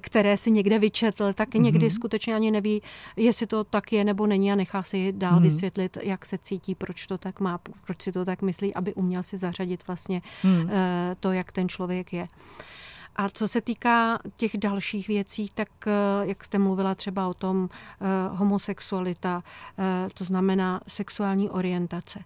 které 0.00 0.36
si 0.36 0.50
někde 0.50 0.78
vyčetl, 0.78 1.32
tak 1.32 1.54
někdy 1.54 1.85
kdy 1.86 1.92
mhm. 1.92 1.94
skutečně 1.94 2.34
ani 2.34 2.50
neví, 2.50 2.82
jestli 3.16 3.46
to 3.46 3.64
tak 3.64 3.92
je 3.92 4.04
nebo 4.04 4.26
není 4.26 4.52
a 4.52 4.54
nechá 4.54 4.82
si 4.82 5.12
dál 5.12 5.32
hmm. 5.32 5.42
vysvětlit, 5.42 5.98
jak 6.02 6.26
se 6.26 6.38
cítí, 6.38 6.74
proč 6.74 7.06
to 7.06 7.18
tak 7.18 7.40
má, 7.40 7.58
proč 7.84 8.02
si 8.02 8.12
to 8.12 8.24
tak 8.24 8.42
myslí, 8.42 8.74
aby 8.74 8.94
uměl 8.94 9.22
si 9.22 9.38
zařadit 9.38 9.86
vlastně 9.86 10.22
hmm. 10.42 10.70
to, 11.20 11.32
jak 11.32 11.52
ten 11.52 11.68
člověk 11.68 12.12
je. 12.12 12.28
A 13.16 13.28
co 13.28 13.48
se 13.48 13.60
týká 13.60 14.18
těch 14.36 14.56
dalších 14.56 15.08
věcí, 15.08 15.50
tak 15.54 15.68
eh, 15.86 15.90
jak 16.22 16.44
jste 16.44 16.58
mluvila 16.58 16.94
třeba 16.94 17.28
o 17.28 17.34
tom 17.34 17.68
eh, 17.68 18.06
homosexualita, 18.30 19.42
to 20.14 20.24
znamená 20.24 20.80
sexuální 20.88 21.50
orientace. 21.50 22.20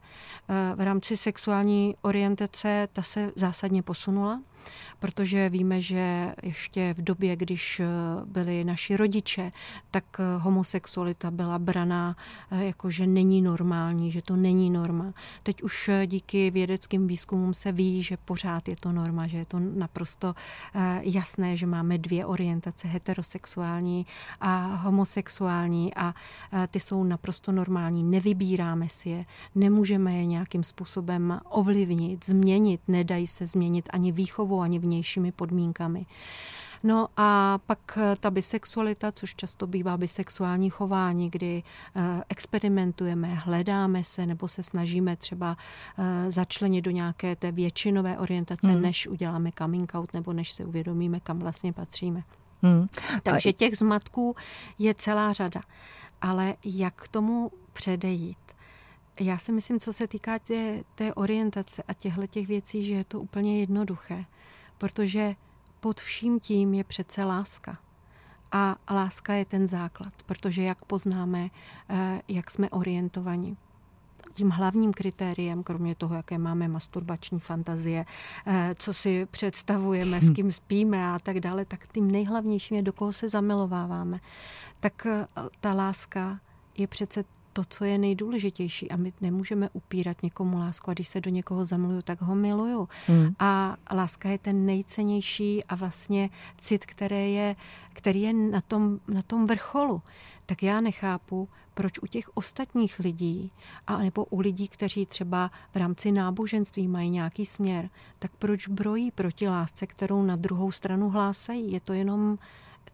V 0.75 0.81
rámci 0.81 1.17
sexuální 1.17 1.95
orientace 2.03 2.89
ta 2.93 3.03
se 3.03 3.33
zásadně 3.37 3.83
posunula 3.83 4.41
protože 5.01 5.49
víme, 5.49 5.81
že 5.81 6.35
ještě 6.43 6.95
v 6.95 7.03
době, 7.03 7.37
když 7.37 7.81
eh, 7.81 7.87
byli 8.25 8.65
naši 8.65 8.97
rodiče, 8.97 9.53
tak 9.91 10.05
eh, 10.19 10.39
homosexualita 10.39 11.31
byla 11.31 11.59
braná 11.59 12.17
eh, 12.51 12.65
jako, 12.65 12.91
že 12.91 13.07
není 13.07 13.43
normální, 13.43 14.11
že 14.11 14.23
to 14.23 14.37
není 14.37 14.71
norma. 14.71 15.13
Teď 15.43 15.63
už 15.63 15.91
díky 16.07 16.51
vědeckým 16.51 17.07
výzkumům 17.07 17.55
se 17.55 17.73
ví, 17.73 18.03
že 18.03 18.17
pořád 18.17 18.69
je 18.69 18.77
to 18.77 18.93
norma, 18.93 19.27
že 19.27 19.39
je 19.39 19.45
to 19.45 19.59
naprosto 19.61 20.35
jasné, 21.01 21.57
že 21.57 21.67
máme 21.67 21.99
dvě 21.99 22.27
orientace, 22.27 22.89
heterosexuální 22.89 24.07
a 24.41 24.67
homosexuální 24.67 25.95
a 25.95 26.15
ty 26.71 26.81
jsou 26.81 27.05
naprosto 27.05 27.53
normální. 27.53 28.05
Nevybíráme 28.05 28.89
si 28.89 29.09
je, 29.09 29.25
nemůžeme 29.55 30.17
je 30.17 30.27
nějakým 30.27 30.63
způsobem 30.63 31.41
ovlivnit, 31.49 32.27
změnit, 32.27 32.81
nedají 32.89 33.27
se 33.27 33.47
změnit 33.47 33.89
ani 33.93 34.13
výchovou, 34.51 34.61
ani 34.61 34.79
vnějšími 34.79 35.33
podmínkami. 35.33 36.07
No 36.83 37.09
a 37.17 37.59
pak 37.67 37.99
eh, 37.99 38.17
ta 38.21 38.31
bisexualita, 38.31 39.13
což 39.13 39.35
často 39.35 39.67
bývá 39.67 39.97
bisexuální 39.97 40.71
chování, 40.71 41.31
kdy 41.31 41.63
eh, 41.63 42.23
experimentujeme, 42.29 43.35
hledáme 43.35 44.05
se 44.05 44.27
nebo 44.27 44.49
se 44.49 44.63
snažíme 44.63 45.17
třeba 45.17 45.57
eh, 45.99 46.31
začlenit 46.31 46.85
do 46.85 46.91
nějaké 46.91 47.37
té 47.37 47.53
většinové 47.53 48.19
orientace, 48.19 48.71
hmm. 48.71 48.83
než 48.83 49.07
uděláme 49.07 49.51
coming 49.59 49.95
out 49.95 50.15
nebo 50.15 50.33
než 50.33 50.53
si 50.53 50.65
uvědomíme, 50.65 51.21
kam 51.21 51.39
vlastně 51.39 51.73
patříme. 51.73 52.23
Hmm. 52.63 52.89
Takže 53.23 53.53
těch 53.53 53.77
zmatků 53.77 54.37
je 54.79 54.95
celá 54.95 55.33
řada. 55.33 55.61
Ale 56.21 56.55
jak 56.65 56.95
k 56.95 57.09
tomu 57.09 57.51
předejít? 57.73 58.39
Já 59.21 59.39
si 59.39 59.53
myslím, 59.53 59.81
co 59.81 59.93
se 59.93 60.07
týká 60.07 60.39
té, 60.39 60.83
té 60.95 61.15
orientace 61.15 61.83
a 61.89 61.95
těchto 61.95 62.27
těch 62.27 62.47
věcí, 62.47 62.85
že 62.85 62.93
je 62.93 63.05
to 63.05 63.21
úplně 63.21 63.61
jednoduché, 63.61 64.25
protože 64.81 65.35
pod 65.81 66.01
vším 66.01 66.41
tím 66.41 66.75
je 66.75 66.85
přece 66.85 67.25
láska. 67.25 67.79
A 68.53 68.77
láska 68.91 69.33
je 69.35 69.45
ten 69.45 69.69
základ, 69.69 70.13
protože 70.27 70.63
jak 70.63 70.85
poznáme, 70.85 71.49
eh, 71.89 72.23
jak 72.29 72.51
jsme 72.51 72.71
orientovaní. 72.71 73.57
Tím 74.33 74.51
hlavním 74.51 74.93
kritériem, 74.93 75.63
kromě 75.63 75.95
toho, 75.95 76.15
jaké 76.15 76.39
máme 76.39 76.69
masturbační 76.69 77.41
fantazie, 77.41 78.05
eh, 78.47 78.75
co 78.79 78.95
si 78.95 79.27
představujeme, 79.27 80.21
s 80.21 80.31
hm. 80.31 80.35
kým 80.35 80.53
spíme 80.53 81.13
a 81.13 81.19
tak 81.19 81.41
dále, 81.41 81.65
tak 81.65 81.87
tím 81.93 82.11
nejhlavnějším 82.11 82.77
je, 82.77 82.83
do 82.83 82.93
koho 82.93 83.13
se 83.13 83.29
zamilováváme. 83.29 84.21
Tak 84.81 85.07
eh, 85.07 85.27
ta 85.61 85.73
láska 85.73 86.41
je 86.79 86.87
přece 86.87 87.25
to, 87.61 87.65
co 87.69 87.85
je 87.85 87.99
nejdůležitější. 87.99 88.91
A 88.91 88.97
my 88.97 89.13
nemůžeme 89.21 89.69
upírat 89.73 90.23
někomu 90.23 90.59
lásku 90.59 90.91
a 90.91 90.95
když 90.95 91.09
se 91.09 91.21
do 91.21 91.31
někoho 91.31 91.65
zamiluju, 91.65 92.03
tak 92.03 92.23
ho 92.23 92.35
miluju. 92.35 92.89
Hmm. 93.07 93.35
A 93.39 93.77
láska 93.95 94.29
je 94.29 94.39
ten 94.39 94.67
nejcennější 94.67 95.65
a 95.65 95.75
vlastně 95.75 96.31
cit, 96.61 96.87
který 96.87 97.35
je, 97.35 97.57
který 97.93 98.23
je 98.23 98.33
na, 98.33 98.61
tom, 98.61 99.01
na 99.09 99.23
tom 99.23 99.47
vrcholu. 99.47 100.03
Tak 100.47 100.63
já 100.63 100.81
nechápu, 100.81 101.49
proč 101.75 101.99
u 102.03 102.07
těch 102.07 102.37
ostatních 102.37 102.99
lidí, 102.99 103.53
a 103.87 103.99
nebo 103.99 104.25
u 104.25 104.41
lidí, 104.41 104.69
kteří 104.69 105.07
třeba 105.07 105.51
v 105.75 105.77
rámci 105.77 106.13
náboženství 106.13 106.89
mají 106.89 107.11
nějaký 107.11 107.47
směr, 107.47 107.89
tak 108.19 108.31
proč 108.39 108.69
brojí 108.69 109.11
proti 109.11 109.49
lásce, 109.49 109.87
kterou 109.87 110.23
na 110.23 110.37
druhou 110.37 110.73
stranu 110.73 111.11
hlásají? 111.11 111.73
Je 111.73 111.81
to 111.81 111.93
jenom 111.93 112.39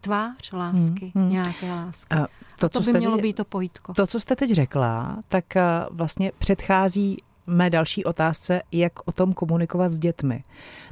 tvář 0.01 0.51
lásky, 0.51 1.11
hmm, 1.15 1.23
hmm. 1.23 1.31
nějaké 1.31 1.71
lásky. 1.71 2.15
A 2.15 2.27
to, 2.59 2.69
co 2.69 2.79
to 2.79 2.79
by 2.79 2.85
jste 2.85 2.99
mělo 2.99 3.15
teď, 3.15 3.21
být 3.21 3.35
to 3.35 3.45
pojítko. 3.45 3.93
To, 3.93 4.07
co 4.07 4.19
jste 4.19 4.35
teď 4.35 4.51
řekla, 4.51 5.17
tak 5.27 5.55
eh, 5.55 5.63
vlastně 5.91 6.31
předchází 6.37 7.17
mé 7.47 7.69
další 7.69 8.05
otázce, 8.05 8.61
jak 8.71 9.07
o 9.07 9.11
tom 9.11 9.33
komunikovat 9.33 9.91
s 9.91 9.99
dětmi. 9.99 10.43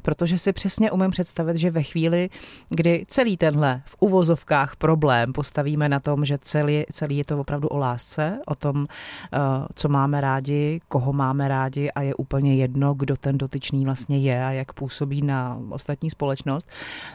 Protože 0.02 0.38
si 0.38 0.52
přesně 0.52 0.90
umím 0.90 1.10
představit, 1.10 1.56
že 1.56 1.70
ve 1.70 1.82
chvíli, 1.82 2.28
kdy 2.68 3.04
celý 3.08 3.36
tenhle 3.36 3.82
v 3.86 3.96
uvozovkách 4.00 4.76
problém 4.76 5.32
postavíme 5.32 5.88
na 5.88 6.00
tom, 6.00 6.24
že 6.24 6.38
celý, 6.38 6.84
celý 6.92 7.16
je 7.16 7.24
to 7.24 7.40
opravdu 7.40 7.68
o 7.68 7.78
lásce, 7.78 8.38
o 8.46 8.54
tom, 8.54 8.86
eh, 9.32 9.38
co 9.74 9.88
máme 9.88 10.20
rádi, 10.20 10.80
koho 10.88 11.12
máme 11.12 11.48
rádi 11.48 11.90
a 11.90 12.02
je 12.02 12.14
úplně 12.14 12.56
jedno, 12.56 12.94
kdo 12.94 13.16
ten 13.16 13.38
dotyčný 13.38 13.84
vlastně 13.84 14.18
je 14.18 14.44
a 14.44 14.50
jak 14.50 14.72
působí 14.72 15.22
na 15.22 15.58
ostatní 15.68 16.10
společnost, 16.10 16.68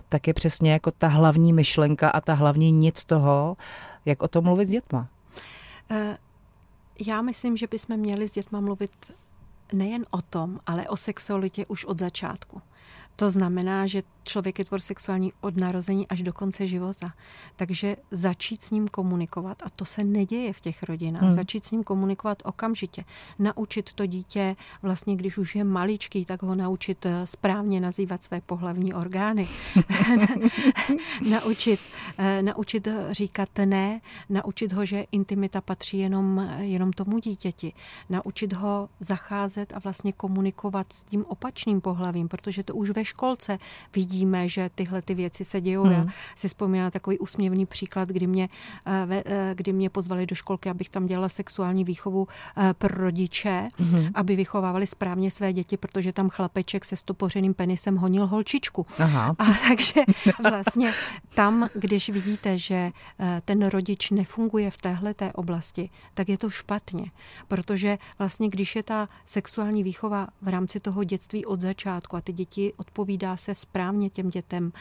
tak 0.10 0.28
je 0.28 0.34
přesně 0.34 0.72
jako 0.72 0.92
ta 0.92 1.08
hlavní 1.08 1.54
myšlenka 1.54 2.10
a 2.10 2.22
ta 2.22 2.34
hlavní 2.34 2.72
nic 2.72 3.06
toho, 3.06 3.58
jak 4.06 4.24
o 4.24 4.28
tom 4.28 4.44
mluvit 4.44 4.66
s 4.66 4.70
dětma. 4.70 5.08
Eh, 5.92 6.18
já 7.08 7.22
myslím, 7.22 7.58
že 7.58 7.68
bychom 7.68 7.98
měli 7.98 8.28
s 8.28 8.32
dětma 8.32 8.60
mluvit 8.60 8.92
nejen 9.74 10.05
o 10.11 10.22
tom, 10.22 10.59
ale 10.65 10.89
o 10.89 10.97
sexualitě 10.97 11.65
už 11.65 11.86
od 11.86 11.99
začátku. 11.99 12.61
To 13.16 13.30
znamená, 13.30 13.88
že 13.88 14.03
člověk 14.24 14.59
je 14.59 14.66
tvor 14.66 14.80
sexuální 14.80 15.34
od 15.41 15.57
narození 15.57 16.07
až 16.07 16.24
do 16.24 16.34
konce 16.34 16.68
života. 16.68 17.14
Takže 17.55 17.95
začít 18.12 18.64
s 18.64 18.72
ním 18.72 18.88
komunikovat, 18.88 19.64
a 19.66 19.70
to 19.70 19.86
se 19.86 20.03
neděje 20.03 20.53
v 20.53 20.59
těch 20.59 20.84
rodinách, 20.84 21.22
hmm. 21.22 21.32
začít 21.32 21.66
s 21.66 21.72
ním 21.72 21.84
komunikovat 21.84 22.41
okamžitě. 22.45 23.03
Naučit 23.39 23.93
to 23.93 24.05
dítě, 24.05 24.55
vlastně 24.82 25.16
když 25.16 25.38
už 25.38 25.55
je 25.55 25.64
maličký, 25.64 26.26
tak 26.26 26.43
ho 26.43 26.55
naučit 26.55 27.05
eh, 27.05 27.28
správně 27.28 27.82
nazývat 27.82 28.24
své 28.24 28.41
pohlavní 28.41 28.93
orgány. 28.93 29.47
naučit, 31.30 31.80
eh, 32.18 32.41
naučit 32.41 32.88
říkat 33.09 33.49
ne, 33.66 34.01
naučit 34.30 34.74
ho, 34.74 34.86
že 34.86 35.05
intimita 35.12 35.62
patří 35.62 35.99
jenom, 35.99 36.51
jenom 36.59 36.93
tomu 36.93 37.20
dítěti. 37.20 37.74
Naučit 38.09 38.53
ho 38.53 38.89
zacházet 38.99 39.74
a 39.74 39.80
vlastně 39.80 40.14
komunikovat 40.14 40.93
s 40.93 41.03
tím 41.03 41.26
opačným 41.26 41.82
pohlavím, 41.82 42.28
protože 42.28 42.64
to 42.64 42.76
už 42.76 42.89
ve 42.89 43.01
školce 43.06 43.58
vidíme, 43.95 44.49
že 44.49 44.70
tyhle 44.76 45.02
ty 45.02 45.16
věci 45.16 45.45
se 45.45 45.62
dějou. 45.62 45.84
Hmm. 45.84 45.93
Já 45.93 46.08
si 46.36 46.47
vzpomínám 46.47 46.91
takový 46.91 47.20
úsměvný 47.20 47.66
příklad, 47.66 48.10
kdy 48.10 48.28
mě, 48.28 48.49
eh, 48.86 49.24
eh, 49.26 49.52
kdy 49.56 49.74
mě 49.74 49.89
pozvali 49.89 50.26
do 50.26 50.36
školky, 50.36 50.70
abych 50.70 50.89
tam 50.89 51.06
dělala 51.06 51.30
sexuální 51.30 51.84
výchovu 51.84 52.28
eh, 52.58 52.74
pro 52.74 53.04
rodiče, 53.04 53.70
hmm. 53.80 54.10
aby 54.14 54.36
vychovávali 54.36 54.88
správně 54.88 55.32
své 55.32 55.54
děti, 55.54 55.78
protože 55.78 56.14
tam 56.14 56.30
chlapeček 56.30 56.86
se 56.86 56.95
stopořeným 56.95 57.54
penisem 57.54 57.97
honil 57.97 58.28
holčičku. 58.28 58.86
Aha. 58.99 59.36
A 59.39 59.45
takže 59.68 60.02
vlastně 60.49 60.91
tam, 61.36 61.70
když 61.74 62.10
vidíte, 62.10 62.58
že 62.58 62.91
ten 63.45 63.68
rodič 63.68 64.12
nefunguje 64.12 64.72
v 64.72 64.78
téhle 64.78 65.14
té 65.14 65.34
oblasti, 65.34 65.89
tak 66.14 66.30
je 66.30 66.38
to 66.38 66.49
špatně, 66.49 67.12
protože 67.47 67.97
vlastně 68.20 68.49
když 68.49 68.76
je 68.76 68.84
ta 68.84 69.10
sexuální 69.26 69.84
výchova 69.84 70.28
v 70.41 70.47
rámci 70.47 70.80
toho 70.80 71.04
dětství 71.04 71.45
od 71.45 71.62
začátku 71.62 72.16
a 72.16 72.22
ty 72.22 72.34
děti 72.34 72.74
od 72.78 72.91
odpovídá 72.92 73.38
se 73.38 73.56
správně 73.56 74.10
těm 74.10 74.30
dětem 74.30 74.72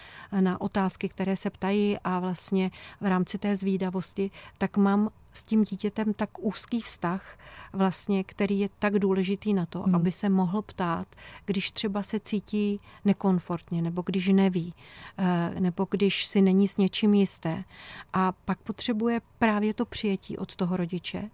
na 0.41 0.61
otázky, 0.61 1.09
které 1.09 1.37
se 1.37 1.51
ptají 1.51 1.99
a 2.05 2.19
vlastně 2.19 2.71
v 3.01 3.07
rámci 3.07 3.39
té 3.39 3.57
zvídavosti, 3.57 4.31
tak 4.59 4.77
mám 4.77 5.11
s 5.33 5.45
tím 5.45 5.65
dítětem 5.65 6.15
tak 6.15 6.31
úzký 6.39 6.81
vztah, 6.81 7.39
vlastně, 7.73 8.25
který 8.25 8.61
je 8.61 8.69
tak 8.79 8.99
důležitý 8.99 9.55
na 9.55 9.67
to, 9.67 9.83
hmm. 9.83 9.95
aby 9.95 10.13
se 10.13 10.29
mohl 10.29 10.63
ptát, 10.63 11.07
když 11.47 11.71
třeba 11.71 12.03
se 12.03 12.21
cítí 12.21 12.81
nekomfortně, 13.05 13.83
nebo 13.83 14.03
když 14.07 14.29
neví, 14.29 14.75
eh, 15.19 15.61
nebo 15.61 15.87
když 15.91 16.27
si 16.27 16.43
není 16.43 16.69
s 16.69 16.77
něčím 16.77 17.15
jisté. 17.15 17.65
A 18.13 18.33
pak 18.33 18.59
potřebuje 18.59 19.21
právě 19.39 19.75
to 19.75 19.85
přijetí 19.85 20.39
od 20.39 20.57
toho 20.57 20.77
rodiče, 20.77 21.31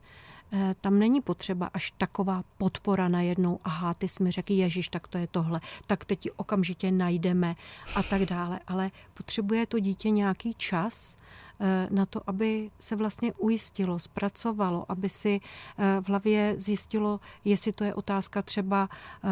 tam 0.80 0.98
není 0.98 1.20
potřeba 1.20 1.70
až 1.74 1.92
taková 1.98 2.44
podpora 2.58 3.08
najednou, 3.08 3.58
aha, 3.64 3.94
ty 3.94 4.08
jsi 4.08 4.22
mi 4.22 4.30
řekl, 4.30 4.52
ježiš, 4.52 4.88
tak 4.88 5.08
to 5.08 5.18
je 5.18 5.26
tohle, 5.26 5.60
tak 5.86 6.04
teď 6.04 6.26
ji 6.26 6.32
okamžitě 6.32 6.90
najdeme 6.90 7.56
a 7.94 8.02
tak 8.02 8.22
dále. 8.22 8.60
Ale 8.66 8.90
potřebuje 9.14 9.66
to 9.66 9.78
dítě 9.78 10.10
nějaký 10.10 10.54
čas, 10.54 11.16
Eh, 11.16 11.45
na 11.90 12.06
to, 12.06 12.20
aby 12.26 12.70
se 12.80 12.96
vlastně 12.96 13.32
ujistilo, 13.32 13.98
zpracovalo, 13.98 14.84
aby 14.88 15.08
si 15.08 15.40
eh, 15.78 16.00
v 16.00 16.08
hlavě 16.08 16.54
zjistilo, 16.58 17.20
jestli 17.44 17.72
to 17.72 17.84
je 17.84 17.94
otázka 17.94 18.42
třeba, 18.42 18.88
eh, 19.24 19.28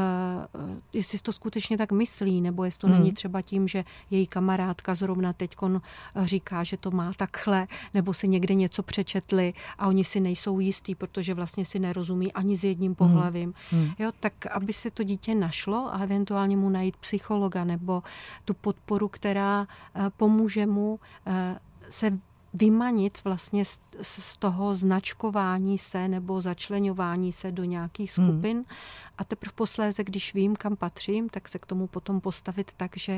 jestli 0.92 1.18
to 1.18 1.32
skutečně 1.32 1.78
tak 1.78 1.92
myslí, 1.92 2.40
nebo 2.40 2.64
jestli 2.64 2.78
to 2.78 2.86
hmm. 2.86 2.98
není 2.98 3.12
třeba 3.12 3.42
tím, 3.42 3.68
že 3.68 3.84
její 4.10 4.26
kamarádka 4.26 4.94
zrovna 4.94 5.32
teď 5.32 5.56
říká, 6.22 6.64
že 6.64 6.76
to 6.76 6.90
má 6.90 7.12
takhle, 7.16 7.66
nebo 7.94 8.14
si 8.14 8.28
někde 8.28 8.54
něco 8.54 8.82
přečetli 8.82 9.54
a 9.78 9.86
oni 9.86 10.04
si 10.04 10.20
nejsou 10.20 10.60
jistí, 10.60 10.94
protože 10.94 11.34
vlastně 11.34 11.64
si 11.64 11.78
nerozumí 11.78 12.32
ani 12.32 12.56
s 12.56 12.64
jedním 12.64 12.90
hmm. 12.90 12.94
pohlavím. 12.96 13.54
Hmm. 13.70 13.90
Jo, 13.98 14.10
tak 14.20 14.46
aby 14.46 14.72
se 14.72 14.90
to 14.90 15.02
dítě 15.02 15.34
našlo 15.34 15.94
a 15.94 15.98
eventuálně 15.98 16.56
mu 16.56 16.68
najít 16.68 16.96
psychologa 16.96 17.64
nebo 17.64 18.02
tu 18.44 18.54
podporu, 18.54 19.08
která 19.08 19.66
pomůže 20.16 20.66
mu 20.66 21.00
se 21.94 22.12
vymanit 22.54 23.24
vlastně 23.24 23.64
z, 23.64 23.80
z 24.02 24.36
toho 24.36 24.74
značkování 24.74 25.78
se 25.78 26.08
nebo 26.08 26.40
začlenování 26.40 27.32
se 27.32 27.52
do 27.52 27.64
nějakých 27.64 28.18
hmm. 28.18 28.28
skupin 28.28 28.56
hmm. 28.56 28.66
a 29.18 29.24
teprve 29.24 29.52
posléze, 29.54 30.04
když 30.04 30.34
vím, 30.34 30.56
kam 30.56 30.76
patřím, 30.76 31.28
tak 31.28 31.48
se 31.48 31.58
k 31.58 31.66
tomu 31.66 31.86
potom 31.86 32.20
postavit 32.20 32.72
tak, 32.76 32.96
že 32.96 33.12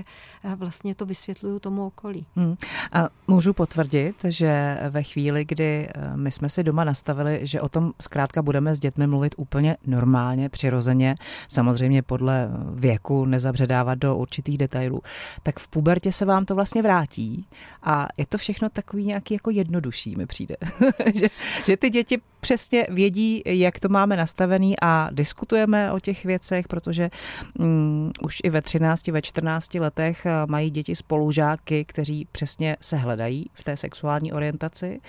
eh, 0.44 0.54
vlastně 0.54 0.94
to 0.94 1.06
vysvětluju 1.06 1.58
tomu 1.58 1.86
okolí. 1.86 2.26
Hmm. 2.36 2.56
A 2.92 3.08
můžu 3.26 3.52
potvrdit, 3.52 4.16
že 4.28 4.78
ve 4.90 5.02
chvíli, 5.02 5.44
kdy 5.44 5.88
eh, 5.88 6.16
my 6.16 6.30
jsme 6.30 6.48
si 6.48 6.62
doma 6.62 6.84
nastavili, 6.84 7.40
že 7.42 7.60
o 7.60 7.68
tom 7.68 7.92
zkrátka 8.00 8.42
budeme 8.42 8.74
s 8.74 8.80
dětmi 8.80 9.06
mluvit 9.06 9.34
úplně 9.38 9.76
normálně, 9.86 10.48
přirozeně, 10.48 11.14
samozřejmě 11.48 12.02
podle 12.02 12.48
věku 12.74 13.24
nezabředávat 13.24 13.98
do 13.98 14.16
určitých 14.16 14.58
detailů, 14.58 15.02
tak 15.42 15.58
v 15.58 15.68
pubertě 15.68 16.12
se 16.12 16.24
vám 16.24 16.44
to 16.44 16.54
vlastně 16.54 16.82
vrátí 16.82 17.46
a 17.82 18.08
je 18.16 18.26
to 18.26 18.38
všechno 18.38 18.68
takový 18.68 19.04
nějak 19.04 19.25
taky 19.26 19.34
jako 19.34 19.50
jednodušší, 19.50 20.16
mi 20.16 20.26
přijde. 20.26 20.56
že, 21.14 21.26
že 21.66 21.76
ty 21.76 21.90
děti 21.90 22.18
přesně 22.40 22.86
vědí, 22.90 23.42
jak 23.46 23.80
to 23.80 23.88
máme 23.88 24.16
nastavený 24.16 24.74
a 24.82 25.08
diskutujeme 25.12 25.92
o 25.92 26.00
těch 26.00 26.24
věcech, 26.24 26.68
protože 26.68 27.10
um, 27.58 28.12
už 28.22 28.38
i 28.44 28.50
ve 28.50 28.62
13, 28.62 29.06
ve 29.06 29.22
14 29.22 29.74
letech 29.74 30.26
eh, 30.26 30.30
mají 30.48 30.70
děti 30.70 30.96
spolužáky, 30.96 31.84
kteří 31.84 32.28
přesně 32.32 32.76
se 32.80 32.96
hledají 32.96 33.50
v 33.52 33.64
té 33.64 33.76
sexuální 33.76 34.32
orientaci, 34.32 35.00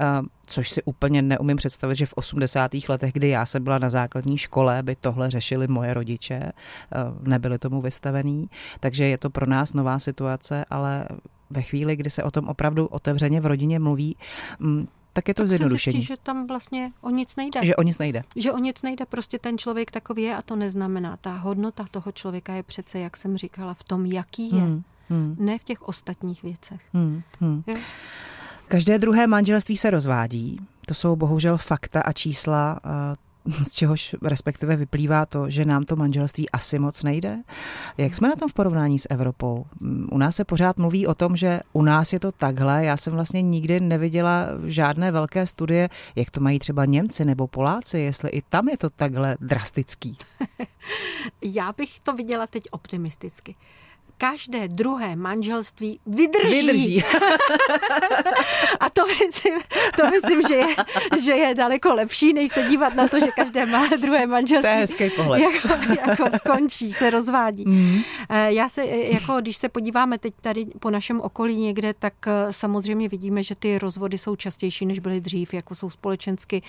uh, 0.00 0.26
což 0.46 0.70
si 0.70 0.82
úplně 0.82 1.22
neumím 1.22 1.56
představit, 1.56 1.96
že 1.96 2.06
v 2.06 2.14
80. 2.16 2.70
letech, 2.88 3.12
kdy 3.12 3.28
já 3.28 3.46
jsem 3.46 3.64
byla 3.64 3.78
na 3.78 3.90
základní 3.90 4.38
škole, 4.38 4.82
by 4.82 4.96
tohle 4.96 5.30
řešili 5.30 5.68
moje 5.68 5.94
rodiče, 5.94 6.40
uh, 6.42 7.28
nebyli 7.28 7.58
tomu 7.58 7.80
vystavený, 7.80 8.50
takže 8.80 9.08
je 9.08 9.18
to 9.18 9.30
pro 9.30 9.46
nás 9.46 9.72
nová 9.72 9.98
situace, 9.98 10.64
ale 10.70 11.06
ve 11.52 11.62
chvíli, 11.62 11.96
kdy 11.96 12.10
se 12.10 12.22
o 12.22 12.30
tom 12.30 12.48
opravdu 12.48 12.86
otevřeně 12.86 13.40
v 13.40 13.46
rodině 13.46 13.78
mluví, 13.78 14.16
mm, 14.58 14.88
tak 15.12 15.28
je 15.28 15.34
to 15.34 15.42
tak 15.42 15.48
zjednodušení. 15.48 15.98
Zjistí, 15.98 16.06
že 16.06 16.16
tam 16.22 16.46
vlastně 16.46 16.92
o 17.00 17.10
nic 17.10 17.36
nejde. 17.36 17.60
Že 17.62 17.76
o 17.76 17.82
nic 17.82 17.98
nejde. 17.98 18.22
Že 18.36 18.52
o 18.52 18.58
nic 18.58 18.82
nejde, 18.82 19.06
prostě 19.06 19.38
ten 19.38 19.58
člověk 19.58 19.90
takový 19.90 20.22
je 20.22 20.36
a 20.36 20.42
to 20.42 20.56
neznamená. 20.56 21.16
Ta 21.16 21.36
hodnota 21.36 21.84
toho 21.90 22.12
člověka 22.12 22.54
je 22.54 22.62
přece, 22.62 22.98
jak 22.98 23.16
jsem 23.16 23.36
říkala, 23.36 23.74
v 23.74 23.84
tom, 23.84 24.06
jaký 24.06 24.54
je. 24.54 24.60
Hmm. 24.60 24.82
hmm. 25.08 25.36
ne 25.38 25.58
v 25.58 25.64
těch 25.64 25.82
ostatních 25.82 26.42
věcech. 26.42 26.80
Hmm. 26.92 27.22
Hmm. 27.40 27.62
Každé 28.68 28.98
druhé 28.98 29.26
manželství 29.26 29.76
se 29.76 29.90
rozvádí. 29.90 30.60
To 30.86 30.94
jsou 30.94 31.16
bohužel 31.16 31.58
fakta 31.58 32.00
a 32.00 32.12
čísla 32.12 32.80
z 33.68 33.74
čehož 33.74 34.14
respektive 34.22 34.76
vyplývá 34.76 35.26
to, 35.26 35.50
že 35.50 35.64
nám 35.64 35.84
to 35.84 35.96
manželství 35.96 36.50
asi 36.50 36.78
moc 36.78 37.02
nejde. 37.02 37.38
Jak 37.98 38.14
jsme 38.14 38.28
na 38.28 38.36
tom 38.36 38.48
v 38.48 38.54
porovnání 38.54 38.98
s 38.98 39.06
Evropou? 39.10 39.66
U 40.10 40.18
nás 40.18 40.36
se 40.36 40.44
pořád 40.44 40.76
mluví 40.76 41.06
o 41.06 41.14
tom, 41.14 41.36
že 41.36 41.60
u 41.72 41.82
nás 41.82 42.12
je 42.12 42.20
to 42.20 42.32
takhle. 42.32 42.84
Já 42.84 42.96
jsem 42.96 43.12
vlastně 43.12 43.42
nikdy 43.42 43.80
neviděla 43.80 44.46
žádné 44.64 45.12
velké 45.12 45.46
studie, 45.46 45.88
jak 46.16 46.30
to 46.30 46.40
mají 46.40 46.58
třeba 46.58 46.84
Němci 46.84 47.24
nebo 47.24 47.46
Poláci, 47.46 47.98
jestli 47.98 48.30
i 48.30 48.42
tam 48.42 48.68
je 48.68 48.78
to 48.78 48.90
takhle 48.90 49.36
drastický. 49.40 50.16
Já 51.42 51.72
bych 51.72 52.00
to 52.00 52.12
viděla 52.12 52.46
teď 52.46 52.64
optimisticky 52.70 53.54
každé 54.30 54.68
druhé 54.68 55.16
manželství 55.16 56.00
vydrží. 56.06 56.60
Vydrží. 56.60 57.04
a 58.80 58.90
to 58.90 59.06
myslím, 59.06 59.60
to 59.96 60.10
myslím 60.10 60.42
že, 60.48 60.54
je, 60.54 60.66
že 61.24 61.32
je 61.32 61.54
daleko 61.54 61.94
lepší, 61.94 62.32
než 62.32 62.50
se 62.50 62.62
dívat 62.62 62.94
na 62.94 63.08
to, 63.08 63.20
že 63.20 63.26
každé 63.36 63.66
má 63.66 63.86
druhé 64.00 64.26
manželství 64.26 64.70
to 64.70 64.74
je 64.74 64.80
hezký 64.80 65.10
pohled. 65.10 65.42
Jako, 65.42 65.68
jako 66.10 66.38
skončí, 66.38 66.92
se 66.92 67.10
rozvádí. 67.10 67.64
Mm. 67.66 68.00
Já 68.46 68.68
se, 68.68 68.84
jako 68.86 69.40
když 69.40 69.56
se 69.56 69.68
podíváme 69.68 70.18
teď 70.18 70.34
tady 70.40 70.66
po 70.78 70.90
našem 70.90 71.20
okolí 71.20 71.56
někde, 71.56 71.94
tak 71.94 72.14
eh, 72.26 72.52
samozřejmě 72.52 73.08
vidíme, 73.08 73.42
že 73.42 73.54
ty 73.54 73.78
rozvody 73.78 74.18
jsou 74.18 74.36
častější, 74.36 74.86
než 74.86 74.98
byly 74.98 75.20
dřív, 75.20 75.54
jako 75.54 75.74
jsou 75.74 75.90
společensky 75.90 76.62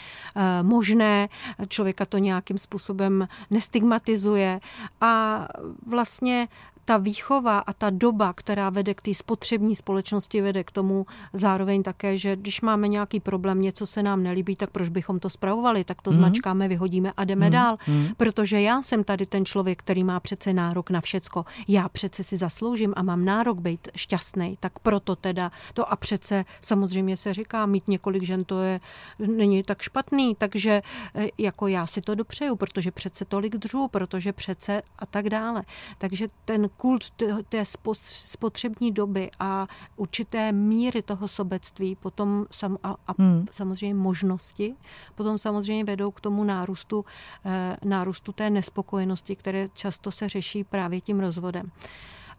možné, 0.61 1.29
člověka 1.67 2.05
to 2.05 2.17
nějakým 2.17 2.57
způsobem 2.57 3.27
nestigmatizuje 3.51 4.59
a 5.01 5.45
vlastně 5.85 6.47
ta 6.85 6.97
výchova 6.97 7.59
a 7.59 7.73
ta 7.73 7.89
doba, 7.89 8.33
která 8.33 8.69
vede 8.69 8.93
k 8.93 9.01
té 9.01 9.13
spotřební 9.13 9.75
společnosti, 9.75 10.41
vede 10.41 10.63
k 10.63 10.71
tomu 10.71 11.05
zároveň 11.33 11.83
také, 11.83 12.17
že 12.17 12.35
když 12.35 12.61
máme 12.61 12.87
nějaký 12.87 13.19
problém, 13.19 13.61
něco 13.61 13.87
se 13.87 14.03
nám 14.03 14.23
nelíbí, 14.23 14.55
tak 14.55 14.69
proč 14.69 14.89
bychom 14.89 15.19
to 15.19 15.29
spravovali, 15.29 15.83
tak 15.83 16.01
to 16.01 16.11
mm. 16.11 16.17
zmačkáme, 16.17 16.67
vyhodíme 16.67 17.13
a 17.17 17.23
jdeme 17.23 17.45
mm. 17.45 17.51
dál. 17.51 17.77
Mm. 17.87 18.07
Protože 18.17 18.61
já 18.61 18.81
jsem 18.81 19.03
tady 19.03 19.25
ten 19.25 19.45
člověk, 19.45 19.79
který 19.79 20.03
má 20.03 20.19
přece 20.19 20.53
nárok 20.53 20.89
na 20.89 21.01
všecko. 21.01 21.45
Já 21.67 21.89
přece 21.89 22.23
si 22.23 22.37
zasloužím 22.37 22.93
a 22.95 23.03
mám 23.03 23.25
nárok 23.25 23.59
být 23.59 23.87
šťastný, 23.95 24.57
tak 24.59 24.79
proto 24.79 25.15
teda 25.15 25.51
to 25.73 25.91
a 25.91 25.95
přece 25.95 26.45
samozřejmě 26.61 27.17
se 27.17 27.33
říká, 27.33 27.65
mít 27.65 27.87
několik 27.87 28.23
žen 28.23 28.43
to 28.45 28.61
je, 28.61 28.79
není 29.19 29.63
tak 29.63 29.81
špatný, 29.81 30.35
takže 30.35 30.81
e, 31.15 31.27
jako 31.37 31.67
já 31.67 31.87
si 31.87 32.01
to 32.01 32.15
dopřeju, 32.15 32.55
protože 32.55 32.91
přece 32.91 33.25
tolik 33.25 33.55
druhů, 33.55 33.87
protože 33.87 34.33
přece 34.33 34.81
a 34.99 35.05
tak 35.05 35.29
dále. 35.29 35.63
Takže 35.97 36.27
ten 36.45 36.69
kult 36.77 37.03
té 37.49 37.63
spotřební 37.99 38.91
doby 38.91 39.31
a 39.39 39.67
určité 39.95 40.51
míry 40.51 41.01
toho 41.01 41.27
sobectví, 41.27 41.95
potom 41.95 42.45
sam, 42.51 42.77
a, 42.83 42.95
a 43.07 43.13
hmm. 43.19 43.45
samozřejmě 43.51 43.93
možnosti, 43.93 44.75
potom 45.15 45.37
samozřejmě 45.37 45.83
vedou 45.83 46.11
k 46.11 46.21
tomu 46.21 46.43
nárůstu, 46.43 47.05
e, 47.45 47.77
nárůstu 47.85 48.31
té 48.31 48.49
nespokojenosti, 48.49 49.35
které 49.35 49.67
často 49.73 50.11
se 50.11 50.29
řeší 50.29 50.63
právě 50.63 51.01
tím 51.01 51.19
rozvodem. 51.19 51.71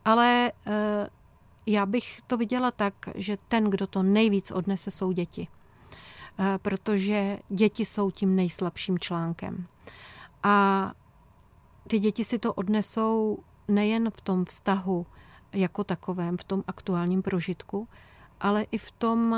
Ale 0.05 0.53
e, 0.67 1.09
já 1.67 1.87
bych 1.87 2.21
to 2.27 2.37
viděla 2.37 2.71
tak, 2.71 2.95
že 3.15 3.37
ten, 3.49 3.71
kdo 3.71 3.87
to 3.87 4.03
nejvíc 4.03 4.51
odnese, 4.51 4.91
jsou 4.91 5.13
děti. 5.13 5.49
E, 6.39 6.59
protože 6.59 7.39
děti 7.49 7.85
jsou 7.85 8.11
tím 8.11 8.37
nejslabším 8.37 8.99
článkem. 8.99 9.67
A 10.43 10.93
ty 11.89 11.99
děti 11.99 12.25
si 12.25 12.39
to 12.39 12.53
odnesou 12.53 13.39
nejen 13.69 14.11
v 14.11 14.21
tom 14.21 14.45
vztahu 14.45 15.07
jako 15.53 15.85
takovém, 15.85 16.37
v 16.37 16.45
tom 16.45 16.65
aktuálním 16.67 17.23
prožitku, 17.23 17.89
ale 18.41 18.63
i 18.63 18.79
v 18.79 18.91
tom, 18.91 19.37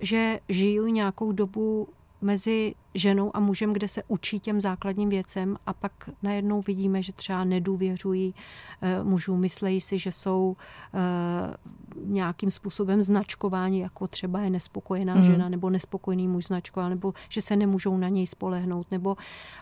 že 0.00 0.40
žiju 0.48 0.86
nějakou 0.86 1.32
dobu 1.32 1.88
mezi 2.24 2.74
ženou 2.94 3.30
a 3.36 3.40
mužem, 3.40 3.72
kde 3.72 3.88
se 3.88 4.02
učí 4.08 4.40
těm 4.40 4.60
základním 4.60 5.08
věcem 5.08 5.56
a 5.66 5.72
pak 5.72 6.10
najednou 6.22 6.62
vidíme, 6.62 7.02
že 7.02 7.12
třeba 7.12 7.44
nedůvěřují 7.44 8.34
eh, 8.82 9.04
mužům, 9.04 9.40
myslejí 9.40 9.80
si, 9.80 9.98
že 9.98 10.12
jsou 10.12 10.56
eh, 10.94 11.56
nějakým 12.04 12.50
způsobem 12.50 13.02
značkováni, 13.02 13.80
jako 13.80 14.08
třeba 14.08 14.40
je 14.40 14.50
nespokojená 14.50 15.14
mm. 15.14 15.22
žena 15.22 15.48
nebo 15.48 15.70
nespokojený 15.70 16.28
muž 16.28 16.46
značková, 16.46 16.88
nebo 16.88 17.14
že 17.28 17.42
se 17.42 17.56
nemůžou 17.56 17.96
na 17.96 18.08
něj 18.08 18.26
spolehnout, 18.26 18.90
nebo 18.90 19.16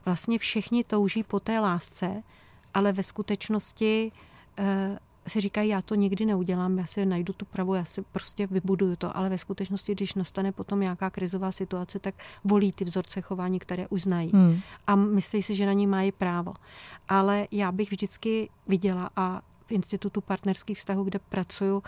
vlastně 0.04 0.38
všichni 0.38 0.84
touží 0.84 1.22
po 1.22 1.40
té 1.40 1.60
lásce, 1.60 2.22
ale 2.74 2.92
ve 2.92 3.02
skutečnosti 3.02 4.12
uh, 4.58 4.64
si 5.26 5.40
říkají, 5.40 5.68
já 5.68 5.82
to 5.82 5.94
nikdy 5.94 6.26
neudělám, 6.26 6.78
já 6.78 6.86
si 6.86 7.06
najdu 7.06 7.32
tu 7.32 7.44
pravu, 7.44 7.74
já 7.74 7.84
si 7.84 8.02
prostě 8.02 8.46
vybuduju 8.46 8.96
to, 8.96 9.16
ale 9.16 9.28
ve 9.28 9.38
skutečnosti, 9.38 9.94
když 9.94 10.14
nastane 10.14 10.52
potom 10.52 10.80
nějaká 10.80 11.10
krizová 11.10 11.52
situace, 11.52 11.98
tak 11.98 12.14
volí 12.44 12.72
ty 12.72 12.84
vzorce 12.84 13.20
chování, 13.20 13.58
které 13.58 13.88
už 13.88 14.02
znají. 14.02 14.30
Hmm. 14.34 14.60
A 14.86 14.94
myslí 14.94 15.42
si, 15.42 15.54
že 15.54 15.66
na 15.66 15.72
ní 15.72 15.86
mají 15.86 16.12
právo. 16.12 16.54
Ale 17.08 17.48
já 17.50 17.72
bych 17.72 17.90
vždycky 17.90 18.48
viděla 18.66 19.10
a 19.16 19.42
v 19.66 19.72
Institutu 19.72 20.20
partnerských 20.20 20.78
vztahů, 20.78 21.04
kde 21.04 21.18
pracuju, 21.18 21.82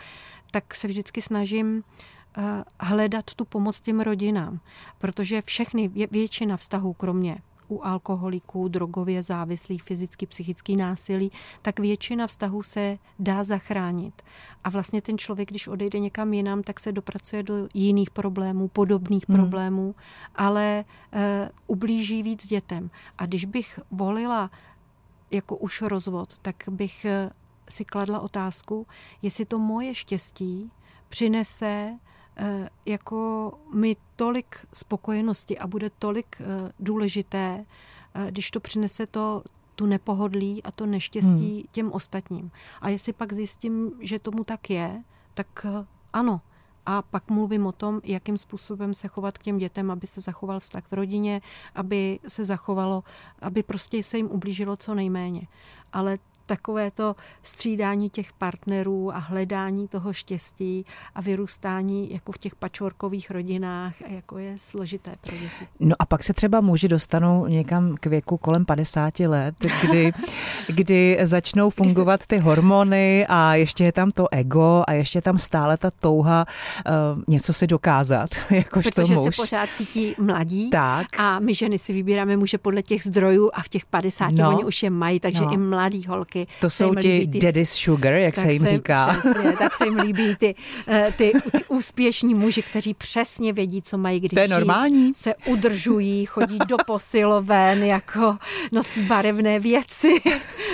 tak 0.51 0.75
se 0.75 0.89
vždycky 0.89 1.23
snažím 1.23 1.77
uh, 1.77 2.45
hledat 2.81 3.35
tu 3.35 3.45
pomoc 3.45 3.81
těm 3.81 4.01
rodinám, 4.01 4.61
protože 4.99 5.43
všechny, 5.43 5.89
většina 5.89 6.57
vztahů, 6.57 6.93
kromě 6.93 7.39
u 7.75 7.85
alkoholiků, 7.85 8.69
drogově 8.69 9.23
závislých, 9.23 9.83
fyzicky, 9.83 10.27
psychický 10.27 10.77
násilí, 10.77 11.33
tak 11.63 11.81
většina 11.81 12.27
vztahů 12.27 12.63
se 12.63 12.99
dá 13.19 13.45
zachránit. 13.45 14.23
A 14.65 14.71
vlastně 14.71 15.03
ten 15.03 15.19
člověk, 15.19 15.49
když 15.49 15.69
odejde 15.69 15.99
někam 15.99 16.35
jinam, 16.35 16.63
tak 16.63 16.81
se 16.81 16.93
dopracuje 16.93 17.43
do 17.43 17.69
jiných 17.75 18.11
problémů, 18.11 18.69
podobných 18.69 19.25
hmm. 19.29 19.37
problémů, 19.37 19.95
ale 20.35 20.85
e, 21.13 21.51
ublíží 21.67 22.23
víc 22.23 22.47
dětem. 22.47 22.91
A 23.19 23.27
když 23.27 23.45
bych 23.45 23.81
volila 23.91 24.51
jako 25.31 25.57
už 25.57 25.83
rozvod, 25.83 26.39
tak 26.39 26.65
bych 26.69 27.05
eh, 27.05 27.31
si 27.69 27.85
kladla 27.85 28.21
otázku, 28.21 28.87
jestli 29.23 29.45
to 29.45 29.59
moje 29.59 29.95
štěstí 29.95 30.71
přinese 31.09 31.99
jako 32.87 33.53
mi 33.73 33.97
tolik 34.17 34.67
spokojenosti 34.73 35.59
a 35.59 35.67
bude 35.67 35.91
tolik 35.91 36.37
eh, 36.41 36.73
důležité, 36.81 37.65
eh, 38.15 38.31
když 38.31 38.51
to 38.51 38.61
přinese 38.61 39.07
to 39.07 39.43
tu 39.75 39.87
nepohodlí 39.87 40.63
a 40.63 40.71
to 40.71 40.87
neštěstí 40.87 41.55
hmm. 41.55 41.63
těm 41.71 41.93
ostatním. 41.93 42.51
A 42.81 42.89
jestli 42.89 43.13
pak 43.13 43.33
zjistím, 43.33 43.93
že 44.01 44.19
tomu 44.19 44.45
tak 44.45 44.71
je, 44.71 45.03
tak 45.35 45.67
ano. 46.13 46.41
A 46.87 47.03
pak 47.03 47.31
mluvím 47.31 47.67
o 47.67 47.73
tom, 47.73 48.01
jakým 48.05 48.39
způsobem 48.39 48.95
se 48.95 49.09
chovat 49.09 49.39
k 49.39 49.43
těm 49.43 49.59
dětem, 49.59 49.91
aby 49.91 50.07
se 50.07 50.21
zachoval 50.21 50.61
vztah 50.61 50.85
v 50.91 50.93
rodině, 50.93 51.41
aby 51.75 52.21
se 52.29 52.45
zachovalo, 52.45 53.05
aby 53.41 53.63
prostě 53.63 54.03
se 54.03 54.17
jim 54.17 54.27
ublížilo 54.27 54.77
co 54.77 54.95
nejméně. 54.95 55.47
Ale 55.93 56.19
takové 56.47 56.91
to 56.91 57.17
střídání 57.43 58.11
těch 58.11 58.33
partnerů 58.33 59.15
a 59.15 59.19
hledání 59.19 59.89
toho 59.89 60.13
štěstí 60.13 60.87
a 61.15 61.21
vyrůstání 61.21 62.13
jako 62.13 62.33
v 62.33 62.39
těch 62.39 62.55
pačvorkových 62.55 63.31
rodinách, 63.31 63.95
jako 64.09 64.39
je 64.39 64.55
složité 64.57 65.15
pro 65.21 65.37
děti. 65.37 65.69
No 65.81 65.97
a 65.99 66.07
pak 66.07 66.25
se 66.25 66.33
třeba 66.33 66.61
muži 66.61 66.89
dostanou 66.89 67.47
někam 67.47 67.95
k 68.01 68.07
věku 68.07 68.37
kolem 68.37 68.65
50 68.65 69.21
let, 69.21 69.55
kdy, 69.83 70.13
kdy 70.69 71.19
začnou 71.23 71.71
fungovat 71.71 72.27
ty 72.27 72.39
hormony 72.39 73.27
a 73.29 73.55
ještě 73.55 73.85
je 73.85 73.93
tam 73.93 74.11
to 74.11 74.27
ego 74.33 74.85
a 74.87 74.93
ještě 74.93 75.19
je 75.19 75.23
tam 75.23 75.39
stále 75.39 75.77
ta 75.77 75.91
touha 75.91 76.47
uh, 77.15 77.23
něco 77.29 77.53
si 77.53 77.67
dokázat, 77.67 78.31
jakož 78.51 78.85
Protože 78.85 79.15
to 79.15 79.23
muž. 79.23 79.37
se 79.37 79.43
pořád 79.43 79.71
cítí 79.71 80.15
mladí 80.19 80.71
tak. 80.71 81.07
a 81.19 81.39
my 81.39 81.55
ženy 81.55 81.79
si 81.79 81.93
vybíráme 81.93 82.37
muže 82.37 82.59
podle 82.59 82.83
těch 82.83 83.03
zdrojů 83.03 83.49
a 83.53 83.63
v 83.63 83.69
těch 83.69 83.87
50 83.87 84.33
no. 84.33 84.55
oni 84.55 84.65
už 84.65 84.83
je 84.83 84.91
mají, 84.91 85.21
takže 85.21 85.43
no. 85.43 85.53
i 85.53 85.57
mladý 85.57 86.07
holky 86.07 86.34
taky. 86.35 86.61
To 86.61 86.71
jsou 86.71 86.95
ti 86.95 87.29
ty, 87.33 87.39
daddy's 87.39 87.71
sugar, 87.71 88.13
jak 88.13 88.37
se 88.37 88.53
jim 88.53 88.63
se, 88.63 88.69
říká. 88.69 89.17
Přesně, 89.21 89.53
tak 89.53 89.75
se 89.75 89.85
jim 89.85 89.97
líbí 89.97 90.37
ty, 90.37 90.55
eh, 90.89 91.13
ty, 91.17 91.33
ty 91.53 91.65
úspěšní 91.69 92.35
muži, 92.35 92.63
kteří 92.63 92.95
přesně 92.95 93.53
vědí, 93.53 93.83
co 93.83 93.99
mají 93.99 94.21
kdy 94.21 94.29
To 94.29 94.41
je 94.41 94.49
normální. 94.49 95.15
Se 95.15 95.35
udržují, 95.47 96.27
chodí 96.27 96.59
do 96.69 96.77
posiloven, 96.87 97.85
jako 97.85 98.37
nosí 98.73 99.03
barevné 99.03 99.59
věci 99.59 100.15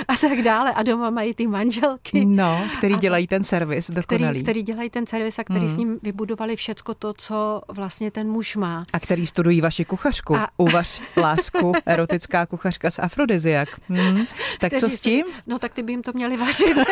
a 0.08 0.16
tak 0.16 0.42
dále. 0.42 0.72
A 0.72 0.82
doma 0.82 1.10
mají 1.10 1.34
ty 1.34 1.46
manželky. 1.46 2.24
No, 2.24 2.64
který 2.78 2.94
a, 2.94 2.98
dělají 2.98 3.26
ten 3.26 3.44
servis 3.44 3.90
dokonalý. 3.90 4.30
Který, 4.30 4.42
který 4.42 4.62
dělají 4.62 4.90
ten 4.90 5.06
servis 5.06 5.38
a 5.38 5.44
který 5.44 5.60
mm. 5.60 5.68
s 5.68 5.76
ním 5.76 5.98
vybudovali 6.02 6.56
všecko 6.56 6.94
to, 6.94 7.12
co 7.12 7.62
vlastně 7.68 8.10
ten 8.10 8.28
muž 8.28 8.56
má. 8.56 8.84
A 8.92 9.00
který 9.00 9.26
studují 9.26 9.60
vaši 9.60 9.84
kuchařku. 9.84 10.36
A... 10.36 10.48
U 10.56 10.70
vaš 10.70 11.02
lásku, 11.16 11.72
erotická 11.86 12.46
kuchařka 12.46 12.90
z 12.90 12.98
Afrodiziak. 12.98 13.68
Hmm. 13.88 14.26
Tak 14.60 14.74
co 14.74 14.88
s 14.88 15.00
tím? 15.00 15.24
No 15.50 15.58
tak 15.58 15.74
ty 15.74 15.82
by 15.82 15.92
jim 15.92 16.02
to 16.02 16.12
měli 16.14 16.36
vařit 16.36 16.76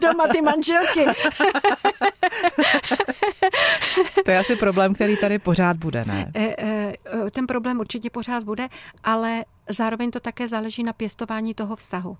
doma 0.00 0.26
ty 0.26 0.42
manželky. 0.42 1.04
to 4.24 4.30
je 4.30 4.38
asi 4.38 4.56
problém, 4.56 4.94
který 4.94 5.16
tady 5.16 5.38
pořád 5.38 5.76
bude, 5.76 6.04
ne? 6.04 6.30
E, 6.34 6.54
e, 6.58 6.94
ten 7.30 7.46
problém 7.46 7.80
určitě 7.80 8.10
pořád 8.10 8.44
bude, 8.44 8.68
ale 9.04 9.44
zároveň 9.72 10.10
to 10.10 10.20
také 10.20 10.48
záleží 10.48 10.82
na 10.82 10.92
pěstování 10.92 11.54
toho 11.54 11.76
vztahu. 11.76 12.16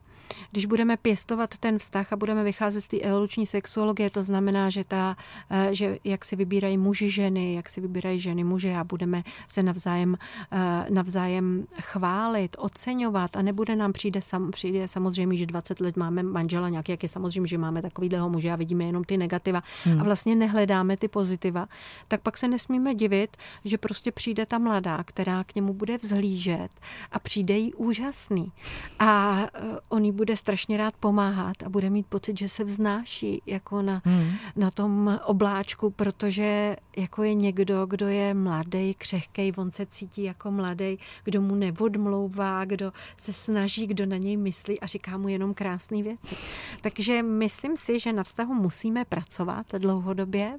Když 0.50 0.66
budeme 0.66 0.96
pěstovat 0.96 1.58
ten 1.58 1.78
vztah 1.78 2.12
a 2.12 2.16
budeme 2.16 2.44
vycházet 2.44 2.80
z 2.80 2.86
té 2.86 2.96
evoluční 2.96 3.46
sexuologie, 3.46 4.10
to 4.10 4.24
znamená, 4.24 4.70
že, 4.70 4.84
ta, 4.84 5.16
eh, 5.50 5.68
že 5.72 5.98
jak 6.04 6.24
si 6.24 6.36
vybírají 6.36 6.78
muži 6.78 7.10
ženy, 7.10 7.54
jak 7.54 7.68
si 7.68 7.80
vybírají 7.80 8.20
ženy 8.20 8.44
muže 8.44 8.74
a 8.74 8.84
budeme 8.84 9.22
se 9.48 9.62
navzájem, 9.62 10.16
eh, 10.52 10.86
navzájem 10.90 11.66
chválit, 11.80 12.56
oceňovat 12.58 13.36
a 13.36 13.42
nebude 13.42 13.76
nám 13.76 13.92
přijde, 13.92 14.20
sam, 14.20 14.50
přijde 14.50 14.88
samozřejmě, 14.88 15.36
že 15.36 15.46
20 15.46 15.80
let 15.80 15.96
máme 15.96 16.22
manžela 16.22 16.68
nějaký, 16.68 16.92
jak 16.92 17.02
je 17.02 17.08
samozřejmě, 17.08 17.48
že 17.48 17.58
máme 17.58 17.82
takovýhleho 17.82 18.30
muže 18.30 18.52
a 18.52 18.56
vidíme 18.56 18.84
jenom 18.84 19.04
ty 19.04 19.16
negativa 19.16 19.62
hmm. 19.84 20.00
a 20.00 20.04
vlastně 20.04 20.34
nehledáme 20.34 20.96
ty 20.96 21.08
pozitiva, 21.08 21.68
tak 22.08 22.20
pak 22.20 22.36
se 22.36 22.48
nesmíme 22.48 22.94
divit, 22.94 23.36
že 23.64 23.78
prostě 23.78 24.12
přijde 24.12 24.46
ta 24.46 24.58
mladá, 24.58 25.04
která 25.04 25.44
k 25.44 25.54
němu 25.54 25.74
bude 25.74 25.98
vzhlížet 25.98 26.70
a 27.12 27.18
přijde 27.18 27.39
jí 27.48 27.74
úžasný. 27.74 28.52
A 28.98 29.40
eh, 29.54 29.60
on 29.88 30.04
jí 30.04 30.12
bude 30.12 30.36
strašně 30.36 30.76
rád 30.76 30.94
pomáhat 31.00 31.62
a 31.66 31.68
bude 31.68 31.90
mít 31.90 32.06
pocit, 32.06 32.38
že 32.38 32.48
se 32.48 32.64
vznáší 32.64 33.42
jako 33.46 33.82
na, 33.82 34.02
hmm. 34.04 34.30
na 34.56 34.70
tom 34.70 35.20
obláčku, 35.24 35.90
protože 35.90 36.76
jako 36.96 37.22
je 37.22 37.34
někdo, 37.34 37.86
kdo 37.86 38.08
je 38.08 38.34
mladý, 38.34 38.94
křehkej, 38.94 39.52
on 39.56 39.72
se 39.72 39.86
cítí 39.86 40.22
jako 40.22 40.50
mladý, 40.50 40.98
kdo 41.24 41.42
mu 41.42 41.54
nevodmlouvá, 41.54 42.64
kdo 42.64 42.92
se 43.16 43.32
snaží, 43.32 43.86
kdo 43.86 44.06
na 44.06 44.16
něj 44.16 44.36
myslí 44.36 44.80
a 44.80 44.86
říká 44.86 45.18
mu 45.18 45.28
jenom 45.28 45.54
krásné 45.54 46.02
věci. 46.02 46.36
Takže 46.80 47.22
myslím 47.22 47.76
si, 47.76 47.98
že 47.98 48.12
na 48.12 48.24
vztahu 48.24 48.54
musíme 48.54 49.04
pracovat 49.04 49.66
dlouhodobě 49.78 50.58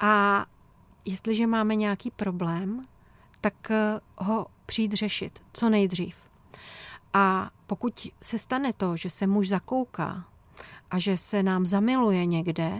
a 0.00 0.46
jestliže 1.04 1.46
máme 1.46 1.74
nějaký 1.74 2.10
problém, 2.10 2.82
tak 3.44 3.70
eh, 3.70 4.00
ho 4.18 4.46
přijít 4.66 4.92
řešit 4.92 5.42
co 5.52 5.68
nejdřív. 5.68 6.16
A 7.12 7.50
pokud 7.66 8.08
se 8.22 8.38
stane 8.38 8.72
to, 8.72 8.96
že 8.96 9.10
se 9.10 9.26
muž 9.26 9.48
zakouká 9.48 10.24
a 10.90 10.98
že 10.98 11.16
se 11.16 11.42
nám 11.42 11.66
zamiluje 11.66 12.26
někde, 12.26 12.78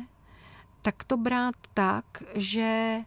tak 0.83 1.05
to 1.05 1.17
brát 1.17 1.55
tak, 1.75 2.05
že 2.35 2.99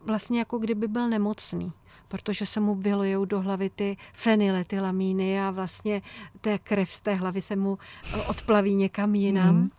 vlastně 0.00 0.38
jako 0.38 0.58
kdyby 0.58 0.88
byl 0.88 1.08
nemocný 1.08 1.72
protože 2.08 2.46
se 2.46 2.60
mu 2.60 2.74
vylujou 2.74 3.24
do 3.24 3.40
hlavy 3.40 3.70
ty 3.70 3.96
fenyletylamíny 4.12 5.40
a 5.40 5.50
vlastně 5.50 6.02
té 6.40 6.58
krev 6.58 6.92
z 6.92 7.00
té 7.00 7.14
hlavy 7.14 7.40
se 7.40 7.56
mu 7.56 7.78
odplaví 8.28 8.74
někam 8.74 9.14
jinam. 9.14 9.56
Mm. 9.56 9.70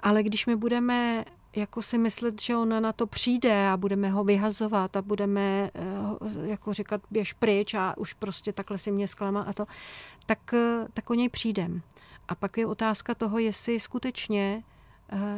Ale 0.00 0.22
když 0.22 0.46
my 0.46 0.56
budeme 0.56 1.24
jako 1.56 1.82
si 1.82 1.98
myslet, 1.98 2.42
že 2.42 2.56
ona 2.56 2.80
na 2.80 2.92
to 2.92 3.06
přijde 3.06 3.68
a 3.68 3.76
budeme 3.76 4.10
ho 4.10 4.24
vyhazovat 4.24 4.96
a 4.96 5.02
budeme 5.02 5.70
eh, 5.74 6.48
jako 6.48 6.72
říkat 6.72 7.00
běž 7.10 7.32
pryč 7.32 7.74
a 7.74 7.94
už 7.96 8.12
prostě 8.12 8.52
takhle 8.52 8.78
si 8.78 8.92
mě 8.92 9.08
zklamal 9.08 9.44
a 9.46 9.52
to, 9.52 9.66
tak, 10.26 10.54
eh, 10.54 10.86
tak 10.94 11.10
o 11.10 11.14
něj 11.14 11.28
přijdem. 11.28 11.82
A 12.28 12.34
pak 12.34 12.58
je 12.58 12.66
otázka 12.66 13.14
toho, 13.14 13.38
jestli 13.38 13.80
skutečně 13.80 14.62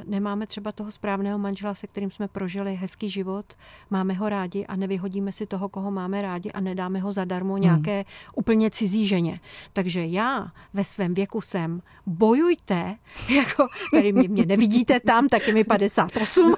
nemáme 0.05 0.47
třeba 0.47 0.73
toho 0.73 0.91
správného 0.91 1.39
manžela, 1.39 1.75
se 1.75 1.87
kterým 1.87 2.11
jsme 2.11 2.29
prožili 2.29 2.75
hezký 2.75 3.11
život, 3.11 3.47
máme 3.91 4.15
ho 4.15 4.29
rádi 4.29 4.67
a 4.67 4.77
nevyhodíme 4.77 5.33
si 5.33 5.47
toho, 5.47 5.69
koho 5.69 5.91
máme 5.91 6.23
rádi 6.23 6.53
a 6.53 6.61
nedáme 6.61 7.01
ho 7.01 7.13
zadarmo 7.13 7.55
hmm. 7.55 7.63
nějaké 7.63 7.95
hmm. 7.97 8.05
úplně 8.35 8.71
cizí 8.71 9.07
ženě. 9.07 9.41
Takže 9.73 10.07
já 10.07 10.53
ve 10.75 10.85
svém 10.85 11.15
věku 11.15 11.41
jsem 11.41 11.83
bojujte, 12.07 12.97
jako 13.37 13.69
tady 13.95 14.13
mě, 14.13 14.29
mě 14.29 14.47
nevidíte 14.47 15.01
tam, 15.01 15.29
tak 15.29 15.49
je 15.49 15.55
mi 15.55 15.65
58. 15.65 16.55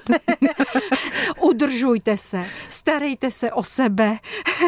Udržujte 1.41 2.17
se, 2.17 2.45
starejte 2.69 3.31
se 3.31 3.51
o 3.51 3.63
sebe, 3.63 4.17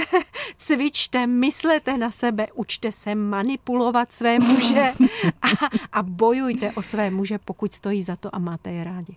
cvičte, 0.58 1.28
myslete 1.28 1.98
na 1.98 2.12
sebe, 2.12 2.48
učte 2.54 2.92
se 2.92 3.16
manipulovat 3.16 4.12
své 4.12 4.40
muže 4.40 4.94
a, 5.42 5.48
a 5.94 6.04
bojujte 6.04 6.72
o 6.72 6.82
své 6.82 7.10
muže, 7.10 7.40
pokud 7.46 7.74
stojí 7.74 8.04
za 8.04 8.16
to 8.16 8.33
a 8.34 8.40
máte 8.40 8.72
je 8.72 8.84
rádi. 8.84 9.16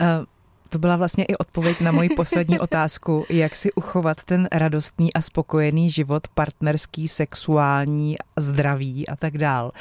Uh. 0.00 0.06
To 0.70 0.78
byla 0.78 0.96
vlastně 0.96 1.24
i 1.24 1.36
odpověď 1.36 1.80
na 1.80 1.92
moji 1.92 2.08
poslední 2.08 2.58
otázku, 2.68 3.26
jak 3.28 3.54
si 3.54 3.72
uchovat 3.72 4.24
ten 4.24 4.48
radostný 4.52 5.14
a 5.14 5.20
spokojený 5.20 5.90
život, 5.90 6.28
partnerský, 6.28 7.08
sexuální, 7.08 8.16
zdravý 8.36 9.08
a 9.08 9.16
tak 9.16 9.38
dál. 9.38 9.72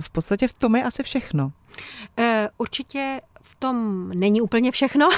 V 0.00 0.10
podstatě 0.10 0.48
v 0.48 0.52
tom 0.52 0.76
je 0.76 0.84
asi 0.84 1.02
všechno. 1.02 1.44
Uh, 1.46 2.24
určitě 2.58 3.20
tom 3.58 4.08
není 4.08 4.40
úplně 4.40 4.70
všechno, 4.70 5.08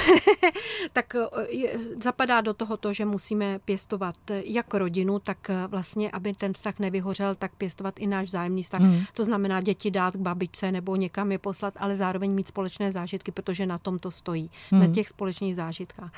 tak 0.93 1.15
eh, 1.15 1.79
zapadá 2.03 2.41
do 2.41 2.55
toho 2.55 2.77
to, 2.77 2.93
že 2.93 3.05
musíme 3.05 3.59
pěstovat 3.59 4.15
jak 4.29 4.75
rodinu, 4.75 5.19
tak 5.19 5.51
eh, 5.51 5.67
vlastně, 5.67 6.11
aby 6.11 6.35
ten 6.35 6.53
vztah 6.53 6.79
nevyhořel, 6.79 7.35
tak 7.35 7.57
pěstovat 7.57 7.95
i 7.99 8.07
náš 8.07 8.31
zájemný 8.31 8.63
vztah. 8.63 8.81
Mm. 8.81 9.01
To 9.15 9.25
znamená 9.25 9.61
děti 9.61 9.91
dát 9.91 10.15
k 10.17 10.21
babičce 10.21 10.73
nebo 10.73 10.97
někam 10.97 11.33
je 11.33 11.39
poslat, 11.39 11.75
ale 11.77 11.97
zároveň 11.97 12.33
mít 12.33 12.49
společné 12.49 12.93
zážitky, 12.93 13.33
protože 13.33 13.67
na 13.67 13.79
tom 13.79 13.99
to 13.99 14.11
stojí, 14.11 14.51
mm. 14.71 14.79
na 14.79 14.85
hmm. 14.85 14.95
těch 14.95 15.09
společných 15.09 15.57
zážitkách. 15.57 16.13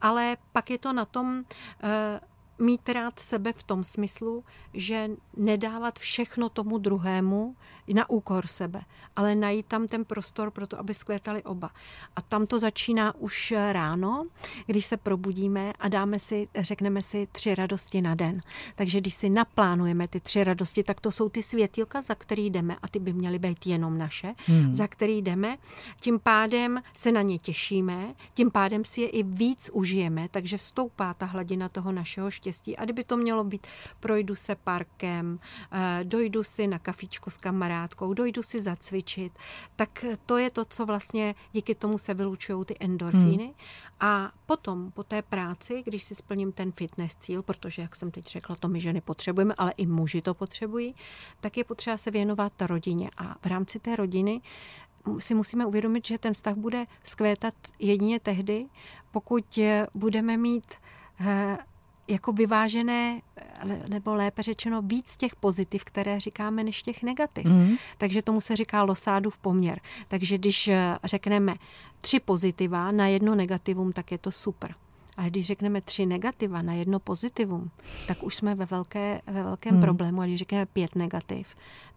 Ale 0.00 0.36
pak 0.52 0.70
je 0.70 0.78
to 0.78 0.92
na 0.92 1.04
tom, 1.04 1.44
mít 2.58 2.88
rád 2.88 3.18
sebe 3.18 3.52
v 3.52 3.62
tom 3.62 3.84
smyslu, 3.84 4.44
že 4.74 5.10
nedávat 5.36 5.98
všechno 5.98 6.48
tomu 6.48 6.78
druhému 6.78 7.56
na 7.94 8.10
úkor 8.10 8.46
sebe, 8.46 8.82
ale 9.16 9.34
najít 9.34 9.66
tam 9.66 9.86
ten 9.86 10.04
prostor 10.04 10.50
pro 10.50 10.66
to, 10.66 10.78
aby 10.78 10.94
skvětali 10.94 11.42
oba. 11.42 11.70
A 12.16 12.22
tam 12.22 12.46
to 12.46 12.58
začíná 12.58 13.14
už 13.14 13.54
ráno, 13.72 14.26
když 14.66 14.86
se 14.86 14.96
probudíme 14.96 15.72
a 15.80 15.88
dáme 15.88 16.18
si, 16.18 16.48
řekneme 16.58 17.02
si 17.02 17.28
tři 17.32 17.54
radosti 17.54 18.02
na 18.02 18.14
den. 18.14 18.40
Takže 18.74 19.00
když 19.00 19.14
si 19.14 19.30
naplánujeme 19.30 20.08
ty 20.08 20.20
tři 20.20 20.44
radosti, 20.44 20.82
tak 20.82 21.00
to 21.00 21.12
jsou 21.12 21.28
ty 21.28 21.42
světilka, 21.42 22.02
za 22.02 22.14
který 22.14 22.50
jdeme 22.50 22.76
a 22.82 22.88
ty 22.88 22.98
by 22.98 23.12
měly 23.12 23.38
být 23.38 23.66
jenom 23.66 23.98
naše, 23.98 24.34
hmm. 24.46 24.74
za 24.74 24.86
který 24.86 25.22
jdeme. 25.22 25.56
Tím 26.00 26.18
pádem 26.18 26.82
se 26.94 27.12
na 27.12 27.22
ně 27.22 27.38
těšíme, 27.38 28.14
tím 28.34 28.50
pádem 28.50 28.84
si 28.84 29.00
je 29.00 29.08
i 29.08 29.22
víc 29.22 29.70
užijeme, 29.72 30.28
takže 30.30 30.58
stoupá 30.58 31.14
ta 31.14 31.26
hladina 31.26 31.68
toho 31.68 31.92
našeho 31.92 32.30
štěstí. 32.30 32.43
A 32.76 32.84
kdyby 32.84 33.04
to 33.04 33.16
mělo 33.16 33.44
být, 33.44 33.66
projdu 34.00 34.34
se 34.34 34.54
parkem, 34.54 35.38
eh, 35.72 36.04
dojdu 36.04 36.42
si 36.42 36.66
na 36.66 36.78
kafičku 36.78 37.30
s 37.30 37.36
kamarádkou, 37.36 38.14
dojdu 38.14 38.42
si 38.42 38.60
zacvičit, 38.60 39.32
tak 39.76 40.04
to 40.26 40.38
je 40.38 40.50
to, 40.50 40.64
co 40.64 40.86
vlastně 40.86 41.34
díky 41.52 41.74
tomu 41.74 41.98
se 41.98 42.14
vylučují 42.14 42.64
ty 42.64 42.76
endorfíny. 42.80 43.44
Hmm. 43.44 43.54
A 44.00 44.32
potom, 44.46 44.90
po 44.90 45.04
té 45.04 45.22
práci, 45.22 45.82
když 45.86 46.04
si 46.04 46.14
splním 46.14 46.52
ten 46.52 46.72
fitness 46.72 47.16
cíl, 47.16 47.42
protože, 47.42 47.82
jak 47.82 47.96
jsem 47.96 48.10
teď 48.10 48.26
řekla, 48.26 48.56
to 48.56 48.68
my 48.68 48.80
ženy 48.80 49.00
potřebujeme, 49.00 49.54
ale 49.58 49.72
i 49.76 49.86
muži 49.86 50.22
to 50.22 50.34
potřebují, 50.34 50.94
tak 51.40 51.56
je 51.56 51.64
potřeba 51.64 51.96
se 51.96 52.10
věnovat 52.10 52.62
rodině. 52.62 53.10
A 53.16 53.34
v 53.42 53.46
rámci 53.46 53.78
té 53.78 53.96
rodiny 53.96 54.40
si 55.18 55.34
musíme 55.34 55.66
uvědomit, 55.66 56.06
že 56.06 56.18
ten 56.18 56.32
vztah 56.32 56.54
bude 56.54 56.86
skvétat 57.02 57.54
jedině 57.78 58.20
tehdy, 58.20 58.66
pokud 59.10 59.58
budeme 59.94 60.36
mít 60.36 60.74
eh, 61.20 61.58
jako 62.08 62.32
vyvážené, 62.32 63.20
nebo 63.88 64.14
lépe 64.14 64.42
řečeno 64.42 64.82
víc 64.82 65.16
těch 65.16 65.36
pozitiv, 65.36 65.84
které 65.84 66.20
říkáme, 66.20 66.64
než 66.64 66.82
těch 66.82 67.02
negativ. 67.02 67.44
Mm. 67.44 67.76
Takže 67.98 68.22
tomu 68.22 68.40
se 68.40 68.56
říká 68.56 68.82
losádův 68.82 69.38
poměr. 69.38 69.80
Takže 70.08 70.38
když 70.38 70.68
eh, 70.68 70.98
řekneme 71.04 71.54
tři 72.00 72.20
pozitiva 72.20 72.92
na 72.92 73.06
jedno 73.06 73.34
negativum, 73.34 73.92
tak 73.92 74.12
je 74.12 74.18
to 74.18 74.30
super. 74.30 74.74
Ale 75.16 75.30
když 75.30 75.46
řekneme 75.46 75.80
tři 75.80 76.06
negativa 76.06 76.62
na 76.62 76.72
jedno 76.72 77.00
pozitivum, 77.00 77.70
tak 78.06 78.22
už 78.22 78.34
jsme 78.34 78.54
ve, 78.54 78.66
velké, 78.66 79.20
ve 79.26 79.42
velkém 79.42 79.72
hmm. 79.72 79.82
problému. 79.82 80.20
A 80.20 80.24
když 80.24 80.38
řekneme 80.38 80.66
pět 80.66 80.94
negativ, 80.94 81.46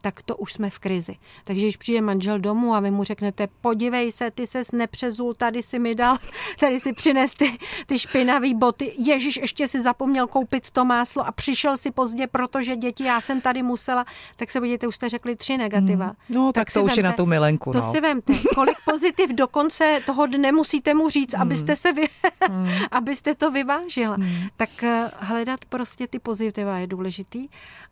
tak 0.02 0.22
to 0.22 0.38
už 0.38 0.54
jsme 0.54 0.70
v 0.70 0.80
krizi. 0.80 1.16
Takže 1.44 1.66
když 1.66 1.78
přijde 1.78 2.02
manžel 2.02 2.40
domů 2.40 2.74
a 2.74 2.80
vy 2.80 2.92
mu 2.92 3.04
řeknete, 3.04 3.48
podívej 3.62 4.12
se, 4.12 4.32
ty 4.32 4.48
ses 4.48 4.72
nepřezul, 4.72 5.34
tady 5.34 5.64
si 5.64 5.80
mi 5.80 5.96
dal, 5.96 6.18
tady 6.60 6.80
si 6.80 6.94
přines 6.94 7.34
ty, 7.34 7.58
ty 7.86 8.00
špinavé 8.00 8.54
boty, 8.54 8.94
Ježíš 8.98 9.38
ještě 9.38 9.68
si 9.68 9.82
zapomněl 9.82 10.28
koupit 10.28 10.72
to 10.72 10.86
máslo 10.86 11.28
a 11.28 11.32
přišel 11.32 11.78
si 11.78 11.92
pozdě, 11.92 12.28
protože 12.28 12.76
děti, 12.76 13.04
já 13.04 13.22
jsem 13.22 13.42
tady 13.42 13.64
musela, 13.64 14.06
tak 14.36 14.52
se 14.52 14.60
budete, 14.60 14.88
už 14.88 14.96
jste 14.96 15.10
řekli 15.10 15.36
tři 15.36 15.58
negativa. 15.58 16.06
Hmm. 16.06 16.16
No, 16.30 16.54
tak, 16.54 16.66
tak 16.66 16.74
to 16.74 16.84
už 16.84 16.92
vemte, 16.92 17.00
je 17.00 17.04
na 17.04 17.12
tu 17.12 17.26
milenku. 17.26 17.72
To 17.72 17.80
no. 17.80 17.92
si 17.92 18.02
vemte. 18.02 18.34
Kolik 18.56 18.78
pozitiv 18.86 19.30
do 19.30 19.48
konce 19.48 20.00
toho 20.06 20.26
dne 20.26 20.52
musíte 20.52 20.94
mu 20.94 21.10
říct, 21.10 21.34
hmm. 21.34 21.42
abyste 21.42 21.76
se 21.76 21.94
vy, 21.94 22.10
hmm. 22.50 22.70
abyste 23.08 23.36
to 23.36 23.52
vyvážila. 23.52 24.16
Hmm. 24.16 24.48
Tak 24.58 24.84
eh, 24.84 25.12
hledat 25.18 25.66
prostě 25.66 26.08
ty 26.08 26.20
pozitiva 26.20 26.78
je 26.78 26.88
důležitý 26.88 27.48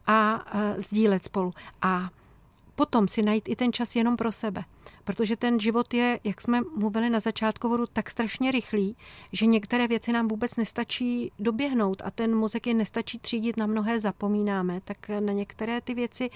a 0.07 0.45
uh, 0.55 0.61
sdílet 0.77 1.25
spolu. 1.25 1.53
A 1.81 2.09
potom 2.75 3.07
si 3.07 3.21
najít 3.21 3.49
i 3.49 3.55
ten 3.55 3.73
čas 3.73 3.95
jenom 3.95 4.17
pro 4.17 4.31
sebe. 4.31 4.63
Protože 5.03 5.35
ten 5.35 5.59
život 5.59 5.93
je, 5.93 6.19
jak 6.23 6.41
jsme 6.41 6.61
mluvili 6.77 7.09
na 7.09 7.19
začátku 7.19 7.85
tak 7.93 8.09
strašně 8.09 8.51
rychlý, 8.51 8.97
že 9.31 9.45
některé 9.45 9.87
věci 9.87 10.11
nám 10.11 10.27
vůbec 10.27 10.57
nestačí 10.57 11.31
doběhnout 11.39 12.01
a 12.05 12.11
ten 12.11 12.35
mozek 12.35 12.67
je 12.67 12.73
nestačí 12.73 13.19
třídit, 13.19 13.57
na 13.57 13.65
mnohé 13.65 13.99
zapomínáme, 13.99 14.81
tak 14.85 15.09
na 15.09 15.33
některé 15.33 15.81
ty 15.81 15.93
věci, 15.93 16.29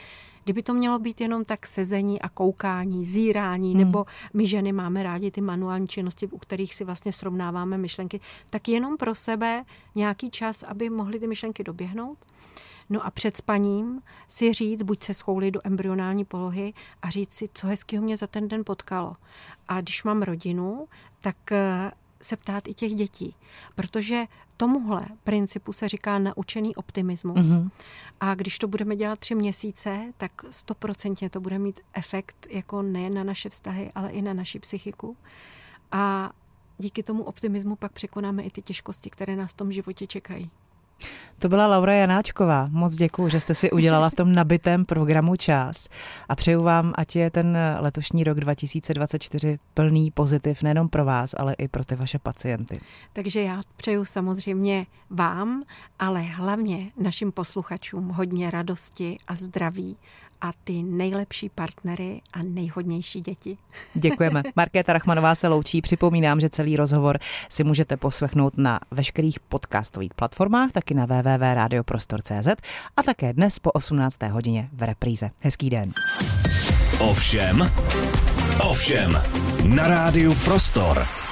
kdyby 0.44 0.64
to 0.64 0.74
mělo 0.74 1.00
být 1.00 1.22
jenom 1.22 1.46
tak 1.46 1.68
sezení 1.68 2.22
a 2.22 2.30
koukání, 2.30 3.06
zírání, 3.06 3.72
hmm. 3.72 3.80
nebo 3.80 4.06
my 4.34 4.48
ženy 4.48 4.72
máme 4.72 5.04
rádi 5.04 5.32
ty 5.32 5.42
manuální 5.42 5.88
činnosti, 5.88 6.28
u 6.28 6.38
kterých 6.38 6.76
si 6.76 6.84
vlastně 6.84 7.14
srovnáváme 7.14 7.78
myšlenky, 7.78 8.20
tak 8.50 8.68
jenom 8.68 8.98
pro 8.98 9.16
sebe 9.16 9.64
nějaký 9.96 10.32
čas, 10.32 10.64
aby 10.64 10.90
mohly 10.90 11.20
ty 11.20 11.28
myšlenky 11.28 11.64
doběhnout. 11.64 12.18
No 12.90 13.06
a 13.06 13.12
před 13.12 13.38
spaním 13.38 14.02
si 14.28 14.54
říct, 14.54 14.84
buď 14.84 15.04
se 15.04 15.14
schoulit 15.14 15.54
do 15.54 15.60
embryonální 15.64 16.26
polohy 16.26 16.74
a 17.02 17.10
říct 17.10 17.34
si, 17.34 17.50
co 17.54 17.68
hezkého 17.68 18.04
mě 18.04 18.18
za 18.18 18.28
ten 18.28 18.48
den 18.48 18.64
potkalo. 18.66 19.16
A 19.68 19.82
když 19.82 20.04
mám 20.04 20.22
rodinu, 20.22 20.88
tak 21.22 21.52
eh, 21.52 21.92
se 22.22 22.38
ptát 22.38 22.68
i 22.68 22.74
těch 22.74 22.94
dětí, 22.94 23.36
protože 23.76 24.26
tomuhle 24.58 25.06
principu 25.24 25.74
se 25.74 25.90
říká 25.90 26.20
naučený 26.20 26.76
optimismus. 26.76 27.48
Mm-hmm. 27.48 27.70
A 28.20 28.36
když 28.36 28.60
to 28.60 28.68
budeme 28.68 28.96
dělat 28.96 29.20
tři 29.20 29.36
měsíce, 29.36 30.14
tak 30.18 30.32
stoprocentně 30.50 31.30
to 31.30 31.40
bude 31.40 31.60
mít 31.60 31.80
efekt 31.94 32.48
jako 32.50 32.82
nejen 32.82 33.14
na 33.14 33.24
naše 33.24 33.50
vztahy, 33.50 33.92
ale 33.96 34.10
i 34.10 34.22
na 34.22 34.34
naši 34.34 34.60
psychiku. 34.60 35.18
A 35.92 36.32
díky 36.78 37.04
tomu 37.04 37.24
optimismu 37.24 37.76
pak 37.76 37.92
překonáme 37.92 38.44
i 38.44 38.52
ty 38.52 38.62
těžkosti, 38.62 39.10
které 39.10 39.36
nás 39.36 39.52
v 39.52 39.58
tom 39.58 39.72
životě 39.72 40.08
čekají. 40.08 40.52
To 41.40 41.50
byla 41.50 41.68
Laura 41.68 41.94
Janáčková. 41.94 42.68
Moc 42.72 42.96
děkuji, 42.96 43.30
že 43.30 43.40
jste 43.40 43.56
si 43.56 43.72
udělala 43.72 44.10
v 44.10 44.16
tom 44.16 44.34
nabitém 44.34 44.86
programu 44.86 45.36
čas 45.36 45.90
a 46.30 46.36
přeju 46.36 46.64
vám, 46.64 46.94
ať 46.96 47.16
je 47.16 47.30
ten 47.30 47.58
letošní 47.80 48.24
rok 48.24 48.40
2024 48.40 49.60
plný 49.74 50.12
pozitiv 50.12 50.64
nejenom 50.64 50.90
pro 50.90 51.06
vás, 51.06 51.36
ale 51.38 51.54
i 51.54 51.68
pro 51.68 51.86
ty 51.86 51.96
vaše 51.96 52.20
pacienty. 52.20 52.80
Takže 53.14 53.42
já 53.42 53.60
přeju 53.76 54.06
samozřejmě 54.06 54.86
vám, 55.10 55.64
ale 56.00 56.22
hlavně 56.22 56.92
našim 56.98 57.32
posluchačům 57.32 58.10
hodně 58.10 58.52
radosti 58.52 59.18
a 59.28 59.36
zdraví 59.36 59.98
a 60.42 60.52
ty 60.64 60.84
nejlepší 60.84 61.50
partnery 61.50 62.22
a 62.34 62.40
nejhodnější 62.48 63.22
děti. 63.22 63.58
Děkujeme. 63.94 64.44
Markéta 64.56 64.94
Rachmanová 64.94 65.36
se 65.36 65.48
loučí. 65.48 65.82
Připomínám, 65.82 66.40
že 66.40 66.50
celý 66.50 66.76
rozhovor 66.76 67.20
si 67.50 67.64
můžete 67.64 67.98
poslechnout 67.98 68.58
na 68.58 68.80
veškerých 68.92 69.40
podcastových 69.40 70.14
platformách, 70.14 70.72
taky 70.72 70.94
na 70.94 71.06
www.radioprostor.cz 71.06 72.48
a 72.98 73.04
také 73.04 73.34
dnes 73.34 73.60
po 73.60 73.72
18. 73.72 74.24
hodině 74.24 74.70
v 74.74 74.84
repríze. 74.84 75.30
Hezký 75.42 75.70
den. 75.70 75.94
Ovšem, 77.00 77.72
ovšem, 78.60 79.22
na 79.64 79.88
rádiu 79.88 80.36
Prostor. 80.36 81.29